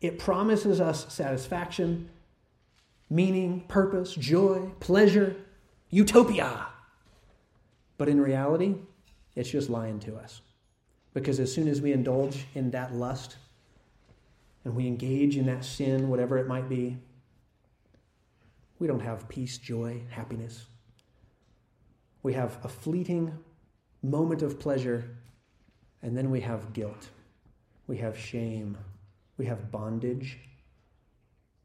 It 0.00 0.18
promises 0.18 0.80
us 0.80 1.12
satisfaction, 1.12 2.08
meaning, 3.10 3.64
purpose, 3.68 4.14
joy, 4.14 4.70
pleasure, 4.80 5.36
utopia. 5.90 6.66
But 7.98 8.08
in 8.08 8.20
reality, 8.20 8.76
it's 9.34 9.50
just 9.50 9.68
lying 9.68 9.98
to 10.00 10.16
us. 10.16 10.40
Because 11.12 11.40
as 11.40 11.52
soon 11.52 11.68
as 11.68 11.80
we 11.80 11.92
indulge 11.92 12.46
in 12.54 12.70
that 12.72 12.94
lust 12.94 13.36
and 14.64 14.74
we 14.74 14.86
engage 14.86 15.36
in 15.36 15.46
that 15.46 15.64
sin, 15.64 16.08
whatever 16.08 16.38
it 16.38 16.46
might 16.46 16.68
be, 16.68 16.96
we 18.78 18.86
don't 18.86 19.00
have 19.00 19.28
peace, 19.28 19.58
joy, 19.58 20.02
happiness. 20.10 20.66
We 22.22 22.32
have 22.34 22.58
a 22.64 22.68
fleeting 22.68 23.32
moment 24.02 24.42
of 24.42 24.58
pleasure, 24.58 25.16
and 26.02 26.16
then 26.16 26.30
we 26.30 26.40
have 26.40 26.72
guilt. 26.72 27.08
We 27.86 27.98
have 27.98 28.18
shame. 28.18 28.78
We 29.36 29.46
have 29.46 29.70
bondage. 29.70 30.38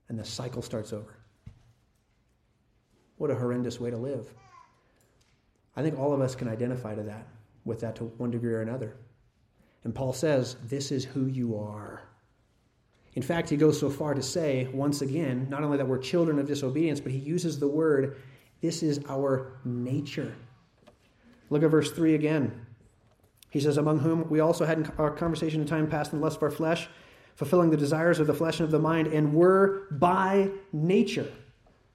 And 0.09 0.17
the 0.17 0.25
cycle 0.25 0.61
starts 0.61 0.91
over. 0.91 1.15
What 3.17 3.31
a 3.31 3.35
horrendous 3.35 3.79
way 3.79 3.89
to 3.89 3.97
live. 3.97 4.33
I 5.75 5.83
think 5.83 5.99
all 5.99 6.13
of 6.13 6.21
us 6.21 6.35
can 6.35 6.47
identify 6.47 6.95
to 6.95 7.03
that, 7.03 7.27
with 7.65 7.81
that 7.81 7.95
to 7.97 8.05
one 8.05 8.31
degree 8.31 8.53
or 8.53 8.61
another. 8.61 8.95
And 9.83 9.93
Paul 9.93 10.13
says, 10.13 10.55
This 10.65 10.91
is 10.91 11.05
who 11.05 11.27
you 11.27 11.57
are. 11.57 12.01
In 13.15 13.21
fact, 13.23 13.49
he 13.49 13.57
goes 13.57 13.79
so 13.79 13.89
far 13.89 14.13
to 14.13 14.21
say, 14.21 14.69
once 14.73 15.01
again, 15.01 15.47
not 15.49 15.63
only 15.63 15.77
that 15.77 15.87
we're 15.87 15.97
children 15.97 16.39
of 16.39 16.47
disobedience, 16.47 16.99
but 16.99 17.11
he 17.11 17.17
uses 17.17 17.59
the 17.59 17.67
word, 17.67 18.17
This 18.61 18.83
is 18.83 19.01
our 19.09 19.59
nature. 19.65 20.33
Look 21.49 21.63
at 21.63 21.71
verse 21.71 21.91
3 21.91 22.15
again. 22.15 22.65
He 23.49 23.59
says, 23.59 23.77
Among 23.77 23.99
whom 23.99 24.29
we 24.29 24.39
also 24.39 24.65
had 24.65 24.91
our 24.97 25.11
conversation 25.11 25.61
in 25.61 25.67
time 25.67 25.87
past 25.87 26.13
in 26.13 26.19
the 26.19 26.23
lust 26.23 26.37
of 26.37 26.43
our 26.43 26.51
flesh, 26.51 26.87
fulfilling 27.35 27.69
the 27.69 27.77
desires 27.77 28.19
of 28.19 28.27
the 28.27 28.33
flesh 28.33 28.59
and 28.59 28.65
of 28.65 28.71
the 28.71 28.79
mind, 28.79 29.07
and 29.07 29.33
were 29.33 29.87
by 29.91 30.49
nature 30.71 31.31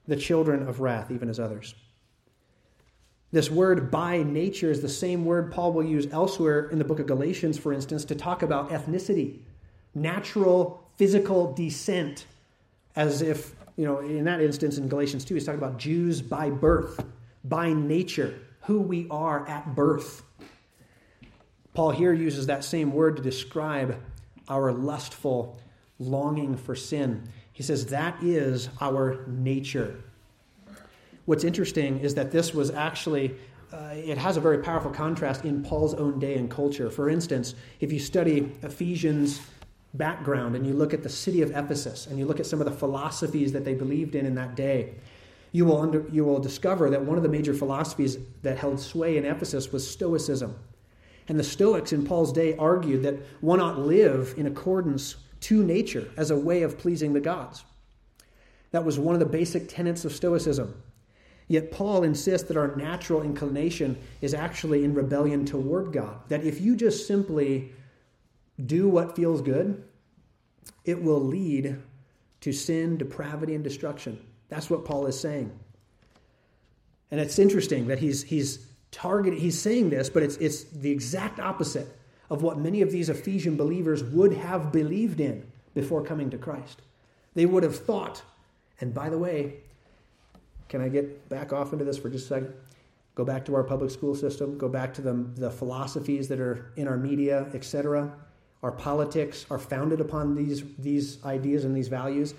the 0.07 0.15
children 0.15 0.67
of 0.67 0.79
wrath, 0.79 1.11
even 1.11 1.29
as 1.29 1.39
others. 1.39 1.75
This 3.31 3.49
word 3.49 3.91
by 3.91 4.23
nature 4.23 4.71
is 4.71 4.81
the 4.81 4.89
same 4.89 5.25
word 5.25 5.51
Paul 5.51 5.73
will 5.73 5.83
use 5.83 6.07
elsewhere 6.11 6.69
in 6.69 6.77
the 6.77 6.85
book 6.85 6.99
of 6.99 7.07
Galatians, 7.07 7.57
for 7.57 7.73
instance, 7.73 8.05
to 8.05 8.15
talk 8.15 8.43
about 8.43 8.69
ethnicity, 8.69 9.39
natural, 9.93 10.89
physical 10.95 11.51
descent, 11.53 12.27
as 12.95 13.21
if, 13.21 13.55
you 13.75 13.85
know, 13.85 13.99
in 13.99 14.23
that 14.25 14.41
instance 14.41 14.77
in 14.77 14.87
Galatians 14.87 15.25
2, 15.25 15.33
he's 15.33 15.45
talking 15.45 15.59
about 15.59 15.77
Jews 15.77 16.21
by 16.21 16.49
birth, 16.49 17.03
by 17.43 17.73
nature, 17.73 18.39
who 18.61 18.79
we 18.79 19.07
are 19.09 19.47
at 19.49 19.75
birth. 19.75 20.23
Paul 21.75 21.91
here 21.91 22.13
uses 22.13 22.47
that 22.47 22.63
same 22.63 22.93
word 22.93 23.17
to 23.17 23.21
describe 23.21 24.01
our 24.47 24.71
lustful 24.71 25.59
longing 25.99 26.55
for 26.55 26.73
sin. 26.73 27.29
He 27.51 27.63
says 27.63 27.87
that 27.87 28.17
is 28.23 28.69
our 28.79 29.25
nature. 29.27 30.01
What's 31.25 31.43
interesting 31.43 31.99
is 31.99 32.15
that 32.15 32.31
this 32.31 32.53
was 32.53 32.71
actually, 32.71 33.35
uh, 33.73 33.91
it 33.93 34.17
has 34.17 34.37
a 34.37 34.41
very 34.41 34.59
powerful 34.59 34.91
contrast 34.91 35.43
in 35.43 35.63
Paul's 35.63 35.93
own 35.95 36.17
day 36.17 36.35
and 36.35 36.49
culture. 36.49 36.89
For 36.89 37.09
instance, 37.09 37.55
if 37.81 37.91
you 37.91 37.99
study 37.99 38.51
Ephesians' 38.61 39.41
background 39.95 40.55
and 40.55 40.65
you 40.65 40.73
look 40.73 40.93
at 40.93 41.03
the 41.03 41.09
city 41.09 41.41
of 41.41 41.51
Ephesus 41.51 42.07
and 42.07 42.17
you 42.17 42.25
look 42.25 42.39
at 42.39 42.45
some 42.45 42.61
of 42.61 42.65
the 42.65 42.71
philosophies 42.71 43.51
that 43.53 43.65
they 43.65 43.73
believed 43.73 44.15
in 44.15 44.25
in 44.25 44.35
that 44.35 44.55
day, 44.55 44.93
you 45.51 45.65
will, 45.65 45.81
under, 45.81 46.05
you 46.11 46.23
will 46.23 46.39
discover 46.39 46.89
that 46.89 47.03
one 47.03 47.17
of 47.17 47.23
the 47.23 47.29
major 47.29 47.53
philosophies 47.53 48.17
that 48.43 48.57
held 48.57 48.79
sway 48.79 49.17
in 49.17 49.25
Ephesus 49.25 49.71
was 49.71 49.89
Stoicism. 49.89 50.55
And 51.27 51.39
the 51.39 51.43
Stoics 51.43 51.91
in 51.91 52.05
Paul's 52.05 52.31
day 52.31 52.55
argued 52.57 53.03
that 53.03 53.19
one 53.41 53.59
ought 53.59 53.79
live 53.79 54.35
in 54.37 54.45
accordance 54.45 55.15
to 55.41 55.63
nature 55.63 56.09
as 56.17 56.31
a 56.31 56.37
way 56.37 56.63
of 56.63 56.77
pleasing 56.77 57.13
the 57.13 57.19
gods. 57.19 57.63
That 58.71 58.85
was 58.85 58.99
one 58.99 59.15
of 59.15 59.19
the 59.19 59.25
basic 59.25 59.69
tenets 59.69 60.05
of 60.05 60.13
Stoicism. 60.13 60.81
Yet 61.47 61.71
Paul 61.71 62.03
insists 62.03 62.47
that 62.47 62.57
our 62.57 62.75
natural 62.75 63.21
inclination 63.21 63.97
is 64.21 64.33
actually 64.33 64.83
in 64.83 64.93
rebellion 64.93 65.45
toward 65.45 65.93
God. 65.93 66.17
That 66.29 66.43
if 66.43 66.59
you 66.59 66.75
just 66.75 67.07
simply 67.07 67.71
do 68.65 68.89
what 68.89 69.15
feels 69.15 69.41
good, 69.41 69.83
it 70.83 71.01
will 71.01 71.21
lead 71.21 71.77
to 72.41 72.51
sin, 72.51 72.97
depravity, 72.97 73.53
and 73.55 73.63
destruction. 73.63 74.19
That's 74.49 74.69
what 74.69 74.85
Paul 74.85 75.05
is 75.05 75.19
saying. 75.19 75.51
And 77.11 77.19
it's 77.19 77.39
interesting 77.39 77.87
that 77.87 77.99
he's, 77.99 78.23
he's 78.23 78.67
targeting, 78.95 79.39
he's 79.39 79.61
saying 79.61 79.89
this, 79.89 80.09
but 80.09 80.23
it's, 80.23 80.37
it's 80.37 80.63
the 80.63 80.89
exact 80.89 81.39
opposite 81.39 81.87
of 82.29 82.41
what 82.41 82.57
many 82.57 82.81
of 82.81 82.91
these 82.91 83.09
Ephesian 83.09 83.57
believers 83.57 84.03
would 84.03 84.33
have 84.33 84.71
believed 84.71 85.19
in 85.19 85.45
before 85.73 86.01
coming 86.01 86.29
to 86.29 86.37
Christ. 86.37 86.81
They 87.35 87.45
would 87.45 87.63
have 87.63 87.77
thought, 87.77 88.23
and 88.79 88.93
by 88.93 89.09
the 89.09 89.17
way, 89.17 89.55
can 90.69 90.81
I 90.81 90.87
get 90.87 91.27
back 91.29 91.51
off 91.51 91.73
into 91.73 91.83
this 91.83 91.97
for 91.97 92.09
just 92.09 92.25
a 92.25 92.27
second? 92.27 92.53
Go 93.15 93.25
back 93.25 93.45
to 93.45 93.55
our 93.55 93.63
public 93.63 93.91
school 93.91 94.15
system, 94.15 94.57
go 94.57 94.69
back 94.69 94.93
to 94.95 95.01
the, 95.01 95.13
the 95.35 95.51
philosophies 95.51 96.27
that 96.29 96.39
are 96.39 96.71
in 96.77 96.87
our 96.87 96.97
media, 96.97 97.47
etc. 97.53 98.11
Our 98.63 98.71
politics 98.71 99.45
are 99.49 99.59
founded 99.59 99.99
upon 99.99 100.35
these, 100.35 100.63
these 100.79 101.23
ideas 101.25 101.65
and 101.65 101.75
these 101.75 101.89
values. 101.89 102.33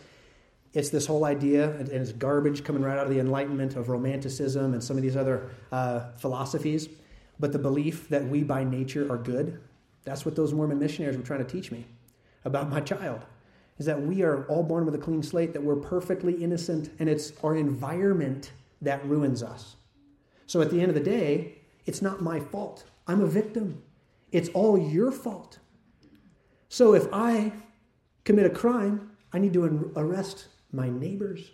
It's 0.77 0.91
this 0.91 1.07
whole 1.07 1.25
idea, 1.25 1.71
and 1.71 1.89
it's 1.89 2.13
garbage 2.13 2.63
coming 2.63 2.83
right 2.83 2.99
out 2.99 3.07
of 3.07 3.11
the 3.11 3.19
Enlightenment 3.19 3.77
of 3.77 3.89
Romanticism 3.89 4.75
and 4.75 4.85
some 4.85 4.99
of 4.99 5.03
these 5.03 5.17
other 5.17 5.49
uh, 5.73 6.11
philosophies. 6.19 6.91
But 7.41 7.53
the 7.53 7.59
belief 7.59 8.11
that 8.11 8.23
we 8.29 8.43
by 8.43 8.63
nature 8.63 9.11
are 9.11 9.17
good, 9.17 9.59
that's 10.05 10.27
what 10.27 10.37
those 10.37 10.53
Mormon 10.53 10.79
missionaries 10.79 11.17
were 11.17 11.23
trying 11.23 11.43
to 11.43 11.51
teach 11.51 11.73
me 11.73 11.87
about 12.45 12.69
my 12.69 12.81
child 12.81 13.25
is 13.79 13.87
that 13.87 14.03
we 14.03 14.23
are 14.23 14.45
all 14.49 14.63
born 14.63 14.85
with 14.85 14.95
a 14.95 14.99
clean 14.99 15.23
slate, 15.23 15.55
that 15.55 15.63
we're 15.63 15.77
perfectly 15.77 16.35
innocent, 16.45 16.91
and 16.99 17.09
it's 17.09 17.33
our 17.43 17.57
environment 17.57 18.53
that 18.83 19.03
ruins 19.07 19.43
us. 19.43 19.77
So 20.47 20.61
at 20.61 20.71
the 20.71 20.79
end 20.83 20.91
of 20.91 20.95
the 20.95 21.01
day, 21.01 21.57
it's 21.87 22.03
not 22.03 22.21
my 22.21 22.39
fault. 22.39 22.85
I'm 23.07 23.23
a 23.23 23.27
victim. 23.27 23.83
It's 24.31 24.51
all 24.51 24.77
your 24.77 25.11
fault. 25.11 25.59
So 26.69 26.93
if 26.93 27.07
I 27.15 27.53
commit 28.25 28.45
a 28.45 28.51
crime, 28.51 29.13
I 29.33 29.39
need 29.39 29.55
to 29.55 29.93
arrest 29.97 30.49
my 30.77 30.89
neighbors 30.89 31.51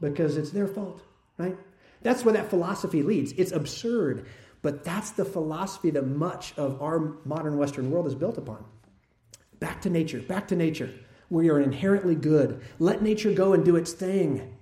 because 0.00 0.36
it's 0.36 0.50
their 0.50 0.66
fault, 0.66 1.02
right? 1.38 1.56
That's 2.02 2.24
where 2.24 2.34
that 2.34 2.50
philosophy 2.50 3.02
leads. 3.02 3.32
It's 3.32 3.52
absurd, 3.52 4.26
but 4.62 4.82
that's 4.82 5.10
the 5.10 5.24
philosophy 5.24 5.90
that 5.90 6.06
much 6.06 6.54
of 6.56 6.82
our 6.82 6.98
modern 7.24 7.56
Western 7.56 7.90
world 7.90 8.06
is 8.06 8.14
built 8.14 8.38
upon. 8.38 8.64
Back 9.60 9.82
to 9.82 9.90
nature, 9.90 10.20
back 10.20 10.48
to 10.48 10.56
nature. 10.56 10.92
We 11.30 11.48
are 11.50 11.60
inherently 11.60 12.16
good. 12.16 12.62
Let 12.78 13.02
nature 13.02 13.32
go 13.32 13.52
and 13.52 13.64
do 13.64 13.76
its 13.76 13.92
thing. 13.92 14.56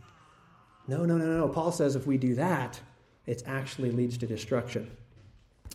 No, 0.86 1.04
no, 1.04 1.16
no, 1.16 1.38
no. 1.38 1.48
Paul 1.48 1.72
says 1.72 1.96
if 1.96 2.06
we 2.06 2.18
do 2.18 2.34
that, 2.34 2.80
it 3.26 3.42
actually 3.46 3.90
leads 3.90 4.18
to 4.18 4.26
destruction. 4.26 4.90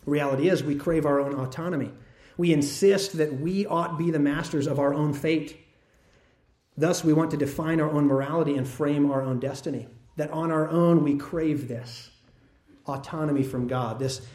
Reality 0.04 0.48
is, 0.48 0.62
we 0.62 0.76
crave 0.76 1.04
our 1.04 1.20
own 1.20 1.34
autonomy. 1.34 1.90
We 2.36 2.52
insist 2.52 3.16
that 3.16 3.40
we 3.40 3.66
ought 3.66 3.98
be 3.98 4.10
the 4.10 4.18
masters 4.18 4.66
of 4.66 4.78
our 4.78 4.94
own 4.94 5.12
fate. 5.12 5.65
Thus, 6.76 7.02
we 7.02 7.12
want 7.12 7.30
to 7.30 7.36
define 7.36 7.80
our 7.80 7.90
own 7.90 8.06
morality 8.06 8.56
and 8.56 8.68
frame 8.68 9.10
our 9.10 9.22
own 9.22 9.40
destiny. 9.40 9.88
That 10.16 10.30
on 10.30 10.50
our 10.50 10.68
own 10.68 11.02
we 11.02 11.16
crave 11.16 11.68
this 11.68 12.10
autonomy 12.86 13.42
from 13.42 13.66
God, 13.66 13.98
this 13.98 14.26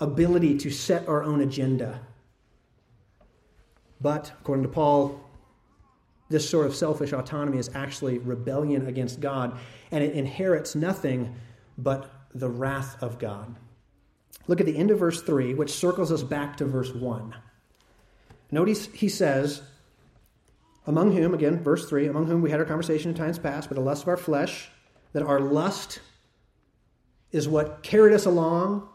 ability 0.00 0.58
to 0.58 0.70
set 0.70 1.08
our 1.08 1.22
own 1.22 1.40
agenda. 1.40 2.00
But, 4.00 4.32
according 4.40 4.62
to 4.62 4.68
Paul, 4.68 5.20
this 6.28 6.48
sort 6.48 6.66
of 6.66 6.74
selfish 6.74 7.12
autonomy 7.12 7.58
is 7.58 7.70
actually 7.74 8.18
rebellion 8.18 8.86
against 8.86 9.20
God, 9.20 9.58
and 9.90 10.04
it 10.04 10.12
inherits 10.12 10.74
nothing 10.74 11.34
but 11.76 12.10
the 12.34 12.48
wrath 12.48 13.02
of 13.02 13.18
God. 13.18 13.56
Look 14.46 14.60
at 14.60 14.66
the 14.66 14.76
end 14.76 14.90
of 14.90 14.98
verse 14.98 15.22
3, 15.22 15.54
which 15.54 15.72
circles 15.72 16.12
us 16.12 16.22
back 16.22 16.56
to 16.58 16.64
verse 16.64 16.92
1. 16.92 17.34
Notice 18.50 18.86
he 18.86 19.08
says, 19.08 19.62
Among 20.88 21.12
whom, 21.12 21.34
again, 21.34 21.62
verse 21.62 21.86
3, 21.86 22.06
among 22.06 22.28
whom 22.28 22.40
we 22.40 22.50
had 22.50 22.60
our 22.60 22.64
conversation 22.64 23.10
in 23.10 23.14
times 23.14 23.38
past, 23.38 23.68
but 23.68 23.74
the 23.74 23.82
lust 23.82 24.04
of 24.04 24.08
our 24.08 24.16
flesh, 24.16 24.70
that 25.12 25.22
our 25.22 25.38
lust 25.38 26.00
is 27.30 27.46
what 27.46 27.82
carried 27.82 28.14
us 28.14 28.24
along. 28.24 28.88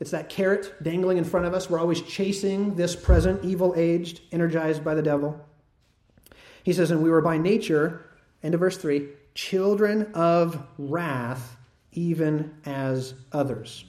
It's 0.00 0.10
that 0.10 0.28
carrot 0.28 0.74
dangling 0.82 1.16
in 1.16 1.22
front 1.22 1.46
of 1.46 1.54
us. 1.54 1.70
We're 1.70 1.78
always 1.78 2.02
chasing 2.02 2.74
this 2.74 2.96
present 2.96 3.44
evil 3.44 3.72
aged, 3.76 4.22
energized 4.32 4.82
by 4.82 4.96
the 4.96 5.02
devil. 5.02 5.40
He 6.64 6.72
says, 6.72 6.90
And 6.90 7.04
we 7.04 7.10
were 7.10 7.22
by 7.22 7.38
nature, 7.38 8.04
end 8.42 8.54
of 8.54 8.60
verse 8.60 8.76
3, 8.76 9.10
children 9.32 10.10
of 10.12 10.60
wrath, 10.76 11.56
even 11.92 12.56
as 12.64 13.14
others. 13.30 13.84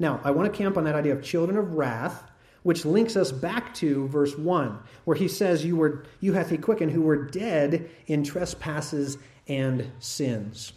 Now, 0.00 0.20
I 0.24 0.32
want 0.32 0.52
to 0.52 0.58
camp 0.58 0.76
on 0.76 0.82
that 0.82 0.96
idea 0.96 1.12
of 1.12 1.22
children 1.22 1.56
of 1.56 1.74
wrath, 1.74 2.28
which 2.64 2.84
links 2.84 3.14
us 3.14 3.30
back 3.30 3.72
to 3.74 4.08
verse 4.08 4.36
1, 4.36 4.78
where 5.04 5.16
he 5.16 5.28
says, 5.28 5.64
You 5.64 5.76
were 5.76 6.04
you 6.20 6.32
hath 6.32 6.50
he 6.50 6.58
quickened 6.58 6.90
who 6.90 7.02
were 7.02 7.24
dead 7.24 7.88
in 8.08 8.24
trespasses 8.24 9.16
and 9.46 9.90
sins. 10.00 10.72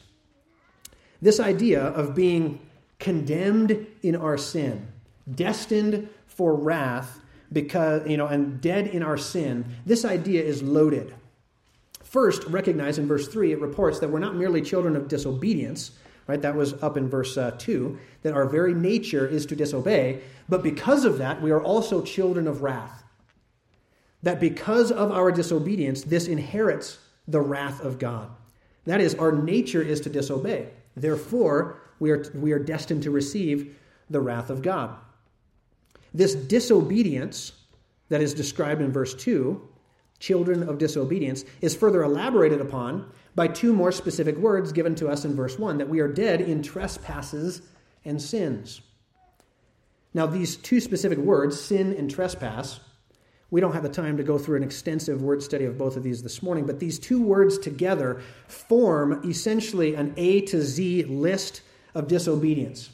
This 1.21 1.39
idea 1.39 1.81
of 1.81 2.13
being 2.13 2.59
condemned 2.99 3.87
in 4.03 4.15
our 4.15 4.37
sin, 4.37 4.87
destined 5.33 6.09
for 6.27 6.53
wrath, 6.53 7.21
because, 7.51 8.07
you 8.07 8.17
know, 8.17 8.27
and 8.27 8.59
dead 8.59 8.87
in 8.87 9.01
our 9.01 9.17
sin, 9.17 9.65
this 9.85 10.03
idea 10.03 10.43
is 10.43 10.61
loaded. 10.61 11.15
First, 12.03 12.43
recognize 12.45 12.97
in 12.97 13.07
verse 13.07 13.27
3, 13.27 13.53
it 13.53 13.61
reports 13.61 13.99
that 13.99 14.09
we're 14.09 14.19
not 14.19 14.35
merely 14.35 14.61
children 14.61 14.95
of 14.95 15.07
disobedience, 15.07 15.91
right? 16.27 16.41
That 16.41 16.55
was 16.55 16.73
up 16.83 16.97
in 16.97 17.09
verse 17.09 17.37
uh, 17.37 17.55
2, 17.57 17.97
that 18.21 18.33
our 18.33 18.45
very 18.45 18.73
nature 18.73 19.25
is 19.25 19.45
to 19.47 19.55
disobey, 19.55 20.21
but 20.49 20.61
because 20.61 21.05
of 21.05 21.17
that, 21.17 21.41
we 21.41 21.51
are 21.51 21.61
also 21.61 22.01
children 22.01 22.47
of 22.47 22.61
wrath. 22.61 23.03
That 24.23 24.39
because 24.39 24.91
of 24.91 25.11
our 25.11 25.31
disobedience, 25.31 26.03
this 26.03 26.27
inherits 26.27 26.99
the 27.27 27.41
wrath 27.41 27.81
of 27.81 27.99
God. 27.99 28.29
That 28.85 29.01
is, 29.01 29.15
our 29.15 29.31
nature 29.31 29.81
is 29.81 30.01
to 30.01 30.09
disobey. 30.09 30.69
Therefore, 30.95 31.81
we 31.99 32.11
are, 32.11 32.25
we 32.33 32.51
are 32.51 32.59
destined 32.59 33.03
to 33.03 33.11
receive 33.11 33.77
the 34.09 34.19
wrath 34.19 34.49
of 34.49 34.61
God. 34.61 34.95
This 36.13 36.33
disobedience 36.35 37.51
that 38.09 38.21
is 38.21 38.33
described 38.33 38.81
in 38.81 38.91
verse 38.91 39.13
2, 39.13 39.61
children 40.19 40.67
of 40.67 40.77
disobedience, 40.77 41.43
is 41.61 41.75
further 41.75 42.03
elaborated 42.03 42.61
upon 42.61 43.11
by 43.37 43.47
two 43.47 43.71
more 43.71 43.91
specific 43.91 44.35
words 44.35 44.71
given 44.71 44.95
to 44.95 45.07
us 45.07 45.23
in 45.23 45.35
verse 45.35 45.59
1 45.59 45.77
that 45.77 45.87
we 45.87 45.99
are 45.99 46.07
dead 46.07 46.41
in 46.41 46.63
trespasses 46.63 47.61
and 48.03 48.19
sins. 48.19 48.81
Now, 50.11 50.25
these 50.25 50.55
two 50.55 50.79
specific 50.79 51.19
words, 51.19 51.61
sin 51.61 51.93
and 51.93 52.09
trespass, 52.09 52.79
we 53.51 53.61
don't 53.61 53.73
have 53.73 53.83
the 53.83 53.89
time 53.89 54.17
to 54.17 54.23
go 54.23 54.39
through 54.39 54.57
an 54.57 54.63
extensive 54.63 55.21
word 55.21 55.43
study 55.43 55.65
of 55.65 55.77
both 55.77 55.95
of 55.95 56.01
these 56.01 56.23
this 56.23 56.41
morning, 56.41 56.65
but 56.65 56.79
these 56.79 56.97
two 56.97 57.21
words 57.21 57.59
together 57.59 58.23
form 58.47 59.21
essentially 59.23 59.93
an 59.93 60.15
A 60.17 60.41
to 60.41 60.59
Z 60.59 61.03
list 61.03 61.61
of 61.93 62.07
disobedience. 62.07 62.89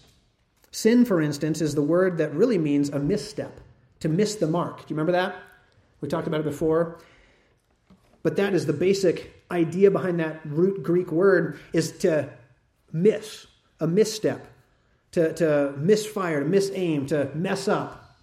Sin, 0.71 1.05
for 1.05 1.21
instance, 1.21 1.61
is 1.61 1.73
the 1.73 1.81
word 1.81 2.17
that 2.17 2.33
really 2.33 2.57
means 2.57 2.89
a 2.89 2.99
misstep, 2.99 3.61
to 4.01 4.09
miss 4.09 4.35
the 4.35 4.47
mark. 4.47 4.79
Do 4.79 4.83
you 4.89 4.97
remember 4.97 5.13
that? 5.13 5.35
We 6.01 6.09
talked 6.09 6.27
about 6.27 6.41
it 6.41 6.45
before. 6.45 6.99
But 8.23 8.35
that 8.35 8.53
is 8.53 8.65
the 8.65 8.73
basic 8.73 9.42
idea 9.53 9.91
behind 9.91 10.19
that 10.19 10.41
root 10.43 10.83
Greek 10.83 11.11
word 11.11 11.59
is 11.71 11.91
to 11.99 12.29
miss, 12.91 13.47
a 13.79 13.87
misstep, 13.87 14.47
to, 15.11 15.33
to 15.33 15.73
misfire, 15.77 16.43
to 16.43 16.49
misaim, 16.49 17.07
to 17.07 17.29
mess 17.35 17.67
up. 17.67 18.17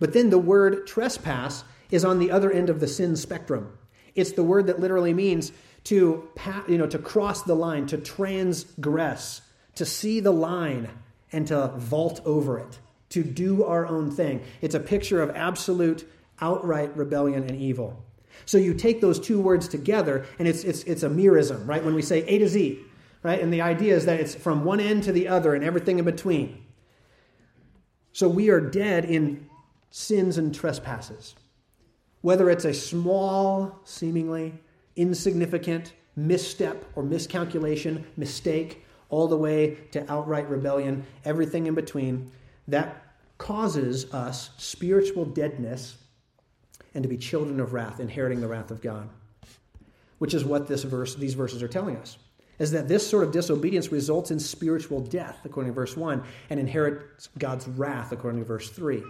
But 0.00 0.12
then 0.12 0.30
the 0.30 0.38
word 0.38 0.86
trespass 0.86 1.64
is 1.90 2.04
on 2.04 2.18
the 2.18 2.30
other 2.30 2.50
end 2.50 2.70
of 2.70 2.80
the 2.80 2.88
sin 2.88 3.16
spectrum. 3.16 3.76
It's 4.14 4.32
the 4.32 4.42
word 4.42 4.66
that 4.66 4.80
literally 4.80 5.14
means 5.14 5.52
to, 5.84 6.28
you 6.68 6.78
know, 6.78 6.86
to 6.86 6.98
cross 6.98 7.42
the 7.42 7.54
line, 7.54 7.86
to 7.86 7.98
transgress, 7.98 9.42
to 9.76 9.84
see 9.84 10.20
the 10.20 10.32
line 10.32 10.88
and 11.32 11.46
to 11.48 11.68
vault 11.76 12.20
over 12.24 12.58
it, 12.58 12.78
to 13.10 13.22
do 13.22 13.64
our 13.64 13.86
own 13.86 14.10
thing. 14.10 14.42
It's 14.60 14.74
a 14.74 14.80
picture 14.80 15.22
of 15.22 15.30
absolute, 15.36 16.08
outright 16.40 16.96
rebellion 16.96 17.44
and 17.44 17.56
evil. 17.60 18.02
So 18.44 18.58
you 18.58 18.74
take 18.74 19.00
those 19.00 19.18
two 19.20 19.40
words 19.40 19.68
together, 19.68 20.26
and 20.38 20.46
it's, 20.48 20.64
it's, 20.64 20.82
it's 20.84 21.02
a 21.02 21.08
merism, 21.08 21.66
right? 21.66 21.84
When 21.84 21.94
we 21.94 22.02
say 22.02 22.20
A 22.24 22.38
to 22.38 22.48
Z, 22.48 22.78
right? 23.22 23.40
And 23.40 23.52
the 23.52 23.62
idea 23.62 23.94
is 23.94 24.06
that 24.06 24.20
it's 24.20 24.34
from 24.34 24.64
one 24.64 24.80
end 24.80 25.02
to 25.04 25.12
the 25.12 25.28
other 25.28 25.54
and 25.54 25.64
everything 25.64 25.98
in 25.98 26.04
between. 26.04 26.64
So 28.12 28.28
we 28.28 28.48
are 28.50 28.60
dead 28.60 29.04
in 29.04 29.48
sins 29.90 30.38
and 30.38 30.54
trespasses. 30.54 31.34
Whether 32.20 32.50
it's 32.50 32.64
a 32.64 32.74
small, 32.74 33.80
seemingly 33.84 34.54
insignificant 34.96 35.92
misstep 36.16 36.84
or 36.96 37.02
miscalculation, 37.02 38.04
mistake, 38.16 38.84
all 39.08 39.28
the 39.28 39.36
way 39.36 39.78
to 39.92 40.10
outright 40.12 40.48
rebellion, 40.50 41.06
everything 41.24 41.66
in 41.66 41.74
between, 41.74 42.30
that 42.66 43.04
causes 43.38 44.12
us 44.12 44.50
spiritual 44.58 45.24
deadness 45.24 45.96
and 46.98 47.04
to 47.04 47.08
be 47.08 47.16
children 47.16 47.60
of 47.60 47.74
wrath, 47.74 48.00
inheriting 48.00 48.40
the 48.40 48.48
wrath 48.48 48.72
of 48.72 48.82
God. 48.82 49.08
Which 50.18 50.34
is 50.34 50.44
what 50.44 50.66
this 50.66 50.82
verse, 50.82 51.14
these 51.14 51.34
verses 51.34 51.62
are 51.62 51.68
telling 51.68 51.96
us. 51.96 52.18
Is 52.58 52.72
that 52.72 52.88
this 52.88 53.08
sort 53.08 53.22
of 53.22 53.30
disobedience 53.30 53.92
results 53.92 54.32
in 54.32 54.40
spiritual 54.40 54.98
death, 54.98 55.38
according 55.44 55.70
to 55.70 55.76
verse 55.76 55.96
1, 55.96 56.24
and 56.50 56.58
inherits 56.58 57.28
God's 57.38 57.68
wrath, 57.68 58.10
according 58.10 58.40
to 58.40 58.44
verse 58.44 58.68
3. 58.70 59.04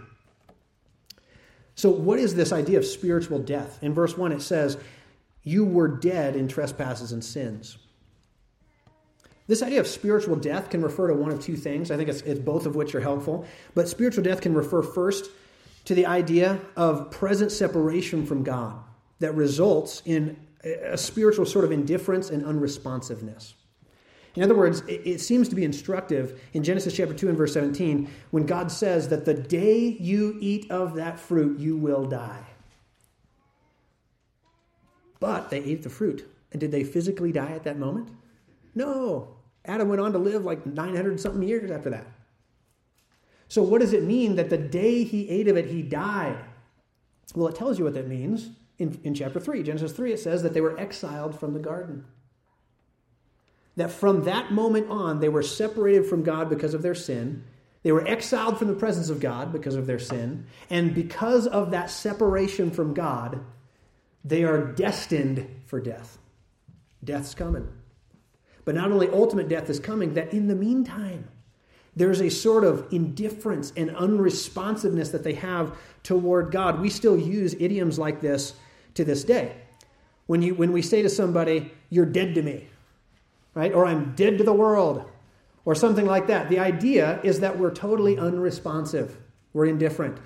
So, 1.76 1.88
what 1.88 2.18
is 2.18 2.34
this 2.34 2.52
idea 2.52 2.76
of 2.76 2.84
spiritual 2.84 3.38
death? 3.38 3.82
In 3.82 3.94
verse 3.94 4.18
1, 4.18 4.32
it 4.32 4.42
says, 4.42 4.76
You 5.42 5.64
were 5.64 5.88
dead 5.88 6.36
in 6.36 6.46
trespasses 6.46 7.12
and 7.12 7.24
sins. 7.24 7.78
This 9.46 9.62
idea 9.62 9.80
of 9.80 9.86
spiritual 9.86 10.36
death 10.36 10.68
can 10.68 10.82
refer 10.82 11.08
to 11.08 11.14
one 11.14 11.30
of 11.30 11.42
two 11.42 11.56
things. 11.56 11.90
I 11.90 11.96
think 11.96 12.10
it's, 12.10 12.20
it's, 12.20 12.38
both 12.38 12.66
of 12.66 12.76
which 12.76 12.94
are 12.94 13.00
helpful. 13.00 13.46
But 13.74 13.88
spiritual 13.88 14.24
death 14.24 14.42
can 14.42 14.52
refer 14.52 14.82
first 14.82 15.30
to 15.88 15.94
the 15.94 16.04
idea 16.04 16.60
of 16.76 17.10
present 17.10 17.50
separation 17.50 18.26
from 18.26 18.42
God 18.42 18.78
that 19.20 19.34
results 19.34 20.02
in 20.04 20.36
a 20.62 20.98
spiritual 20.98 21.46
sort 21.46 21.64
of 21.64 21.72
indifference 21.72 22.28
and 22.28 22.44
unresponsiveness. 22.44 23.54
In 24.36 24.42
other 24.42 24.54
words, 24.54 24.82
it, 24.86 25.18
seems 25.22 25.48
to 25.48 25.54
be 25.54 25.64
instructive 25.64 26.42
in 26.52 26.62
Genesis 26.62 26.94
chapter 26.94 27.14
2 27.14 27.30
and 27.30 27.38
verse 27.38 27.54
17 27.54 28.06
when 28.32 28.44
God 28.44 28.70
says 28.70 29.08
that 29.08 29.24
the 29.24 29.32
day 29.32 29.96
you 29.98 30.36
eat 30.42 30.70
of 30.70 30.94
that 30.96 31.18
fruit, 31.18 31.58
you 31.58 31.78
will 31.78 32.04
die. 32.04 32.44
But 35.20 35.48
they 35.48 35.60
ate 35.64 35.82
the 35.84 35.88
fruit. 35.88 36.30
And 36.52 36.60
did 36.60 36.70
they 36.70 36.84
physically 36.84 37.32
die 37.32 37.52
at 37.52 37.64
that 37.64 37.78
moment? 37.78 38.10
No. 38.74 39.36
Adam 39.64 39.88
went 39.88 40.02
on 40.02 40.12
to 40.12 40.18
live 40.18 40.44
like 40.44 40.66
900 40.66 41.18
something 41.18 41.42
years 41.42 41.70
after 41.70 41.88
that. 41.88 42.06
So, 43.48 43.62
what 43.62 43.80
does 43.80 43.92
it 43.92 44.04
mean 44.04 44.36
that 44.36 44.50
the 44.50 44.58
day 44.58 45.04
he 45.04 45.28
ate 45.28 45.48
of 45.48 45.56
it, 45.56 45.66
he 45.66 45.82
died? 45.82 46.38
Well, 47.34 47.48
it 47.48 47.56
tells 47.56 47.78
you 47.78 47.84
what 47.84 47.94
that 47.94 48.08
means. 48.08 48.50
In, 48.78 49.00
in 49.02 49.14
chapter 49.14 49.40
3, 49.40 49.64
Genesis 49.64 49.92
3, 49.92 50.12
it 50.12 50.20
says 50.20 50.42
that 50.44 50.54
they 50.54 50.60
were 50.60 50.78
exiled 50.78 51.38
from 51.38 51.52
the 51.52 51.58
garden 51.58 52.04
that 53.78 53.92
from 53.92 54.24
that 54.24 54.52
moment 54.52 54.90
on 54.90 55.20
they 55.20 55.28
were 55.28 55.42
separated 55.42 56.04
from 56.04 56.24
God 56.24 56.50
because 56.50 56.74
of 56.74 56.82
their 56.82 56.96
sin, 56.96 57.44
They 57.84 57.92
were 57.92 58.06
exiled 58.06 58.58
from 58.58 58.66
the 58.66 58.74
presence 58.74 59.08
of 59.08 59.20
God 59.20 59.52
because 59.52 59.76
of 59.76 59.86
their 59.86 60.00
sin. 60.00 60.46
And 60.68 60.94
because 60.94 61.46
of 61.46 61.70
that 61.70 61.90
separation 61.90 62.72
from 62.72 62.92
God, 62.92 63.40
they 64.24 64.42
are 64.42 64.72
destined 64.72 65.48
for 65.64 65.80
death. 65.80 66.18
Death's 67.04 67.34
coming. 67.34 67.68
But 68.64 68.74
not 68.74 68.90
only 68.90 69.08
ultimate 69.08 69.48
death 69.48 69.70
is 69.70 69.78
coming, 69.78 70.14
that 70.14 70.34
in 70.34 70.48
the 70.48 70.56
meantime, 70.56 71.28
there's 71.98 72.20
a 72.20 72.30
sort 72.30 72.64
of 72.64 72.86
indifference 72.92 73.72
and 73.76 73.90
unresponsiveness 73.90 75.10
that 75.10 75.24
they 75.24 75.34
have 75.34 75.76
toward 76.04 76.52
God. 76.52 76.80
We 76.80 76.90
still 76.90 77.18
use 77.18 77.54
idioms 77.58 77.98
like 77.98 78.20
this 78.20 78.54
to 78.94 79.04
this 79.04 79.24
day. 79.24 79.56
When, 80.26 80.40
you, 80.40 80.54
when 80.54 80.72
we 80.72 80.82
say 80.82 81.02
to 81.02 81.08
somebody, 81.08 81.72
You're 81.90 82.06
dead 82.06 82.34
to 82.36 82.42
me, 82.42 82.68
right? 83.54 83.72
Or 83.72 83.84
I'm 83.84 84.14
dead 84.14 84.38
to 84.38 84.44
the 84.44 84.52
world, 84.52 85.04
or 85.64 85.74
something 85.74 86.06
like 86.06 86.28
that. 86.28 86.48
The 86.48 86.60
idea 86.60 87.20
is 87.22 87.40
that 87.40 87.58
we're 87.58 87.74
totally 87.74 88.16
unresponsive, 88.16 89.16
we're 89.52 89.66
indifferent. 89.66 90.18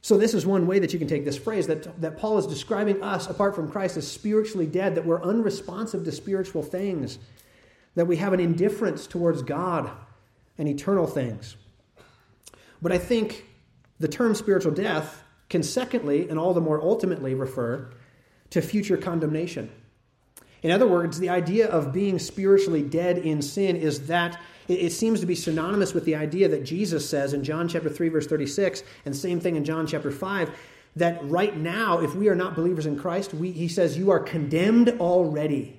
So, 0.00 0.16
this 0.16 0.32
is 0.32 0.46
one 0.46 0.66
way 0.66 0.78
that 0.78 0.94
you 0.94 0.98
can 0.98 1.08
take 1.08 1.24
this 1.26 1.36
phrase 1.36 1.66
that, 1.66 2.00
that 2.00 2.16
Paul 2.16 2.38
is 2.38 2.46
describing 2.46 3.02
us, 3.02 3.28
apart 3.28 3.54
from 3.54 3.70
Christ, 3.70 3.98
as 3.98 4.10
spiritually 4.10 4.66
dead, 4.66 4.94
that 4.94 5.04
we're 5.04 5.22
unresponsive 5.22 6.04
to 6.04 6.12
spiritual 6.12 6.62
things, 6.62 7.18
that 7.98 8.06
we 8.06 8.14
have 8.14 8.32
an 8.32 8.38
indifference 8.38 9.08
towards 9.08 9.42
God 9.42 9.90
and 10.56 10.68
eternal 10.68 11.04
things. 11.04 11.56
But 12.80 12.92
I 12.92 12.98
think 12.98 13.44
the 13.98 14.06
term 14.06 14.36
spiritual 14.36 14.70
death 14.70 15.24
can, 15.48 15.64
secondly, 15.64 16.28
and 16.28 16.38
all 16.38 16.54
the 16.54 16.60
more 16.60 16.80
ultimately, 16.80 17.34
refer 17.34 17.90
to 18.50 18.62
future 18.62 18.96
condemnation. 18.96 19.68
In 20.62 20.70
other 20.70 20.86
words, 20.86 21.18
the 21.18 21.28
idea 21.28 21.66
of 21.66 21.92
being 21.92 22.20
spiritually 22.20 22.82
dead 22.82 23.18
in 23.18 23.42
sin 23.42 23.74
is 23.74 24.06
that 24.06 24.40
it 24.68 24.92
seems 24.92 25.18
to 25.18 25.26
be 25.26 25.34
synonymous 25.34 25.92
with 25.92 26.04
the 26.04 26.14
idea 26.14 26.46
that 26.50 26.62
Jesus 26.62 27.08
says 27.08 27.32
in 27.32 27.42
John 27.42 27.66
chapter 27.66 27.90
3 27.90 28.10
verse 28.10 28.28
36 28.28 28.84
and 29.06 29.16
same 29.16 29.40
thing 29.40 29.56
in 29.56 29.64
John 29.64 29.88
chapter 29.88 30.12
5 30.12 30.56
that 30.94 31.18
right 31.28 31.56
now 31.56 31.98
if 31.98 32.14
we 32.14 32.28
are 32.28 32.36
not 32.36 32.54
believers 32.54 32.86
in 32.86 32.96
Christ, 32.96 33.34
we, 33.34 33.50
he 33.50 33.66
says 33.66 33.98
you 33.98 34.12
are 34.12 34.20
condemned 34.20 34.90
already. 35.00 35.77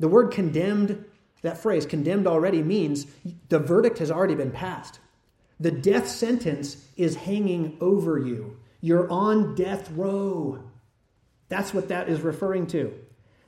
The 0.00 0.08
word 0.08 0.32
condemned, 0.32 1.04
that 1.42 1.58
phrase 1.58 1.86
condemned 1.86 2.26
already 2.26 2.62
means 2.62 3.06
the 3.48 3.58
verdict 3.58 3.98
has 3.98 4.10
already 4.10 4.34
been 4.34 4.50
passed. 4.50 4.98
The 5.60 5.70
death 5.70 6.08
sentence 6.08 6.88
is 6.96 7.14
hanging 7.16 7.76
over 7.80 8.18
you. 8.18 8.58
You're 8.80 9.10
on 9.10 9.54
death 9.54 9.90
row. 9.92 10.62
That's 11.48 11.72
what 11.72 11.88
that 11.88 12.08
is 12.08 12.20
referring 12.20 12.66
to 12.68 12.92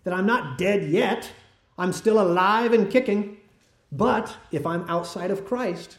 that 0.06 0.14
I'm 0.14 0.24
not 0.24 0.56
dead 0.56 0.88
yet. 0.88 1.28
I'm 1.76 1.92
still 1.92 2.20
alive 2.20 2.72
and 2.72 2.88
kicking. 2.88 3.38
But 3.90 4.36
if 4.52 4.64
I'm 4.64 4.88
outside 4.88 5.32
of 5.32 5.44
Christ, 5.44 5.98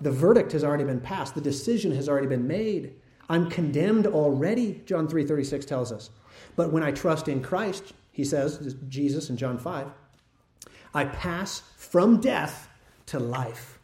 the 0.00 0.12
verdict 0.12 0.52
has 0.52 0.62
already 0.62 0.84
been 0.84 1.00
passed. 1.00 1.34
The 1.34 1.40
decision 1.40 1.92
has 1.96 2.08
already 2.08 2.28
been 2.28 2.46
made. 2.46 2.94
I'm 3.28 3.50
condemned 3.50 4.06
already, 4.06 4.80
John 4.86 5.08
3:36 5.08 5.66
tells 5.66 5.90
us. 5.90 6.10
But 6.54 6.72
when 6.72 6.84
I 6.84 6.92
trust 6.92 7.26
in 7.26 7.42
Christ, 7.42 7.92
he 8.12 8.24
says, 8.24 8.76
Jesus 8.88 9.30
in 9.30 9.36
John 9.36 9.58
5, 9.58 9.88
I 10.94 11.04
pass 11.06 11.62
from 11.76 12.20
death 12.20 12.68
to 13.06 13.18
life. 13.18 13.78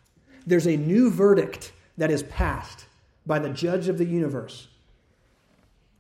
There's 0.46 0.66
a 0.66 0.76
new 0.76 1.10
verdict 1.10 1.72
that 1.96 2.10
is 2.10 2.22
passed 2.24 2.86
by 3.26 3.38
the 3.38 3.48
judge 3.48 3.88
of 3.88 3.98
the 3.98 4.04
universe 4.04 4.68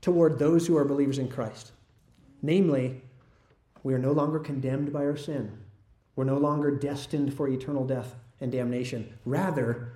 toward 0.00 0.38
those 0.38 0.66
who 0.66 0.76
are 0.76 0.84
believers 0.84 1.18
in 1.18 1.28
Christ. 1.28 1.72
Namely, 2.42 3.02
we 3.82 3.94
are 3.94 3.98
no 3.98 4.12
longer 4.12 4.38
condemned 4.38 4.92
by 4.92 5.04
our 5.04 5.16
sin. 5.16 5.58
We're 6.14 6.24
no 6.24 6.38
longer 6.38 6.70
destined 6.70 7.34
for 7.34 7.48
eternal 7.48 7.86
death 7.86 8.14
and 8.40 8.52
damnation. 8.52 9.18
Rather, 9.24 9.92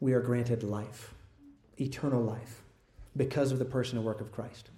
we 0.00 0.12
are 0.12 0.20
granted 0.20 0.62
life, 0.62 1.14
eternal 1.78 2.22
life, 2.22 2.62
because 3.16 3.52
of 3.52 3.58
the 3.58 3.64
person 3.64 3.98
and 3.98 4.06
work 4.06 4.20
of 4.20 4.32
Christ. 4.32 4.70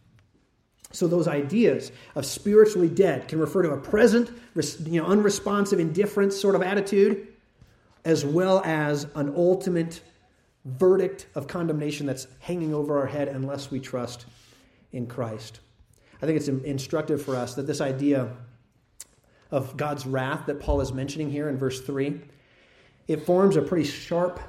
So 0.93 1.09
those 1.09 1.26
ideas 1.26 1.90
of 2.14 2.24
spiritually 2.26 2.88
dead 2.88 3.26
can 3.26 3.40
refer 3.40 3.62
to 3.62 3.70
a 3.70 3.78
present, 3.78 4.30
you 4.84 5.01
know, 5.01 5.07
unresponsive, 5.07 5.80
indifference 5.80 6.38
sort 6.38 6.55
of 6.55 6.62
attitude, 6.62 7.28
as 8.05 8.24
well 8.24 8.62
as 8.64 9.07
an 9.14 9.32
ultimate 9.34 10.03
verdict 10.64 11.26
of 11.34 11.49
condemnation 11.49 12.07
that's 12.07 12.26
hanging 12.40 12.74
over 12.74 12.99
our 12.99 13.07
head 13.07 13.28
unless 13.28 13.70
we 13.70 13.80
trust 13.80 14.26
in 14.93 15.07
Christ. 15.07 15.61
I 16.20 16.26
think 16.26 16.36
it's 16.36 16.49
instructive 16.49 17.22
for 17.22 17.34
us 17.34 17.55
that 17.55 17.66
this 17.66 17.80
idea 17.80 18.30
of 19.51 19.76
God's 19.76 20.07
wrath 20.07 20.47
that 20.47 20.61
Paul 20.61 20.80
is 20.80 20.93
mentioning 20.93 21.30
here 21.30 21.49
in 21.49 21.59
verse 21.59 21.80
3, 21.80 22.20
it 23.09 23.26
forms 23.26 23.57
a 23.57 23.62
pretty 23.62 23.84
sharp, 23.84 24.40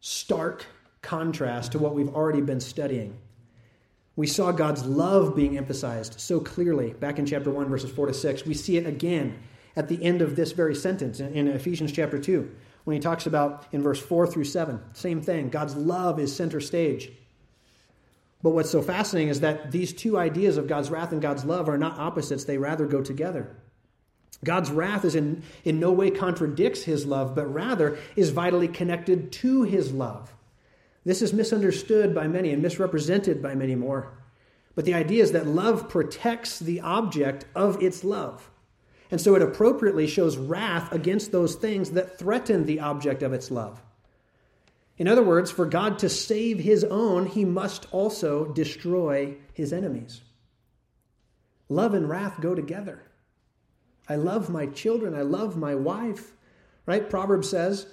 stark 0.00 0.66
contrast 1.00 1.72
to 1.72 1.78
what 1.78 1.94
we've 1.94 2.14
already 2.14 2.40
been 2.40 2.60
studying. 2.60 3.16
We 4.18 4.26
saw 4.26 4.50
God's 4.50 4.84
love 4.84 5.36
being 5.36 5.56
emphasized 5.56 6.18
so 6.18 6.40
clearly 6.40 6.92
back 6.92 7.20
in 7.20 7.24
chapter 7.24 7.52
1, 7.52 7.68
verses 7.68 7.92
4 7.92 8.08
to 8.08 8.12
6. 8.12 8.44
We 8.46 8.52
see 8.52 8.76
it 8.76 8.84
again 8.84 9.38
at 9.76 9.86
the 9.86 10.02
end 10.02 10.22
of 10.22 10.34
this 10.34 10.50
very 10.50 10.74
sentence 10.74 11.20
in 11.20 11.46
Ephesians 11.46 11.92
chapter 11.92 12.18
2, 12.18 12.52
when 12.82 12.96
he 12.96 13.00
talks 13.00 13.26
about 13.26 13.66
in 13.70 13.80
verse 13.80 14.00
4 14.00 14.26
through 14.26 14.46
7. 14.46 14.80
Same 14.92 15.22
thing. 15.22 15.50
God's 15.50 15.76
love 15.76 16.18
is 16.18 16.34
center 16.34 16.60
stage. 16.60 17.12
But 18.42 18.50
what's 18.50 18.70
so 18.70 18.82
fascinating 18.82 19.28
is 19.28 19.38
that 19.38 19.70
these 19.70 19.92
two 19.92 20.18
ideas 20.18 20.56
of 20.56 20.66
God's 20.66 20.90
wrath 20.90 21.12
and 21.12 21.22
God's 21.22 21.44
love 21.44 21.68
are 21.68 21.78
not 21.78 21.96
opposites, 21.96 22.42
they 22.42 22.58
rather 22.58 22.86
go 22.86 23.00
together. 23.00 23.54
God's 24.42 24.72
wrath 24.72 25.04
is 25.04 25.14
in, 25.14 25.44
in 25.64 25.78
no 25.78 25.92
way 25.92 26.10
contradicts 26.10 26.82
his 26.82 27.06
love, 27.06 27.36
but 27.36 27.46
rather 27.46 27.96
is 28.16 28.30
vitally 28.30 28.66
connected 28.66 29.30
to 29.30 29.62
his 29.62 29.92
love. 29.92 30.34
This 31.08 31.22
is 31.22 31.32
misunderstood 31.32 32.14
by 32.14 32.28
many 32.28 32.52
and 32.52 32.60
misrepresented 32.60 33.42
by 33.42 33.54
many 33.54 33.74
more. 33.74 34.12
But 34.74 34.84
the 34.84 34.92
idea 34.92 35.22
is 35.22 35.32
that 35.32 35.46
love 35.46 35.88
protects 35.88 36.58
the 36.58 36.82
object 36.82 37.46
of 37.54 37.82
its 37.82 38.04
love. 38.04 38.50
And 39.10 39.18
so 39.18 39.34
it 39.34 39.40
appropriately 39.40 40.06
shows 40.06 40.36
wrath 40.36 40.92
against 40.92 41.32
those 41.32 41.54
things 41.54 41.92
that 41.92 42.18
threaten 42.18 42.66
the 42.66 42.80
object 42.80 43.22
of 43.22 43.32
its 43.32 43.50
love. 43.50 43.80
In 44.98 45.08
other 45.08 45.22
words, 45.22 45.50
for 45.50 45.64
God 45.64 45.98
to 46.00 46.10
save 46.10 46.58
his 46.58 46.84
own, 46.84 47.24
he 47.24 47.46
must 47.46 47.86
also 47.90 48.52
destroy 48.52 49.34
his 49.54 49.72
enemies. 49.72 50.20
Love 51.70 51.94
and 51.94 52.06
wrath 52.06 52.38
go 52.42 52.54
together. 52.54 53.00
I 54.10 54.16
love 54.16 54.50
my 54.50 54.66
children, 54.66 55.14
I 55.14 55.22
love 55.22 55.56
my 55.56 55.74
wife. 55.74 56.32
Right? 56.84 57.08
Proverbs 57.08 57.48
says 57.48 57.86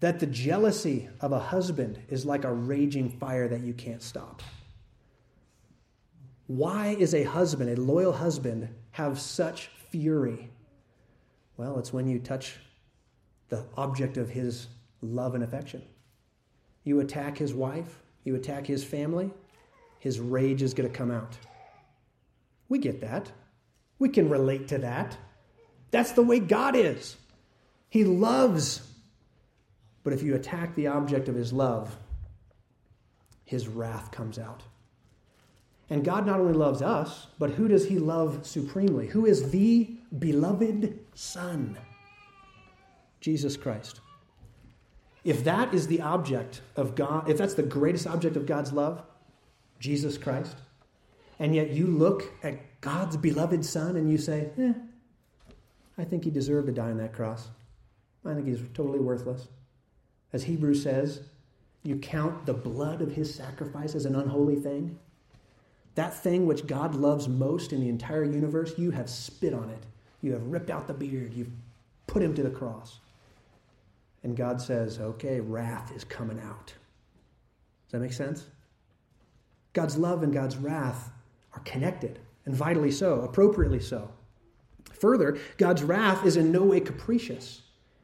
that 0.00 0.20
the 0.20 0.26
jealousy 0.26 1.08
of 1.20 1.32
a 1.32 1.38
husband 1.38 1.98
is 2.08 2.26
like 2.26 2.44
a 2.44 2.52
raging 2.52 3.08
fire 3.08 3.48
that 3.48 3.62
you 3.62 3.72
can't 3.72 4.02
stop. 4.02 4.42
Why 6.46 6.96
is 6.98 7.14
a 7.14 7.24
husband, 7.24 7.70
a 7.70 7.80
loyal 7.80 8.12
husband, 8.12 8.68
have 8.92 9.18
such 9.18 9.70
fury? 9.90 10.50
Well, 11.56 11.78
it's 11.78 11.92
when 11.92 12.08
you 12.08 12.18
touch 12.18 12.58
the 13.48 13.64
object 13.76 14.16
of 14.16 14.28
his 14.28 14.68
love 15.00 15.34
and 15.34 15.42
affection. 15.42 15.82
You 16.84 17.00
attack 17.00 17.38
his 17.38 17.54
wife, 17.54 18.02
you 18.24 18.34
attack 18.36 18.66
his 18.66 18.84
family, 18.84 19.30
his 19.98 20.20
rage 20.20 20.62
is 20.62 20.74
going 20.74 20.88
to 20.88 20.94
come 20.94 21.10
out. 21.10 21.36
We 22.68 22.78
get 22.78 23.00
that. 23.00 23.30
We 23.98 24.08
can 24.08 24.28
relate 24.28 24.68
to 24.68 24.78
that. 24.78 25.16
That's 25.90 26.12
the 26.12 26.22
way 26.22 26.38
God 26.38 26.76
is. 26.76 27.16
He 27.88 28.04
loves. 28.04 28.82
But 30.06 30.12
if 30.12 30.22
you 30.22 30.36
attack 30.36 30.72
the 30.76 30.86
object 30.86 31.28
of 31.28 31.34
his 31.34 31.52
love, 31.52 31.96
his 33.44 33.66
wrath 33.66 34.12
comes 34.12 34.38
out. 34.38 34.62
And 35.90 36.04
God 36.04 36.24
not 36.24 36.38
only 36.38 36.52
loves 36.52 36.80
us, 36.80 37.26
but 37.40 37.50
who 37.50 37.66
does 37.66 37.88
he 37.88 37.98
love 37.98 38.46
supremely? 38.46 39.08
Who 39.08 39.26
is 39.26 39.50
the 39.50 39.96
beloved 40.16 41.00
Son? 41.14 41.76
Jesus 43.20 43.56
Christ. 43.56 44.00
If 45.24 45.42
that 45.42 45.74
is 45.74 45.88
the 45.88 46.02
object 46.02 46.60
of 46.76 46.94
God, 46.94 47.28
if 47.28 47.36
that's 47.36 47.54
the 47.54 47.64
greatest 47.64 48.06
object 48.06 48.36
of 48.36 48.46
God's 48.46 48.72
love, 48.72 49.02
Jesus 49.80 50.16
Christ, 50.16 50.54
and 51.40 51.52
yet 51.52 51.70
you 51.70 51.88
look 51.88 52.32
at 52.44 52.80
God's 52.80 53.16
beloved 53.16 53.64
Son 53.64 53.96
and 53.96 54.08
you 54.08 54.18
say, 54.18 54.50
eh, 54.56 54.72
I 55.98 56.04
think 56.04 56.22
he 56.22 56.30
deserved 56.30 56.68
to 56.68 56.72
die 56.72 56.90
on 56.90 56.98
that 56.98 57.12
cross. 57.12 57.48
I 58.24 58.34
think 58.34 58.46
he's 58.46 58.62
totally 58.72 59.00
worthless. 59.00 59.48
As 60.36 60.44
Hebrews 60.44 60.82
says, 60.82 61.22
you 61.82 61.96
count 61.96 62.44
the 62.44 62.52
blood 62.52 63.00
of 63.00 63.10
his 63.10 63.34
sacrifice 63.34 63.94
as 63.94 64.04
an 64.04 64.14
unholy 64.14 64.56
thing. 64.56 64.98
That 65.94 66.14
thing 66.14 66.46
which 66.46 66.66
God 66.66 66.94
loves 66.94 67.26
most 67.26 67.72
in 67.72 67.80
the 67.80 67.88
entire 67.88 68.22
universe, 68.22 68.74
you 68.76 68.90
have 68.90 69.08
spit 69.08 69.54
on 69.54 69.70
it. 69.70 69.82
You 70.20 70.32
have 70.32 70.46
ripped 70.48 70.68
out 70.68 70.88
the 70.88 70.92
beard. 70.92 71.32
You've 71.32 71.52
put 72.06 72.22
him 72.22 72.34
to 72.34 72.42
the 72.42 72.50
cross. 72.50 72.98
And 74.24 74.36
God 74.36 74.60
says, 74.60 74.98
okay, 75.00 75.40
wrath 75.40 75.90
is 75.96 76.04
coming 76.04 76.38
out. 76.40 76.66
Does 76.66 77.92
that 77.92 78.00
make 78.00 78.12
sense? 78.12 78.44
God's 79.72 79.96
love 79.96 80.22
and 80.22 80.34
God's 80.34 80.58
wrath 80.58 81.12
are 81.54 81.60
connected, 81.60 82.18
and 82.44 82.54
vitally 82.54 82.90
so, 82.90 83.22
appropriately 83.22 83.80
so. 83.80 84.10
Further, 85.00 85.38
God's 85.56 85.82
wrath 85.82 86.26
is 86.26 86.36
in 86.36 86.52
no 86.52 86.62
way 86.62 86.80
capricious 86.80 87.62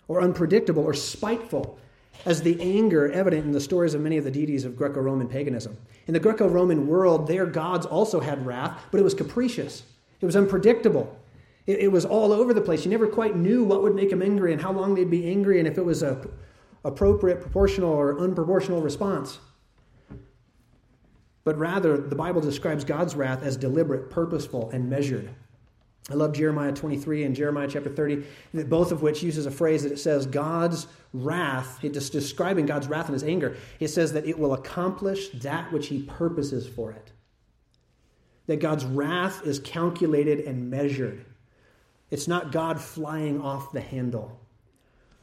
or 0.09 0.23
unpredictable 0.23 0.83
or 0.83 0.95
spiteful, 0.95 1.79
as 2.25 2.43
the 2.43 2.61
anger 2.61 3.11
evident 3.11 3.45
in 3.45 3.53
the 3.53 3.61
stories 3.61 3.95
of 3.95 4.01
many 4.01 4.17
of 4.17 4.25
the 4.25 4.31
deities 4.31 4.65
of 4.65 4.77
Greco 4.77 5.01
Roman 5.01 5.29
paganism. 5.29 5.77
In 6.07 6.15
the 6.15 6.21
Greco 6.21 6.49
Roman 6.49 6.87
world, 6.87 7.27
their 7.27 7.47
gods 7.47 7.87
also 7.87 8.21
had 8.21 8.47
wrath, 8.47 8.81
but 8.91 9.01
it 9.01 9.05
was 9.05 9.15
capricious, 9.15 9.83
it 10.21 10.27
was 10.27 10.37
unpredictable. 10.37 11.19
It, 11.67 11.79
it, 11.79 11.93
was 11.93 12.05
all 12.05 12.33
over 12.33 12.53
the 12.53 12.61
place. 12.61 12.85
You 12.85 12.91
never 12.91 13.07
quite 13.07 13.37
knew 13.37 13.63
what 13.63 13.83
would 13.83 13.95
make 13.95 14.11
them 14.11 14.21
angry 14.21 14.53
and 14.53 14.61
how 14.61 14.73
long 14.73 14.97
they'd 14.97 15.09
be 15.09 15.31
angry 15.31 15.61
and 15.61 15.69
if 15.69 15.79
it 15.79 15.85
was 15.85 16.03
a 16.03 16.29
appropriate, 16.85 17.41
proportional, 17.41 17.93
or 17.93 18.17
unproportional 18.17 18.83
response. 18.83 19.39
But 21.45 21.59
rather, 21.59 21.97
the 21.97 22.17
Bible 22.17 22.41
describes 22.41 22.85
God's 22.85 23.15
wrath 23.15 23.43
as 23.43 23.57
deliberate, 23.57 24.11
purposeful, 24.11 24.71
and 24.71 24.89
measured. 24.89 25.31
I 26.11 26.15
love 26.15 26.33
Jeremiah 26.33 26.73
23 26.73 27.25
and 27.25 27.37
Jeremiah 27.37 27.69
chapter 27.69 27.91
30, 27.91 28.25
both 28.65 28.91
of 28.91 29.03
which 29.03 29.23
uses 29.23 29.47
a 29.47 29.53
phrase 29.53 29.85
that 29.85 29.93
it 29.93 29.99
says 29.99 30.27
God's 30.27 30.89
wrath, 31.13 31.79
it's 31.85 32.11
describing 32.11 32.67
God's 32.67 32.89
wrath 32.89 33.07
and 33.07 33.15
his 33.15 33.23
anger. 33.23 33.57
It 33.79 33.89
says 33.89 34.13
that 34.15 34.27
it 34.27 34.39
will 34.39 34.55
accomplish 34.55 35.29
that 35.29 35.73
which 35.73 35.87
he 35.87 36.03
purposes 36.03 36.67
for 36.67 36.91
it. 36.91 37.13
That 38.47 38.59
God's 38.59 38.85
wrath 38.85 39.47
is 39.47 39.61
calculated 39.61 40.41
and 40.41 40.69
measured. 40.69 41.25
It's 42.11 42.27
not 42.27 42.51
God 42.51 42.81
flying 42.81 43.41
off 43.41 43.71
the 43.73 43.81
handle, 43.81 44.41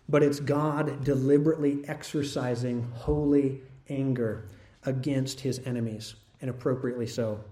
but 0.07 0.23
it's 0.23 0.39
God 0.39 1.03
deliberately 1.03 1.83
exercising 1.87 2.89
holy 2.93 3.61
anger 3.89 4.47
against 4.85 5.41
his 5.41 5.59
enemies, 5.65 6.15
and 6.39 6.49
appropriately 6.49 7.05
so. 7.05 7.43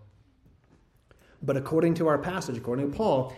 But 1.41 1.57
according 1.57 1.95
to 1.95 2.07
our 2.07 2.17
passage, 2.17 2.57
according 2.57 2.91
to 2.91 2.97
Paul, 2.97 3.33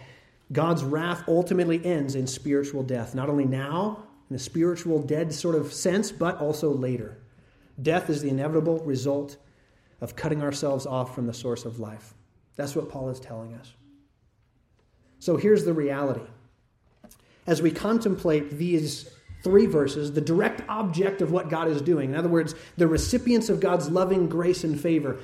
God's 0.52 0.84
wrath 0.84 1.24
ultimately 1.28 1.84
ends 1.86 2.16
in 2.16 2.26
spiritual 2.26 2.84
death, 2.84 3.14
not 3.14 3.30
only 3.30 3.46
now, 3.46 4.04
in 4.30 4.36
a 4.36 4.40
spiritual 4.40 5.02
dead 5.02 5.34
sort 5.34 5.56
of 5.56 5.74
sense, 5.74 6.12
but 6.12 6.40
also 6.40 6.72
later. 6.72 7.18
Death 7.82 8.10
is 8.10 8.22
the 8.22 8.30
inevitable 8.30 8.80
result 8.80 9.38
of 10.02 10.16
cutting 10.16 10.42
ourselves 10.42 10.86
off 10.86 11.14
from 11.14 11.28
the 11.28 11.34
source 11.34 11.66
of 11.66 11.80
life. 11.80 12.14
That's 12.56 12.76
what 12.76 12.90
Paul 12.90 13.10
is 13.10 13.20
telling 13.20 13.54
us. 13.54 13.74
So 15.20 15.38
here's 15.38 15.66
the 15.66 15.74
reality. 15.74 16.26
As 17.46 17.62
we 17.62 17.72
contemplate 17.72 18.52
these 18.52 19.10
three 19.44 19.66
verses, 19.66 20.12
the 20.12 20.22
direct 20.22 20.62
object 20.70 21.22
of 21.22 21.32
what 21.32 21.50
God 21.50 21.68
is 21.68 21.82
doing, 21.82 22.12
in 22.12 22.16
other 22.16 22.30
words, 22.30 22.56
the 22.78 22.88
recipients 22.88 23.50
of 23.50 23.60
God's 23.60 23.90
loving 23.90 24.28
grace 24.28 24.64
and 24.64 24.80
favor, 24.80 25.20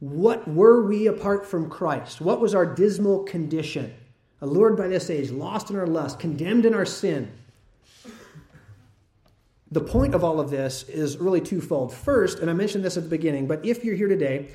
what 0.00 0.46
were 0.46 0.82
we 0.82 1.06
apart 1.06 1.44
from 1.44 1.68
Christ? 1.68 2.20
What 2.20 2.40
was 2.40 2.54
our 2.54 2.66
dismal 2.66 3.24
condition? 3.24 3.94
Allured 4.40 4.76
by 4.76 4.86
this 4.86 5.10
age, 5.10 5.30
lost 5.30 5.70
in 5.70 5.76
our 5.76 5.86
lust, 5.86 6.20
condemned 6.20 6.64
in 6.64 6.74
our 6.74 6.86
sin. 6.86 7.32
The 9.70 9.80
point 9.80 10.14
of 10.14 10.22
all 10.22 10.40
of 10.40 10.50
this 10.50 10.84
is 10.84 11.18
really 11.18 11.40
twofold. 11.40 11.92
First, 11.92 12.38
and 12.38 12.48
I 12.48 12.52
mentioned 12.54 12.84
this 12.84 12.96
at 12.96 13.02
the 13.02 13.08
beginning, 13.08 13.46
but 13.46 13.64
if 13.66 13.84
you're 13.84 13.96
here 13.96 14.08
today, 14.08 14.50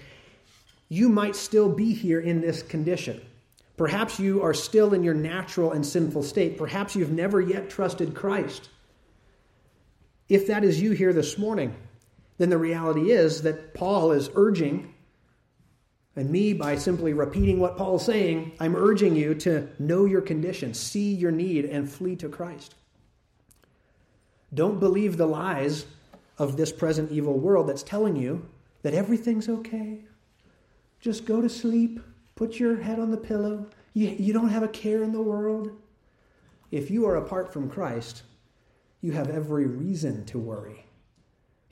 you 0.90 1.10
might 1.10 1.36
still 1.36 1.70
be 1.70 1.94
here 1.94 2.22
in 2.22 2.40
this 2.40 2.64
condition. 2.64 3.22
Perhaps 3.76 4.20
you 4.20 4.42
are 4.42 4.54
still 4.54 4.94
in 4.94 5.04
your 5.04 5.14
natural 5.14 5.72
and 5.72 5.86
sinful 5.86 6.24
state. 6.24 6.58
Perhaps 6.58 6.96
you've 6.96 7.12
never 7.12 7.42
yet 7.42 7.70
trusted 7.70 8.16
Christ. 8.16 8.70
If 10.30 10.48
that 10.48 10.64
is 10.64 10.82
you 10.82 10.92
here 10.92 11.14
this 11.14 11.38
morning, 11.38 11.76
then 12.38 12.50
the 12.50 12.58
reality 12.58 13.12
is 13.12 13.42
that 13.42 13.74
Paul 13.74 14.12
is 14.12 14.30
urging 14.36 14.93
and 16.16 16.30
me, 16.30 16.54
by 16.54 16.76
simply 16.76 17.14
repeating 17.14 17.60
what 17.60 17.76
Paul's 17.76 18.06
saying, 18.06 18.52
I'm 18.60 18.76
urging 18.76 19.16
you 19.16 19.34
to 19.36 19.68
know 19.80 20.06
your 20.06 20.22
condition, 20.22 20.74
see 20.74 21.14
your 21.14 21.32
need, 21.32 21.66
and 21.66 21.90
flee 21.90 22.16
to 22.18 22.30
Christ. 22.30 22.76
Don't 24.54 24.80
believe 24.80 25.18
the 25.18 25.26
lies 25.26 25.86
of 26.38 26.56
this 26.56 26.72
present 26.72 27.12
evil 27.12 27.40
world 27.40 27.68
that's 27.68 27.82
telling 27.82 28.16
you 28.16 28.48
that 28.84 28.94
everything's 28.94 29.50
okay. 29.50 30.02
Just 31.00 31.26
go 31.26 31.42
to 31.42 31.50
sleep, 31.50 32.00
put 32.36 32.60
your 32.60 32.82
head 32.82 33.00
on 33.00 33.10
the 33.10 33.18
pillow. 33.18 33.66
You, 33.94 34.10
you 34.10 34.34
don't 34.34 34.50
have 34.50 34.64
a 34.64 34.68
care 34.68 35.04
in 35.04 35.14
the 35.14 35.22
world. 35.22 35.72
If 36.70 36.92
you 36.92 37.08
are 37.08 37.16
apart 37.16 37.52
from 37.52 37.70
Christ, 37.70 38.24
you 39.02 39.12
have 39.14 39.30
every 39.30 39.66
reason 39.66 40.26
to 40.26 40.38
worry. 40.38 40.86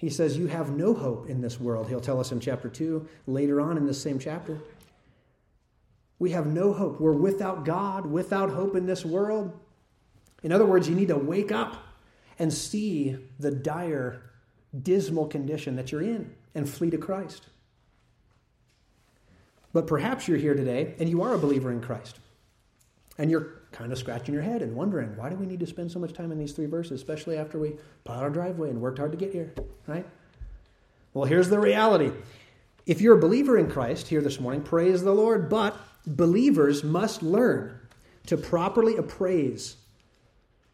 He 0.02 0.10
says, 0.10 0.36
You 0.36 0.48
have 0.48 0.72
no 0.72 0.96
hope 0.96 1.30
in 1.30 1.42
this 1.42 1.60
world. 1.60 1.88
He'll 1.88 2.02
tell 2.02 2.20
us 2.20 2.32
in 2.32 2.40
chapter 2.40 2.68
2, 2.68 3.08
later 3.28 3.62
on 3.62 3.78
in 3.78 3.86
this 3.86 4.02
same 4.02 4.18
chapter. 4.18 4.58
We 6.18 6.32
have 6.32 6.48
no 6.48 6.74
hope. 6.74 7.00
We're 7.00 7.12
without 7.12 7.66
God, 7.66 8.08
without 8.08 8.50
hope 8.50 8.76
in 8.76 8.88
this 8.88 9.06
world. 9.06 9.56
In 10.42 10.52
other 10.52 10.66
words, 10.66 10.90
you 10.90 10.96
need 10.96 11.10
to 11.10 11.18
wake 11.18 11.52
up 11.52 11.78
and 12.40 12.52
see 12.52 13.16
the 13.38 13.52
dire, 13.52 14.24
dismal 14.82 15.28
condition 15.28 15.76
that 15.76 15.92
you're 15.92 16.02
in 16.02 16.34
and 16.56 16.68
flee 16.68 16.90
to 16.90 16.98
Christ. 16.98 17.46
But 19.72 19.86
perhaps 19.86 20.28
you're 20.28 20.40
here 20.40 20.56
today 20.56 20.96
and 20.98 21.10
you 21.10 21.22
are 21.22 21.36
a 21.36 21.38
believer 21.38 21.72
in 21.72 21.80
Christ. 21.80 22.18
And 23.20 23.30
you're 23.30 23.61
kind 23.72 23.92
of 23.92 23.98
scratching 23.98 24.34
your 24.34 24.44
head 24.44 24.62
and 24.62 24.76
wondering, 24.76 25.16
why 25.16 25.30
do 25.30 25.36
we 25.36 25.46
need 25.46 25.60
to 25.60 25.68
spend 25.68 25.92
so 25.92 26.00
much 26.00 26.14
time 26.14 26.32
in 26.32 26.38
these 26.38 26.52
three 26.52 26.66
verses, 26.66 26.94
especially 26.94 27.38
after 27.38 27.58
we 27.58 27.76
plowed 28.04 28.24
our 28.24 28.30
driveway 28.30 28.70
and 28.70 28.82
worked 28.82 28.98
hard 28.98 29.12
to 29.12 29.18
get 29.18 29.32
here, 29.32 29.54
right? 29.88 30.06
Well, 31.14 31.26
here's 31.26 31.50
the 31.50 31.60
reality. 31.60 32.12
If 32.86 33.02
you're 33.02 33.18
a 33.18 33.22
believer 33.22 33.58
in 33.58 33.70
Christ 33.70 34.08
here 34.08 34.22
this 34.22 34.40
morning, 34.40 34.62
praise 34.62 35.04
the 35.04 35.14
Lord, 35.14 35.50
but 35.50 35.78
believers 36.06 36.84
must 36.84 37.22
learn 37.22 37.80
to 38.28 38.38
properly 38.38 38.98
appraise 38.98 39.78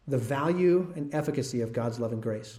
the 0.06 0.18
value 0.18 0.92
and 0.96 1.14
efficacy 1.14 1.60
of 1.60 1.72
God's 1.72 2.00
love 2.00 2.12
and 2.12 2.22
grace. 2.22 2.58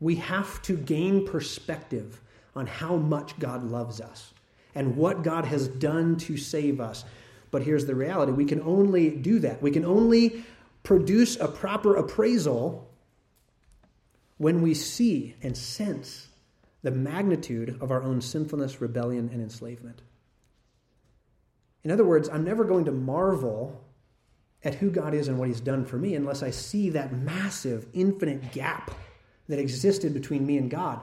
We 0.00 0.16
have 0.16 0.60
to 0.62 0.76
gain 0.76 1.26
perspective 1.26 2.20
on 2.54 2.66
how 2.66 2.96
much 2.96 3.38
God 3.38 3.64
loves 3.64 4.00
us 4.00 4.32
and 4.74 4.96
what 4.96 5.22
God 5.22 5.44
has 5.44 5.68
done 5.68 6.16
to 6.16 6.36
save 6.36 6.80
us. 6.80 7.04
But 7.50 7.62
here's 7.62 7.86
the 7.86 7.94
reality 7.94 8.32
we 8.32 8.44
can 8.44 8.60
only 8.62 9.10
do 9.10 9.38
that. 9.40 9.62
We 9.62 9.70
can 9.70 9.84
only 9.84 10.44
produce 10.82 11.36
a 11.36 11.48
proper 11.48 11.96
appraisal 11.96 12.88
when 14.36 14.62
we 14.62 14.74
see 14.74 15.34
and 15.42 15.56
sense 15.56 16.28
the 16.82 16.90
magnitude 16.90 17.76
of 17.80 17.90
our 17.90 18.02
own 18.02 18.20
sinfulness, 18.20 18.80
rebellion, 18.80 19.30
and 19.32 19.42
enslavement. 19.42 20.02
In 21.82 21.90
other 21.90 22.04
words, 22.04 22.28
I'm 22.28 22.44
never 22.44 22.64
going 22.64 22.84
to 22.84 22.92
marvel 22.92 23.84
at 24.62 24.76
who 24.76 24.90
God 24.90 25.14
is 25.14 25.28
and 25.28 25.38
what 25.38 25.48
He's 25.48 25.60
done 25.60 25.84
for 25.84 25.96
me 25.96 26.14
unless 26.14 26.42
I 26.42 26.50
see 26.50 26.90
that 26.90 27.12
massive, 27.12 27.86
infinite 27.92 28.52
gap 28.52 28.90
that 29.48 29.58
existed 29.58 30.14
between 30.14 30.46
me 30.46 30.58
and 30.58 30.70
God 30.70 31.00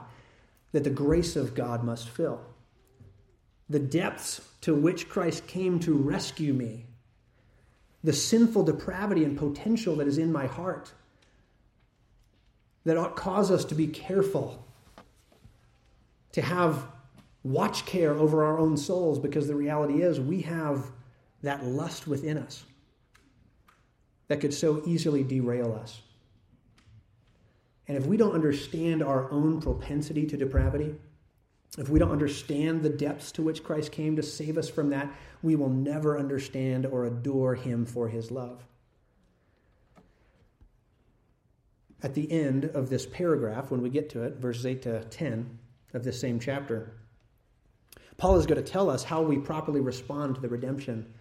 that 0.72 0.84
the 0.84 0.90
grace 0.90 1.36
of 1.36 1.54
God 1.54 1.82
must 1.82 2.08
fill 2.08 2.40
the 3.68 3.78
depths 3.78 4.40
to 4.60 4.74
which 4.74 5.08
Christ 5.08 5.46
came 5.46 5.78
to 5.80 5.94
rescue 5.94 6.52
me, 6.52 6.86
the 8.04 8.12
sinful 8.12 8.64
depravity 8.64 9.24
and 9.24 9.36
potential 9.36 9.96
that 9.96 10.06
is 10.06 10.18
in 10.18 10.32
my 10.32 10.46
heart 10.46 10.92
that 12.84 12.96
ought 12.96 13.16
cause 13.16 13.50
us 13.50 13.64
to 13.64 13.74
be 13.74 13.88
careful, 13.88 14.64
to 16.32 16.40
have 16.40 16.86
watch 17.42 17.84
care 17.86 18.12
over 18.12 18.44
our 18.44 18.58
own 18.58 18.76
souls, 18.76 19.18
because 19.18 19.48
the 19.48 19.54
reality 19.54 20.02
is 20.02 20.20
we 20.20 20.42
have 20.42 20.86
that 21.42 21.64
lust 21.64 22.06
within 22.06 22.38
us 22.38 22.64
that 24.28 24.40
could 24.40 24.54
so 24.54 24.82
easily 24.86 25.22
derail 25.22 25.72
us. 25.72 26.00
And 27.88 27.96
if 27.96 28.06
we 28.06 28.16
don't 28.16 28.34
understand 28.34 29.02
our 29.02 29.30
own 29.30 29.60
propensity 29.60 30.26
to 30.26 30.36
depravity, 30.36 30.94
if 31.76 31.88
we 31.88 31.98
don't 31.98 32.12
understand 32.12 32.82
the 32.82 32.88
depths 32.88 33.32
to 33.32 33.42
which 33.42 33.62
Christ 33.62 33.92
came 33.92 34.16
to 34.16 34.22
save 34.22 34.56
us 34.56 34.68
from 34.68 34.90
that, 34.90 35.12
we 35.42 35.56
will 35.56 35.68
never 35.68 36.18
understand 36.18 36.86
or 36.86 37.04
adore 37.04 37.54
him 37.54 37.84
for 37.84 38.08
his 38.08 38.30
love. 38.30 38.64
At 42.02 42.14
the 42.14 42.30
end 42.30 42.66
of 42.66 42.88
this 42.88 43.06
paragraph, 43.06 43.70
when 43.70 43.82
we 43.82 43.90
get 43.90 44.10
to 44.10 44.22
it, 44.22 44.36
verses 44.36 44.66
8 44.66 44.82
to 44.82 45.04
10 45.04 45.58
of 45.94 46.04
this 46.04 46.20
same 46.20 46.38
chapter, 46.38 46.92
Paul 48.16 48.36
is 48.36 48.46
going 48.46 48.62
to 48.62 48.70
tell 48.70 48.88
us 48.88 49.04
how 49.04 49.22
we 49.22 49.38
properly 49.38 49.80
respond 49.80 50.34
to 50.36 50.40
the 50.40 50.48
redemption 50.48 51.12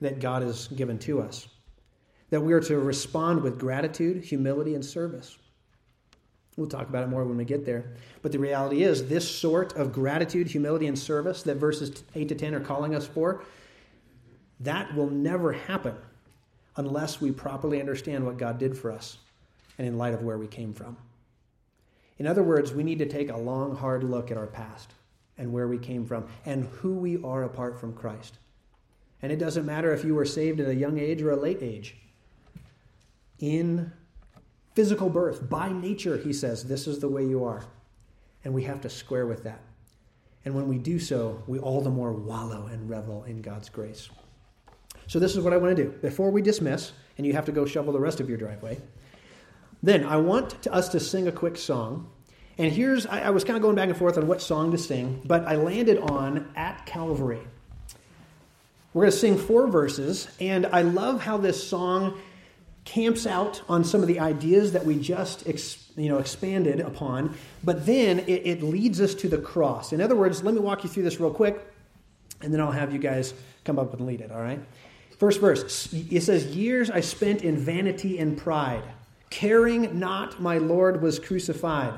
that 0.00 0.20
God 0.20 0.42
has 0.42 0.68
given 0.68 0.98
to 1.00 1.22
us. 1.22 1.48
That 2.30 2.42
we 2.42 2.52
are 2.52 2.60
to 2.60 2.78
respond 2.78 3.42
with 3.42 3.58
gratitude, 3.58 4.24
humility, 4.24 4.74
and 4.74 4.84
service. 4.84 5.38
We'll 6.56 6.68
talk 6.68 6.88
about 6.88 7.04
it 7.04 7.08
more 7.08 7.24
when 7.24 7.36
we 7.36 7.44
get 7.44 7.64
there. 7.64 7.92
But 8.20 8.32
the 8.32 8.38
reality 8.38 8.82
is, 8.82 9.08
this 9.08 9.28
sort 9.28 9.74
of 9.74 9.92
gratitude, 9.92 10.48
humility, 10.48 10.86
and 10.86 10.98
service 10.98 11.42
that 11.44 11.56
verses 11.56 12.02
8 12.14 12.28
to 12.28 12.34
10 12.34 12.54
are 12.54 12.60
calling 12.60 12.94
us 12.94 13.06
for, 13.06 13.44
that 14.60 14.94
will 14.94 15.10
never 15.10 15.52
happen 15.52 15.96
unless 16.76 17.20
we 17.20 17.30
properly 17.30 17.80
understand 17.80 18.24
what 18.24 18.36
God 18.36 18.58
did 18.58 18.76
for 18.76 18.92
us 18.92 19.18
and 19.78 19.86
in 19.86 19.96
light 19.96 20.14
of 20.14 20.22
where 20.22 20.38
we 20.38 20.46
came 20.46 20.74
from. 20.74 20.96
In 22.18 22.26
other 22.26 22.42
words, 22.42 22.72
we 22.72 22.82
need 22.82 22.98
to 22.98 23.08
take 23.08 23.30
a 23.30 23.36
long, 23.36 23.74
hard 23.74 24.04
look 24.04 24.30
at 24.30 24.36
our 24.36 24.46
past 24.46 24.92
and 25.38 25.52
where 25.52 25.68
we 25.68 25.78
came 25.78 26.04
from 26.04 26.26
and 26.44 26.66
who 26.66 26.94
we 26.94 27.22
are 27.22 27.44
apart 27.44 27.80
from 27.80 27.94
Christ. 27.94 28.38
And 29.22 29.32
it 29.32 29.38
doesn't 29.38 29.66
matter 29.66 29.92
if 29.92 30.04
you 30.04 30.14
were 30.14 30.24
saved 30.24 30.60
at 30.60 30.68
a 30.68 30.74
young 30.74 30.98
age 30.98 31.22
or 31.22 31.30
a 31.30 31.36
late 31.36 31.62
age. 31.62 31.96
In 33.38 33.92
physical 34.74 35.08
birth, 35.08 35.48
by 35.48 35.72
nature, 35.72 36.16
he 36.16 36.32
says, 36.32 36.64
this 36.64 36.86
is 36.86 36.98
the 36.98 37.08
way 37.08 37.24
you 37.24 37.44
are. 37.44 37.64
And 38.44 38.54
we 38.54 38.64
have 38.64 38.80
to 38.82 38.90
square 38.90 39.26
with 39.26 39.44
that. 39.44 39.60
And 40.44 40.54
when 40.54 40.68
we 40.68 40.78
do 40.78 40.98
so, 40.98 41.42
we 41.46 41.58
all 41.58 41.80
the 41.80 41.90
more 41.90 42.12
wallow 42.12 42.66
and 42.66 42.90
revel 42.90 43.24
in 43.24 43.42
God's 43.42 43.68
grace. 43.68 44.08
So, 45.06 45.18
this 45.18 45.36
is 45.36 45.42
what 45.42 45.52
I 45.52 45.56
want 45.56 45.76
to 45.76 45.84
do. 45.84 45.90
Before 45.90 46.30
we 46.30 46.42
dismiss, 46.42 46.92
and 47.16 47.26
you 47.26 47.32
have 47.34 47.44
to 47.44 47.52
go 47.52 47.64
shovel 47.64 47.92
the 47.92 48.00
rest 48.00 48.20
of 48.20 48.28
your 48.28 48.38
driveway, 48.38 48.80
then 49.82 50.04
I 50.04 50.16
want 50.16 50.62
to, 50.62 50.72
us 50.72 50.88
to 50.90 51.00
sing 51.00 51.28
a 51.28 51.32
quick 51.32 51.56
song. 51.56 52.10
And 52.58 52.72
here's, 52.72 53.06
I, 53.06 53.22
I 53.22 53.30
was 53.30 53.44
kind 53.44 53.56
of 53.56 53.62
going 53.62 53.76
back 53.76 53.88
and 53.88 53.96
forth 53.96 54.16
on 54.16 54.26
what 54.26 54.40
song 54.40 54.70
to 54.72 54.78
sing, 54.78 55.22
but 55.24 55.46
I 55.46 55.56
landed 55.56 55.98
on 55.98 56.48
At 56.56 56.86
Calvary. 56.86 57.40
We're 58.94 59.02
going 59.02 59.12
to 59.12 59.18
sing 59.18 59.38
four 59.38 59.66
verses, 59.68 60.28
and 60.38 60.66
I 60.66 60.82
love 60.82 61.22
how 61.22 61.38
this 61.38 61.66
song 61.66 62.20
camps 62.84 63.26
out 63.26 63.62
on 63.68 63.84
some 63.84 64.02
of 64.02 64.08
the 64.08 64.18
ideas 64.20 64.72
that 64.72 64.84
we 64.84 64.98
just 64.98 65.46
ex, 65.46 65.90
you 65.96 66.08
know, 66.08 66.18
expanded 66.18 66.80
upon, 66.80 67.34
but 67.62 67.86
then 67.86 68.20
it, 68.20 68.46
it 68.46 68.62
leads 68.62 69.00
us 69.00 69.14
to 69.14 69.28
the 69.28 69.38
cross. 69.38 69.92
In 69.92 70.00
other 70.00 70.16
words, 70.16 70.42
let 70.42 70.54
me 70.54 70.60
walk 70.60 70.82
you 70.84 70.90
through 70.90 71.04
this 71.04 71.20
real 71.20 71.32
quick, 71.32 71.60
and 72.40 72.52
then 72.52 72.60
I'll 72.60 72.72
have 72.72 72.92
you 72.92 72.98
guys 72.98 73.34
come 73.64 73.78
up 73.78 73.92
and 73.94 74.06
lead 74.06 74.20
it, 74.20 74.32
all 74.32 74.42
right? 74.42 74.60
First 75.18 75.40
verse, 75.40 75.92
it 75.92 76.22
says, 76.22 76.46
Years 76.46 76.90
I 76.90 77.00
spent 77.00 77.42
in 77.42 77.56
vanity 77.56 78.18
and 78.18 78.36
pride, 78.36 78.82
caring 79.30 79.98
not 79.98 80.40
my 80.40 80.58
Lord 80.58 81.00
was 81.00 81.20
crucified, 81.20 81.96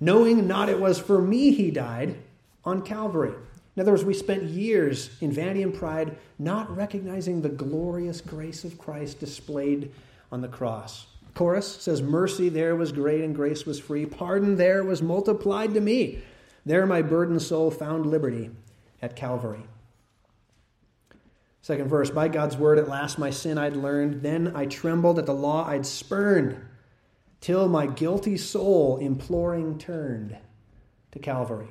knowing 0.00 0.46
not 0.46 0.68
it 0.68 0.78
was 0.78 0.98
for 0.98 1.22
me 1.22 1.52
he 1.52 1.70
died 1.70 2.16
on 2.64 2.82
Calvary. 2.82 3.32
In 3.74 3.80
other 3.80 3.92
words, 3.92 4.04
we 4.04 4.12
spent 4.12 4.42
years 4.42 5.08
in 5.20 5.32
vanity 5.32 5.62
and 5.62 5.72
pride, 5.72 6.16
not 6.38 6.76
recognizing 6.76 7.40
the 7.40 7.48
glorious 7.48 8.20
grace 8.20 8.64
of 8.64 8.76
Christ 8.76 9.20
displayed 9.20 9.92
on 10.30 10.40
the 10.40 10.48
cross. 10.48 11.06
Chorus 11.34 11.76
says, 11.76 12.02
Mercy 12.02 12.48
there 12.48 12.74
was 12.74 12.92
great 12.92 13.22
and 13.22 13.34
grace 13.34 13.64
was 13.64 13.78
free. 13.78 14.06
Pardon 14.06 14.56
there 14.56 14.82
was 14.82 15.02
multiplied 15.02 15.74
to 15.74 15.80
me. 15.80 16.22
There 16.66 16.84
my 16.86 17.02
burdened 17.02 17.42
soul 17.42 17.70
found 17.70 18.06
liberty 18.06 18.50
at 19.00 19.16
Calvary. 19.16 19.62
Second 21.62 21.88
verse, 21.88 22.10
by 22.10 22.28
God's 22.28 22.56
word 22.56 22.78
at 22.78 22.88
last 22.88 23.18
my 23.18 23.30
sin 23.30 23.58
I'd 23.58 23.76
learned. 23.76 24.22
Then 24.22 24.52
I 24.56 24.66
trembled 24.66 25.18
at 25.18 25.26
the 25.26 25.34
law 25.34 25.66
I'd 25.66 25.86
spurned, 25.86 26.56
till 27.40 27.68
my 27.68 27.86
guilty 27.86 28.36
soul 28.36 28.98
imploring 28.98 29.78
turned 29.78 30.36
to 31.12 31.18
Calvary. 31.18 31.68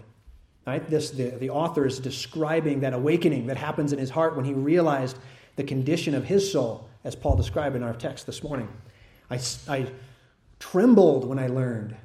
Right? 0.65 0.87
This 0.89 1.11
the, 1.11 1.29
the 1.31 1.49
author 1.49 1.85
is 1.85 1.99
describing 1.99 2.81
that 2.81 2.93
awakening 2.93 3.47
that 3.47 3.57
happens 3.57 3.93
in 3.93 3.99
his 3.99 4.09
heart 4.09 4.35
when 4.35 4.45
he 4.45 4.53
realized 4.53 5.17
the 5.55 5.63
condition 5.63 6.13
of 6.13 6.25
his 6.25 6.51
soul 6.51 6.86
as 7.07 7.15
Paul 7.15 7.37
described 7.37 7.77
in 7.77 7.83
our 7.83 7.93
text 7.93 8.25
this 8.25 8.43
morning. 8.43 8.67
I, 9.31 9.39
I 9.69 9.87
trembled 10.59 11.25
when 11.25 11.39
I 11.39 11.47
learned 11.47 11.95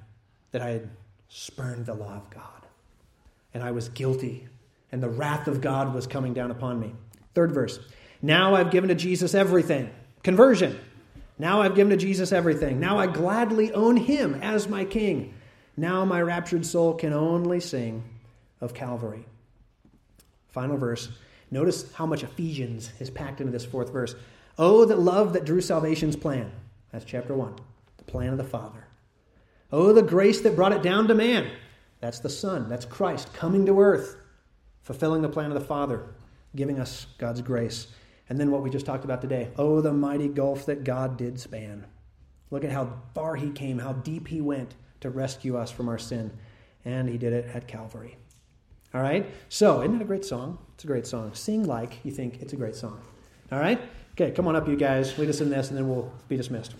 that 0.53 0.62
I 0.62 0.68
had 0.68 0.90
spurned 1.28 1.86
the 1.86 1.94
law 1.94 2.14
of 2.14 2.30
God, 2.30 2.66
and 3.53 3.64
I 3.64 3.72
was 3.72 3.88
guilty, 3.88 4.46
and 4.92 5.03
the 5.03 5.09
wrath 5.09 5.48
of 5.48 5.61
God 5.61 5.92
was 5.92 6.07
coming 6.07 6.34
down 6.34 6.53
upon 6.53 6.78
me. 6.78 6.94
Third 7.34 7.50
verse. 7.50 7.80
Now 8.22 8.55
I've 8.55 8.70
given 8.70 8.90
to 8.90 8.94
Jesus 8.94 9.34
everything. 9.34 9.90
Conversion. 10.22 10.78
Now 11.36 11.62
I've 11.62 11.74
given 11.74 11.90
to 11.90 11.96
Jesus 11.96 12.30
everything. 12.30 12.78
Now 12.78 12.96
I 12.96 13.09
gladly 13.09 13.72
own 13.72 13.96
him 13.96 14.36
as 14.36 14.68
my 14.68 14.84
king. 14.84 15.34
Now 15.76 16.05
my 16.05 16.22
raptured 16.22 16.64
soul 16.64 16.94
can 16.94 17.12
only 17.12 17.59
sing 17.59 18.05
of 18.61 18.72
Calvary. 18.72 19.26
Final 20.50 20.76
verse. 20.76 21.09
Notice 21.50 21.92
how 21.94 22.07
much 22.07 22.22
Ephesians 22.22 22.92
is 23.00 23.11
packed 23.11 23.40
into 23.40 23.50
this 23.50 23.64
fourth 23.64 23.90
verse. 23.90 24.14
Oh, 24.59 24.84
the 24.84 24.96
love 24.96 25.32
that 25.32 25.44
drew 25.44 25.61
salvation's 25.61 26.16
plan. 26.16 26.53
That's 26.90 27.05
chapter 27.05 27.34
1, 27.34 27.57
the 27.96 28.05
plan 28.05 28.30
of 28.30 28.38
the 28.38 28.44
Father. 28.44 28.86
Oh, 29.70 29.92
the 29.92 30.03
grace 30.03 30.42
that 30.42 30.57
brought 30.57 30.72
it 30.72 30.82
down 30.82 31.09
to 31.09 31.14
man. 31.14 31.50
That's 32.00 32.18
the 32.18 32.28
Son. 32.28 32.68
That's 32.68 32.84
Christ 32.84 33.32
coming 33.32 33.64
to 33.66 33.80
earth, 33.80 34.16
fulfilling 34.82 35.22
the 35.22 35.28
plan 35.28 35.50
of 35.50 35.59
the 35.59 35.66
Father, 35.66 36.03
giving 36.55 36.78
us 36.78 37.07
God's 37.16 37.40
grace. 37.40 37.86
And 38.28 38.38
then 38.38 38.50
what 38.50 38.62
we 38.62 38.70
just 38.70 38.86
talked 38.86 39.05
about 39.05 39.22
today. 39.22 39.50
Oh, 39.57 39.80
the 39.80 39.92
mighty 39.92 40.28
gulf 40.28 40.66
that 40.66 40.84
God 40.84 41.16
did 41.16 41.40
span. 41.40 41.86
Look 42.50 42.64
at 42.64 42.70
how 42.70 42.92
far 43.14 43.36
He 43.36 43.50
came, 43.50 43.78
how 43.78 43.92
deep 43.92 44.28
He 44.28 44.40
went 44.40 44.74
to 45.00 45.11
rescue 45.11 45.57
us 45.57 45.70
from 45.70 45.88
our 45.88 45.98
sin. 45.98 46.30
And 46.84 47.09
He 47.09 47.16
did 47.16 47.32
it 47.32 47.50
at 47.55 47.66
Calvary. 47.66 48.18
All 48.92 49.00
right? 49.00 49.26
So, 49.48 49.80
isn't 49.82 49.96
it 49.96 50.03
a 50.03 50.07
great 50.07 50.24
song? 50.24 50.59
It's 50.74 50.84
a 50.84 50.86
great 50.86 51.07
song. 51.07 51.34
Sing 51.34 51.64
like 51.64 51.98
you 52.05 52.12
think 52.12 52.42
it's 52.42 52.53
a 52.53 52.57
great 52.57 52.76
song. 52.76 53.00
All 53.50 53.59
right? 53.59 53.80
Okay, 54.15 54.31
come 54.31 54.47
on 54.47 54.55
up, 54.55 54.69
you 54.69 54.77
guys. 54.77 55.17
Lead 55.19 55.31
us 55.31 55.41
in 55.41 55.49
this, 55.49 55.71
and 55.71 55.79
then 55.79 55.89
we'll 55.89 56.13
be 56.29 56.37
dismissed. 56.37 56.75